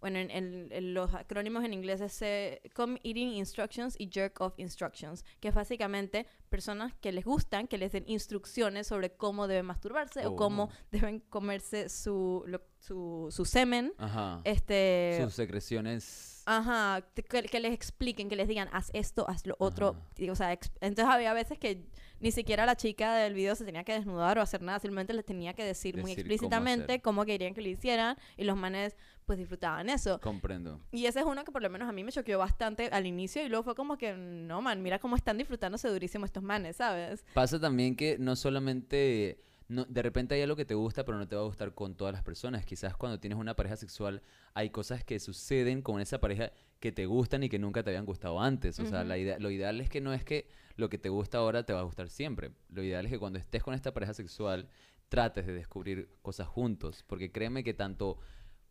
bueno, 0.00 0.18
en, 0.18 0.30
en- 0.30 0.68
en 0.72 0.94
los 0.94 1.14
acrónimos 1.14 1.64
en 1.64 1.72
inglés 1.72 2.00
es 2.02 2.20
eh, 2.22 2.60
Come 2.74 3.00
Eating 3.02 3.32
Instructions 3.32 3.94
y 3.98 4.08
Jerk 4.12 4.40
Off 4.42 4.54
Instructions, 4.58 5.24
que 5.40 5.48
es 5.48 5.54
básicamente 5.54 6.26
personas 6.46 6.94
que 7.00 7.12
les 7.12 7.24
gustan, 7.24 7.66
que 7.66 7.78
les 7.78 7.92
den 7.92 8.04
instrucciones 8.06 8.86
sobre 8.86 9.10
cómo 9.10 9.46
deben 9.48 9.66
masturbarse 9.66 10.26
Oh. 10.26 10.30
o 10.32 10.36
cómo 10.36 10.70
deben 10.90 11.20
comerse 11.20 11.88
su, 11.88 12.42
lo- 12.46 12.62
su, 12.78 13.28
su 13.30 13.44
semen. 13.44 13.92
Ajá. 13.98 14.40
Este, 14.44 15.18
Sus 15.22 15.34
secreciones. 15.34 16.42
Ajá, 16.46 17.02
que, 17.14 17.22
que 17.24 17.58
les 17.60 17.72
expliquen, 17.72 18.28
que 18.28 18.36
les 18.36 18.46
digan, 18.46 18.68
haz 18.72 18.90
esto, 18.94 19.28
haz 19.28 19.44
lo 19.46 19.56
otro. 19.58 19.96
Y, 20.16 20.28
O 20.30 20.36
sea, 20.36 20.52
entonces 20.80 21.12
había 21.12 21.32
veces 21.34 21.58
que 21.58 21.88
ni 22.20 22.30
siquiera 22.30 22.64
la 22.64 22.76
chica 22.76 23.14
del 23.16 23.34
video 23.34 23.54
se 23.56 23.64
tenía 23.64 23.82
que 23.84 23.92
desnudar 23.92 24.38
o 24.38 24.42
hacer 24.42 24.62
nada, 24.62 24.78
simplemente 24.78 25.12
les 25.12 25.24
tenía 25.24 25.54
que 25.54 25.64
decir, 25.64 25.96
muy 25.96 26.12
Decir 26.12 26.24
cómo 26.24 26.32
explícitamente 26.32 26.84
hacer. 26.84 27.02
cómo, 27.02 27.24
querían 27.24 27.52
que 27.52 27.60
lo 27.62 27.68
hicieran 27.68 28.16
y 28.36 28.44
los 28.44 28.56
manes 28.56 28.96
pues 29.26 29.38
disfrutaban 29.40 29.90
eso. 29.90 30.20
Comprendo. 30.20 30.80
Y 30.92 31.06
ese 31.06 31.18
es 31.18 31.26
uno 31.26 31.44
que 31.44 31.50
por 31.50 31.60
lo 31.60 31.68
menos 31.68 31.88
a 31.88 31.92
mí 31.92 32.04
me 32.04 32.12
choqueó 32.12 32.38
bastante 32.38 32.86
al 32.92 33.06
inicio 33.06 33.44
y 33.44 33.48
luego 33.48 33.64
fue 33.64 33.74
como 33.74 33.98
que, 33.98 34.14
no 34.16 34.62
man, 34.62 34.80
mira 34.82 35.00
cómo 35.00 35.16
están 35.16 35.36
disfrutándose 35.36 35.88
durísimo 35.88 36.24
estos 36.36 36.46
manes, 36.46 36.76
¿sabes? 36.76 37.24
Pasa 37.32 37.58
también 37.58 37.96
que 37.96 38.18
no 38.18 38.36
solamente, 38.36 39.40
no, 39.68 39.86
de 39.86 40.02
repente 40.02 40.34
hay 40.34 40.42
algo 40.42 40.54
que 40.54 40.66
te 40.66 40.74
gusta, 40.74 41.02
pero 41.04 41.16
no 41.16 41.26
te 41.26 41.34
va 41.34 41.40
a 41.40 41.46
gustar 41.46 41.72
con 41.74 41.94
todas 41.94 42.12
las 42.12 42.22
personas. 42.22 42.66
Quizás 42.66 42.94
cuando 42.94 43.18
tienes 43.18 43.38
una 43.38 43.56
pareja 43.56 43.76
sexual 43.76 44.22
hay 44.52 44.68
cosas 44.68 45.02
que 45.02 45.18
suceden 45.18 45.80
con 45.80 45.98
esa 45.98 46.20
pareja 46.20 46.52
que 46.78 46.92
te 46.92 47.06
gustan 47.06 47.42
y 47.42 47.48
que 47.48 47.58
nunca 47.58 47.82
te 47.82 47.88
habían 47.90 48.04
gustado 48.04 48.38
antes. 48.38 48.78
O 48.80 48.84
sea, 48.84 48.98
Ujú. 49.00 49.08
la 49.08 49.16
idea, 49.16 49.38
lo 49.38 49.50
ideal 49.50 49.80
es 49.80 49.88
que 49.88 50.02
no 50.02 50.12
es 50.12 50.24
que 50.24 50.46
lo 50.76 50.90
que 50.90 50.98
te 50.98 51.08
gusta 51.08 51.38
ahora 51.38 51.64
te 51.64 51.72
va 51.72 51.80
a 51.80 51.84
gustar 51.84 52.10
siempre. 52.10 52.50
Lo 52.68 52.82
ideal 52.82 53.06
es 53.06 53.12
que 53.12 53.18
cuando 53.18 53.38
estés 53.38 53.62
con 53.62 53.72
esta 53.72 53.94
pareja 53.94 54.12
sexual 54.12 54.68
trates 55.08 55.46
de 55.46 55.54
descubrir 55.54 56.10
cosas 56.20 56.48
juntos. 56.48 57.02
Porque 57.06 57.32
créeme 57.32 57.64
que 57.64 57.72
tanto 57.72 58.18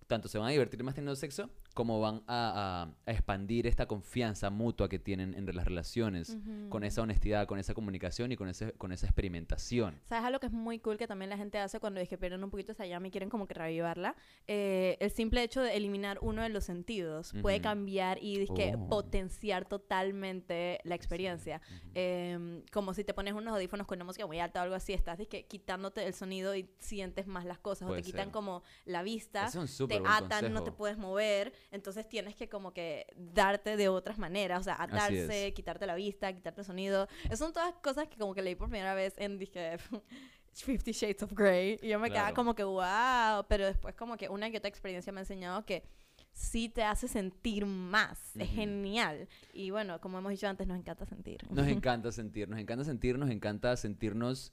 tanto 0.07 0.27
se 0.27 0.37
van 0.37 0.47
a 0.47 0.51
divertir 0.51 0.83
más 0.83 0.93
teniendo 0.95 1.15
sexo 1.15 1.49
como 1.73 1.99
van 1.99 2.21
a, 2.27 2.83
a- 2.85 2.95
a 3.05 3.11
expandir 3.11 3.67
esta 3.67 3.85
confianza 3.85 4.49
mutua 4.49 4.87
que 4.87 4.97
tienen 4.99 5.33
entre 5.33 5.53
las 5.53 5.65
relaciones, 5.65 6.37
con 6.69 6.83
esa 6.85 7.01
honestidad, 7.01 7.47
con 7.47 7.59
esa 7.59 7.73
comunicación 7.73 8.31
y 8.31 8.37
con, 8.37 8.47
ese, 8.47 8.71
con 8.73 8.91
esa 8.93 9.07
experimentación. 9.07 9.99
¿Sabes 10.05 10.23
algo 10.23 10.39
que 10.39 10.45
es 10.47 10.53
muy 10.53 10.79
cool 10.79 10.97
que 10.97 11.05
también 11.07 11.29
la 11.29 11.37
gente 11.37 11.57
hace 11.59 11.79
cuando 11.81 11.99
es 11.99 12.07
que 12.07 12.17
pierden 12.17 12.43
un 12.43 12.49
poquito 12.49 12.71
esa 12.71 12.85
llama 12.85 13.07
y 13.07 13.11
quieren 13.11 13.29
como 13.29 13.45
que 13.45 13.55
reavivarla? 13.55 14.15
Eh, 14.47 14.95
el 15.01 15.11
simple 15.11 15.43
hecho 15.43 15.61
de 15.61 15.75
eliminar 15.75 16.19
uno 16.21 16.43
de 16.43 16.49
los 16.49 16.63
sentidos 16.63 17.33
puede 17.41 17.57
Ujú. 17.57 17.63
cambiar 17.63 18.19
y 18.21 18.37
dizque, 18.37 18.73
Oh. 18.77 18.87
potenciar 18.87 19.65
totalmente 19.65 20.79
la 20.83 20.95
experiencia. 20.95 21.61
Ujú. 21.67 21.89
Em, 21.95 22.63
como 22.71 22.93
si 22.93 23.03
te 23.03 23.13
pones 23.13 23.33
unos 23.33 23.53
audífonos 23.53 23.87
con 23.87 23.97
una 23.97 24.05
música 24.05 24.25
muy 24.27 24.39
alta 24.39 24.59
o 24.61 24.63
algo 24.63 24.75
así, 24.75 24.93
estás 24.93 25.17
dizque, 25.17 25.45
quitándote 25.45 26.05
el 26.05 26.13
sonido 26.13 26.55
y 26.55 26.69
sientes 26.79 27.27
más 27.27 27.45
las 27.45 27.59
cosas 27.59 27.83
o 27.83 27.87
Puede 27.87 28.01
te 28.01 28.05
quitan 28.05 28.25
ser. 28.27 28.31
como 28.33 28.63
la 28.85 29.03
vista. 29.03 29.45
Es 29.47 29.55
un 29.55 29.67
Te 30.01 30.07
atan, 30.07 30.53
no 30.53 30.63
te 30.63 30.71
puedes 30.71 30.97
mover, 30.97 31.53
entonces 31.71 32.07
tienes 32.07 32.35
que 32.35 32.49
como 32.49 32.73
que 32.73 33.07
darte 33.15 33.77
de 33.77 33.89
otras 33.89 34.17
maneras, 34.17 34.61
o 34.61 34.63
sea, 34.63 34.75
atarse, 34.81 35.47
es. 35.47 35.53
quitarte 35.53 35.85
la 35.85 35.95
vista, 35.95 36.33
quitarte 36.33 36.61
el 36.61 36.65
sonido. 36.65 37.07
Esas 37.25 37.39
son 37.39 37.53
todas 37.53 37.73
cosas 37.81 38.07
que 38.07 38.17
como 38.17 38.33
que 38.33 38.41
leí 38.41 38.55
por 38.55 38.69
primera 38.69 38.93
vez 38.93 39.13
en, 39.17 39.37
dije, 39.37 39.77
Fifty 40.53 40.91
Shades 40.93 41.21
of 41.23 41.33
Grey, 41.33 41.77
y 41.81 41.89
yo 41.89 41.99
me 41.99 42.09
quedaba 42.09 42.27
Claro. 42.29 42.35
como 42.35 42.55
que, 42.55 42.63
wow, 42.63 43.45
pero 43.49 43.65
después 43.65 43.93
como 43.95 44.15
que 44.17 44.29
una 44.29 44.49
que 44.51 44.57
otra 44.57 44.69
experiencia 44.69 45.11
me 45.11 45.19
ha 45.19 45.23
enseñado 45.23 45.65
que 45.65 45.83
sí 46.31 46.69
te 46.69 46.83
hace 46.83 47.07
sentir 47.07 47.65
más, 47.65 48.35
es 48.35 48.47
Ujú. 48.47 48.55
genial. 48.55 49.27
Y 49.53 49.71
bueno, 49.71 49.99
como 50.01 50.17
hemos 50.17 50.31
dicho 50.31 50.47
antes, 50.47 50.67
nos 50.67 50.77
encanta 50.77 51.05
sentir. 51.05 51.39
Nos 51.49 51.67
encanta 51.67 52.11
sentir, 52.11 52.47
nos 52.49 52.59
encanta 52.59 52.83
sentir, 52.85 53.17
nos 53.17 53.29
encanta 53.29 53.75
sentirnos 53.77 54.51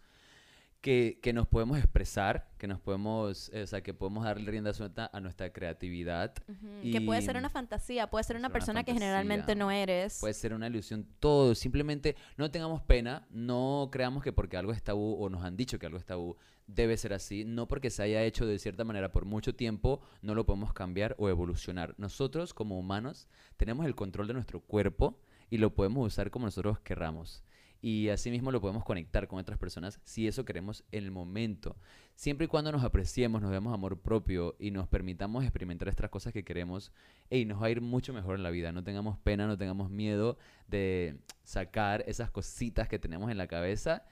que, 0.83 1.21
que 1.23 1.33
nos 1.33 1.47
podemos 1.47 1.79
expresar, 1.79 2.51
que 2.59 2.67
nos 2.67 2.81
podemos, 2.81 3.51
eh, 3.55 3.63
o 3.63 3.67
sea, 3.67 3.83
que 3.83 3.95
podemos 3.95 4.25
darle 4.25 4.51
rienda 4.51 4.75
suelta 4.75 5.09
a 5.13 5.21
nuestra 5.21 5.53
creatividad. 5.53 6.35
Ujú, 6.49 6.91
Que 6.93 7.01
puede 7.01 7.23
ser 7.23 7.37
Y- 7.37 7.39
una 7.39 7.49
fantasía, 7.49 8.11
puede 8.11 8.25
ser 8.25 8.37
una 8.37 8.49
ser 8.49 8.51
una 8.51 8.53
persona 8.53 8.85
que 8.85 8.93
generalmente 8.93 9.55
no 9.55 9.71
eres. 9.71 10.19
Puede 10.21 10.35
ser 10.35 10.53
una 10.53 10.67
ilusión, 10.67 11.07
todo. 11.21 11.55
Simplemente 11.55 12.17
no 12.37 12.51
tengamos 12.51 12.83
pena, 12.83 13.27
no 13.31 13.89
creamos 13.93 14.23
que 14.25 14.33
porque 14.33 14.57
algo 14.57 14.73
es 14.73 14.83
tabú 14.83 15.15
o 15.23 15.31
nos 15.31 15.45
han 15.45 15.57
dicho 15.57 15.79
que 15.79 15.87
algo 15.87 15.99
es 15.99 16.05
tabú, 16.05 16.37
debe 16.67 16.97
ser 16.97 17.13
así. 17.13 17.45
No 17.45 17.69
porque 17.69 17.89
se 17.91 18.03
haya 18.03 18.23
hecho 18.25 18.45
de 18.45 18.59
cierta 18.59 18.83
manera 18.85 19.13
por 19.13 19.25
mucho 19.25 19.55
tiempo, 19.55 20.01
no 20.21 20.35
lo 20.35 20.45
podemos 20.45 20.73
cambiar 20.73 21.15
o 21.19 21.29
evolucionar. 21.29 21.95
Nosotros 21.97 22.53
como 22.55 22.77
humanos 22.79 23.29
tenemos 23.57 23.87
el 23.87 23.95
control 23.95 24.27
de 24.27 24.35
nuestro 24.35 24.59
cuerpo 24.61 25.21
y 25.49 25.59
lo 25.59 25.75
podemos 25.75 26.05
usar 26.07 26.31
como 26.33 26.47
nosotros 26.47 26.81
querramos. 26.81 27.45
Y 27.85 28.11
asimismo 28.11 28.53
lo 28.53 28.61
podemos 28.61 28.85
conectar 28.85 29.27
con 29.27 29.41
otras 29.41 29.59
personas 29.59 29.99
si 30.05 30.29
eso 30.29 30.45
queremos 30.45 30.85
en 30.93 31.03
el 31.03 31.11
momento. 31.11 31.77
Siempre 32.15 32.45
y 32.45 32.49
cuando 32.49 32.71
nos 32.71 32.85
apreciemos, 32.85 33.43
nos 33.43 33.51
demos 33.51 33.75
amor 33.75 33.99
propio 34.01 34.55
y 34.61 34.71
nos 34.71 34.87
permitamos 34.87 35.43
experimentar 35.43 35.89
estas 35.89 36.09
cosas 36.09 36.33
que 36.33 36.45
queremos, 36.45 36.93
y 37.29 37.45
nos 37.45 37.61
va 37.61 37.67
a 37.67 37.71
ir 37.71 37.81
mucho 37.81 38.13
mejor 38.13 38.37
en 38.37 38.45
la 38.45 38.51
vida. 38.51 38.71
No 38.71 38.85
tengamos 38.85 39.19
pena, 39.19 39.49
no 39.49 39.59
tengamos 39.59 39.91
miedo 39.91 40.39
de 40.69 41.19
sacar 41.43 42.05
esas 42.07 42.31
cositas 42.31 42.89
que 42.89 43.01
tenemos 43.01 43.33
en 43.33 43.39
la 43.39 43.49
cabeza. 43.49 44.05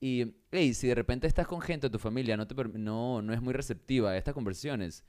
Y 0.00 0.34
hey, 0.50 0.74
si 0.74 0.88
de 0.88 0.96
repente 0.96 1.28
estás 1.28 1.46
con 1.46 1.60
gente 1.60 1.86
de 1.86 1.92
tu 1.92 2.00
familia, 2.00 2.36
no, 2.36 2.48
te, 2.48 2.56
no, 2.76 3.22
no 3.22 3.32
es 3.32 3.40
muy 3.40 3.52
receptiva 3.52 4.10
a 4.10 4.16
estas 4.16 4.34
conversiones, 4.34 5.04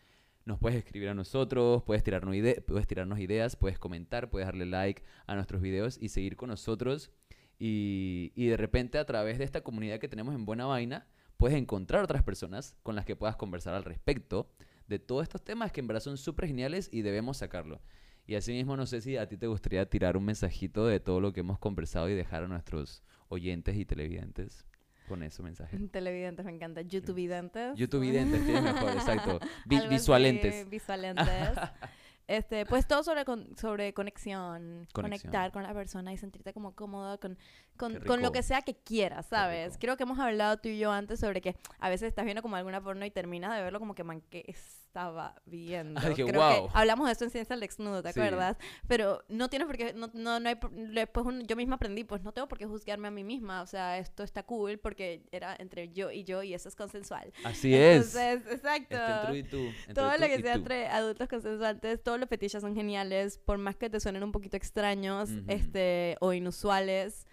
nos 0.45 0.59
puedes 0.59 0.77
escribir 0.77 1.09
a 1.09 1.15
nosotros, 1.15 1.81
puedes 1.83 2.03
tirarnos, 2.03 2.35
ide- 2.35 2.61
puedes 2.61 2.85
tirarnos 2.85 3.17
ideas, 3.17 3.55
puedes 3.55 3.79
comentar, 3.79 4.29
puedes 4.29 4.45
darle 4.45 4.67
like 4.67 5.01
a 5.25 5.33
nuestros 5.33 5.61
videos 5.61 5.97
y 5.99 6.09
seguir 6.09 6.35
con 6.35 6.49
nosotros 6.49 7.11
Y, 7.59 8.31
y 8.35 8.47
de 8.47 8.57
repente 8.57 8.97
a 8.97 9.05
través 9.05 9.37
de 9.37 9.43
esta 9.45 9.61
comunidad 9.61 9.99
que 9.99 10.07
tenemos 10.07 10.35
en 10.35 10.45
Buena 10.45 10.65
Vaina, 10.65 11.07
puedes 11.37 11.57
encontrar 11.57 12.03
otras 12.03 12.23
personas 12.23 12.75
con 12.83 12.95
las 12.95 13.05
que 13.05 13.15
puedas 13.15 13.35
conversar 13.35 13.73
al 13.73 13.83
respecto 13.83 14.49
de 14.87 14.99
todos 14.99 15.23
estos 15.23 15.43
temas 15.43 15.71
que 15.71 15.79
en 15.79 15.87
verdad 15.87 16.01
son 16.01 16.17
súper 16.17 16.47
geniales 16.47 16.89
y 16.91 17.01
debemos 17.03 17.37
sacarlo. 17.37 17.81
Y 18.25 18.35
asimismo, 18.35 18.77
no 18.77 18.85
sé 18.85 19.01
si 19.01 19.17
a 19.17 19.27
ti 19.27 19.37
te 19.37 19.47
gustaría 19.47 19.89
tirar 19.89 20.15
un 20.17 20.25
mensajito 20.25 20.85
de 20.87 20.99
todo 20.99 21.19
lo 21.19 21.33
que 21.33 21.41
hemos 21.41 21.59
conversado 21.59 22.09
y 22.09 22.13
dejar 22.13 22.43
a 22.43 22.47
nuestros 22.47 23.03
oyentes 23.29 23.75
y 23.75 23.85
televidentes 23.85 24.65
con 25.09 25.23
ese 25.23 25.43
mensaje. 25.43 25.77
Televidentes, 25.91 26.45
me 26.45 26.51
encanta. 26.53 26.81
YouTubevidentes. 26.81 27.75
YouTubevidentes, 27.77 28.41
que 28.43 28.55
es 28.55 28.61
mejor, 28.63 28.91
exacto. 28.93 29.39
Vi- 29.65 29.87
visualentes. 29.89 30.69
Visualentes. 30.69 31.27
Este, 32.27 32.65
pues 32.65 32.87
todo 32.87 33.03
sobre, 33.03 33.25
con- 33.25 33.55
sobre 33.57 33.93
conexión, 33.93 34.87
Conexión. 34.93 35.03
conectar 35.31 35.51
con 35.51 35.63
la 35.63 35.73
persona 35.73 36.13
y 36.13 36.17
sentirte 36.17 36.53
como 36.53 36.73
cómodo 36.73 37.19
con, 37.19 37.37
con, 37.77 37.99
con 38.01 38.21
lo 38.21 38.31
que 38.31 38.43
sea 38.43 38.61
que 38.61 38.75
quieras, 38.75 39.25
¿sabes? 39.25 39.77
Creo 39.77 39.97
que 39.97 40.03
hemos 40.03 40.19
hablado 40.19 40.57
tú 40.57 40.69
y 40.69 40.79
yo 40.79 40.91
antes 40.91 41.19
sobre 41.19 41.41
que 41.41 41.57
a 41.79 41.89
veces 41.89 42.07
estás 42.07 42.23
viendo 42.25 42.41
como 42.41 42.55
alguna 42.55 42.81
porno 42.81 43.05
y 43.05 43.11
terminas 43.11 43.53
de 43.55 43.61
verlo 43.61 43.79
como 43.79 43.93
que, 43.93 44.03
man, 44.05 44.21
¿qué 44.29 44.43
estaba 44.93 45.33
viendo? 45.45 45.99
Ay, 46.03 46.13
Creo 46.13 46.27
guau. 46.27 46.67
que 46.67 46.71
hablamos 46.77 47.07
de 47.07 47.13
esto 47.13 47.23
en 47.25 47.31
Ciencia 47.31 47.55
del 47.55 47.61
Desnudo, 47.61 48.03
¿te 48.03 48.13
Sí. 48.13 48.19
acuerdas? 48.19 48.57
Pero 48.87 49.23
no 49.27 49.49
tienes 49.49 49.65
por 49.65 49.75
qué, 49.75 49.91
no, 49.93 50.11
no, 50.13 50.39
no 50.39 50.47
hay, 50.49 50.55
después 50.93 51.25
un- 51.25 51.41
yo 51.47 51.55
misma 51.55 51.77
aprendí, 51.77 52.03
pues 52.03 52.21
no 52.21 52.31
tengo 52.31 52.47
por 52.47 52.59
qué 52.59 52.67
juzgarme 52.67 53.07
a 53.07 53.11
mí 53.11 53.23
misma, 53.23 53.63
o 53.63 53.65
sea, 53.65 53.97
esto 53.97 54.21
está 54.21 54.43
cool 54.43 54.77
porque 54.77 55.23
era 55.31 55.55
entre 55.57 55.89
yo 55.91 56.11
y 56.11 56.23
yo 56.23 56.43
y 56.43 56.53
eso 56.53 56.69
es 56.69 56.75
consensual. 56.75 57.33
Así 57.43 57.73
es. 57.73 58.15
Entonces, 58.15 58.53
exacto. 58.53 58.95
Está 58.95 59.31
entre 59.31 59.31
tú 59.31 59.35
y 59.35 59.43
tú. 59.49 59.57
entre 59.87 59.93
Todo 59.95 60.11
tú 60.13 60.21
lo 60.21 60.27
que 60.27 60.41
sea 60.41 60.53
tú. 60.53 60.59
entre 60.59 60.87
adultos 60.89 61.27
consensuantes, 61.27 62.03
todos 62.03 62.19
los 62.19 62.29
fetiches 62.29 62.61
son 62.61 62.75
geniales, 62.75 63.39
por 63.39 63.57
más 63.57 63.75
que 63.75 63.89
te 63.89 63.99
suenen 63.99 64.23
un 64.23 64.31
poquito 64.31 64.57
extraños 64.57 65.31
Ujú. 65.31 65.43
este, 65.47 66.17
o 66.21 66.33
inusuales. 66.33 67.25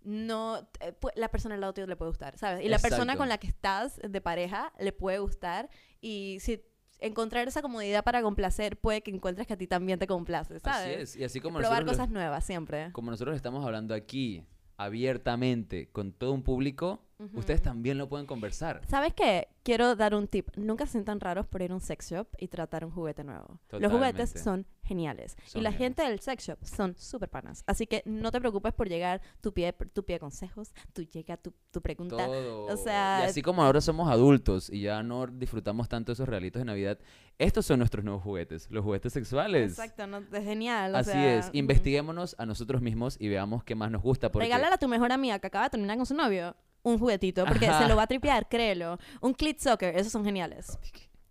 No, 0.00 0.58
eh, 0.80 0.94
la 1.16 1.28
persona 1.28 1.56
al 1.56 1.60
lado 1.60 1.74
tuyo 1.74 1.86
le 1.88 1.96
puede 1.96 2.10
gustar, 2.10 2.38
¿sabes? 2.38 2.64
Y 2.64 2.68
la 2.68 2.78
persona 2.78 3.02
Exacto. 3.02 3.18
con 3.18 3.28
la 3.28 3.38
que 3.38 3.48
estás 3.48 3.98
de 4.02 4.20
pareja 4.20 4.72
le 4.78 4.92
puede 4.92 5.18
gustar. 5.18 5.68
Y 6.00 6.38
si 6.40 6.62
encontrar 7.00 7.46
esa 7.48 7.62
comodidad 7.62 8.04
para 8.04 8.22
complacer, 8.22 8.76
puede 8.78 9.02
que 9.02 9.10
encuentres 9.10 9.46
que 9.46 9.54
a 9.54 9.56
ti 9.56 9.66
también 9.66 9.98
te 9.98 10.06
complace, 10.06 10.58
¿sabes? 10.60 10.80
Así 10.80 10.90
es. 10.90 11.16
Y 11.16 11.24
así 11.24 11.40
como 11.40 11.58
Probar 11.58 11.84
cosas 11.84 12.10
nuevas 12.10 12.44
siempre. 12.44 12.90
como 12.92 13.10
nosotros 13.10 13.36
estamos 13.36 13.64
hablando 13.64 13.94
aquí 13.94 14.44
abiertamente 14.76 15.88
con 15.90 16.12
todo 16.12 16.32
un 16.32 16.42
público, 16.42 17.04
Ujú. 17.20 17.40
ustedes 17.40 17.60
también 17.60 17.98
lo 17.98 18.08
pueden 18.08 18.26
conversar. 18.26 18.80
¿Sabes 18.86 19.12
qué? 19.12 19.48
Quiero 19.64 19.96
dar 19.96 20.14
un 20.14 20.28
tip. 20.28 20.48
Nunca 20.56 20.86
se 20.86 20.92
sientan 20.92 21.18
raros 21.20 21.46
por 21.46 21.62
ir 21.62 21.72
a 21.72 21.74
un 21.74 21.80
sex 21.80 22.10
shop 22.10 22.28
y 22.38 22.46
tratar 22.48 22.84
un 22.84 22.92
juguete 22.92 23.24
nuevo. 23.24 23.58
Los 23.72 23.92
juguetes 23.92 24.32
Totalmente. 24.32 24.38
son 24.38 24.66
geniales. 24.84 25.36
Son 25.44 25.60
y 25.60 25.62
la 25.64 25.72
geniales. 25.72 25.78
gente 25.78 26.02
del 26.10 26.20
sex 26.20 26.44
shop 26.46 26.58
son 26.64 26.96
súper 26.96 27.28
panas. 27.28 27.64
Así 27.66 27.86
que 27.86 28.02
no 28.06 28.30
te 28.30 28.40
preocupes 28.40 28.72
por 28.72 28.88
llegar 28.88 29.20
tu 29.40 29.52
pie, 29.52 29.72
tu 29.92 30.04
pie 30.04 30.14
de 30.16 30.20
consejos, 30.20 30.72
tú 30.92 31.02
llega 31.02 31.36
tu, 31.36 31.52
tu 31.72 31.82
pregunta. 31.82 32.16
Todo. 32.24 32.76
sea, 32.76 33.22
y 33.24 33.28
así 33.28 33.42
como 33.42 33.62
ahora 33.64 33.80
somos 33.80 34.08
adultos 34.08 34.70
y 34.70 34.82
ya 34.82 35.02
no 35.02 35.26
disfrutamos 35.26 35.88
tanto 35.88 36.12
esos 36.12 36.26
regalitos 36.28 36.60
de 36.60 36.64
Navidad, 36.66 36.98
estos 37.36 37.66
son 37.66 37.80
nuestros 37.80 38.04
nuevos 38.04 38.22
juguetes, 38.22 38.70
los 38.70 38.84
juguetes 38.84 39.12
sexuales. 39.12 39.72
Exacto, 39.72 40.06
¿no? 40.06 40.18
es 40.18 40.44
genial. 40.44 40.94
o 40.94 40.98
Así 40.98 41.10
sea, 41.10 41.38
es, 41.38 41.50
investiguémonos 41.52 42.36
a 42.38 42.46
nosotros 42.46 42.80
mismos 42.80 43.16
y 43.20 43.28
veamos 43.28 43.64
qué 43.64 43.74
más 43.74 43.90
nos 43.90 44.02
gusta. 44.02 44.30
Porque... 44.30 44.46
Regálale 44.46 44.74
a 44.74 44.78
tu 44.78 44.88
mejor 44.88 45.12
amiga 45.12 45.38
que 45.40 45.48
acaba 45.48 45.64
de 45.64 45.70
terminar 45.70 45.96
con 45.96 46.06
su 46.06 46.14
novio 46.14 46.54
un 46.82 46.98
juguetito, 46.98 47.44
porque 47.44 47.66
Ajá. 47.66 47.82
se 47.82 47.88
lo 47.88 47.96
va 47.96 48.02
a 48.02 48.06
tripear, 48.06 48.48
créelo. 48.48 48.98
Un 49.20 49.34
clit 49.34 49.58
soccer, 49.58 49.96
esos 49.96 50.12
son 50.12 50.24
geniales. 50.24 50.78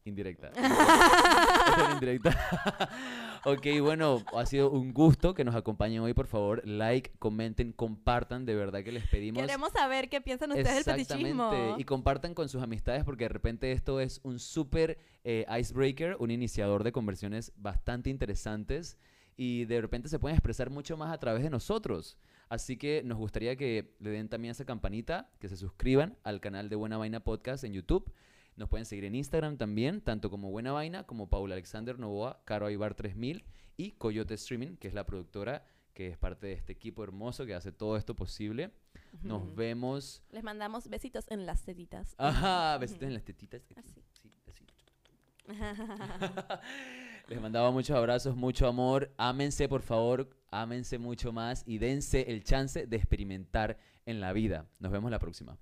Indirecta. 0.07 0.51
Indirecta. 1.93 2.89
ok, 3.45 3.65
bueno, 3.81 4.23
ha 4.35 4.45
sido 4.45 4.71
un 4.71 4.93
gusto 4.93 5.33
que 5.33 5.43
nos 5.43 5.55
acompañen 5.55 6.01
hoy. 6.01 6.13
Por 6.13 6.27
favor, 6.27 6.65
like, 6.65 7.11
comenten, 7.19 7.73
compartan. 7.73 8.45
De 8.45 8.55
verdad 8.55 8.83
que 8.83 8.91
les 8.91 9.07
pedimos. 9.07 9.41
Queremos 9.41 9.71
saber 9.73 10.09
qué 10.09 10.21
piensan 10.21 10.51
ustedes 10.51 10.85
del 10.85 11.05
fetichismo. 11.05 11.75
Y 11.77 11.83
compartan 11.83 12.33
con 12.33 12.47
sus 12.49 12.61
amistades 12.61 13.03
porque 13.03 13.25
de 13.25 13.29
repente 13.29 13.71
esto 13.71 13.99
es 13.99 14.21
un 14.23 14.39
súper 14.39 14.97
eh, 15.23 15.45
icebreaker, 15.59 16.15
un 16.19 16.31
iniciador 16.31 16.83
de 16.83 16.91
conversiones 16.91 17.51
bastante 17.57 18.09
interesantes 18.09 18.97
y 19.35 19.65
de 19.65 19.81
repente 19.81 20.09
se 20.09 20.19
pueden 20.19 20.35
expresar 20.35 20.69
mucho 20.69 20.97
más 20.97 21.13
a 21.13 21.19
través 21.19 21.43
de 21.43 21.49
nosotros. 21.49 22.17
Así 22.49 22.77
que 22.77 23.03
nos 23.03 23.17
gustaría 23.17 23.55
que 23.55 23.93
le 23.99 24.11
den 24.11 24.29
también 24.29 24.51
esa 24.51 24.65
campanita, 24.65 25.29
que 25.39 25.49
se 25.49 25.57
suscriban 25.57 26.17
al 26.23 26.39
canal 26.39 26.69
de 26.69 26.75
Buena 26.75 26.97
Vaina 26.97 27.19
Podcast 27.19 27.63
en 27.63 27.73
YouTube. 27.73 28.11
Nos 28.55 28.69
pueden 28.69 28.85
seguir 28.85 29.05
en 29.05 29.15
Instagram 29.15 29.57
también, 29.57 30.01
tanto 30.01 30.29
como 30.29 30.49
Buena 30.49 30.71
Vaina, 30.71 31.03
como 31.03 31.29
Paula 31.29 31.55
Alexander 31.55 31.99
Novoa, 31.99 32.41
Caro 32.45 32.67
Aibar 32.67 32.95
3000 32.95 33.43
y 33.75 33.91
Coyote 33.91 34.33
Streaming, 34.33 34.77
que 34.77 34.87
es 34.87 34.93
la 34.93 35.05
productora 35.05 35.65
que 35.93 36.09
es 36.09 36.17
parte 36.17 36.45
de 36.45 36.53
este 36.53 36.73
equipo 36.73 37.03
hermoso 37.03 37.45
que 37.45 37.55
hace 37.55 37.71
todo 37.71 37.97
esto 37.97 38.15
posible. 38.15 38.71
Nos 39.23 39.55
vemos 39.55 40.21
Les 40.29 40.43
mandamos 40.43 40.87
besitos 40.89 41.25
en 41.31 41.47
las 41.47 41.63
tetitas. 41.63 42.13
Ajá, 42.19 42.77
besitos 42.77 43.07
en 43.07 43.15
las 43.15 43.23
tetitas. 43.23 43.63
Así. 43.75 44.03
sí, 44.21 44.31
así. 44.47 44.63
Les 47.27 47.41
mandaba 47.41 47.71
muchos 47.71 47.95
abrazos, 47.95 48.37
mucho 48.37 48.67
amor. 48.67 49.11
Ámense, 49.17 49.67
por 49.67 49.81
favor, 49.81 50.29
ámense 50.49 50.97
mucho 50.97 51.33
más 51.33 51.63
y 51.65 51.77
dense 51.77 52.25
el 52.29 52.43
chance 52.43 52.87
de 52.87 52.95
experimentar 52.95 53.77
en 54.05 54.21
la 54.21 54.31
vida. 54.31 54.65
Nos 54.79 54.93
vemos 54.93 55.11
la 55.11 55.19
próxima. 55.19 55.57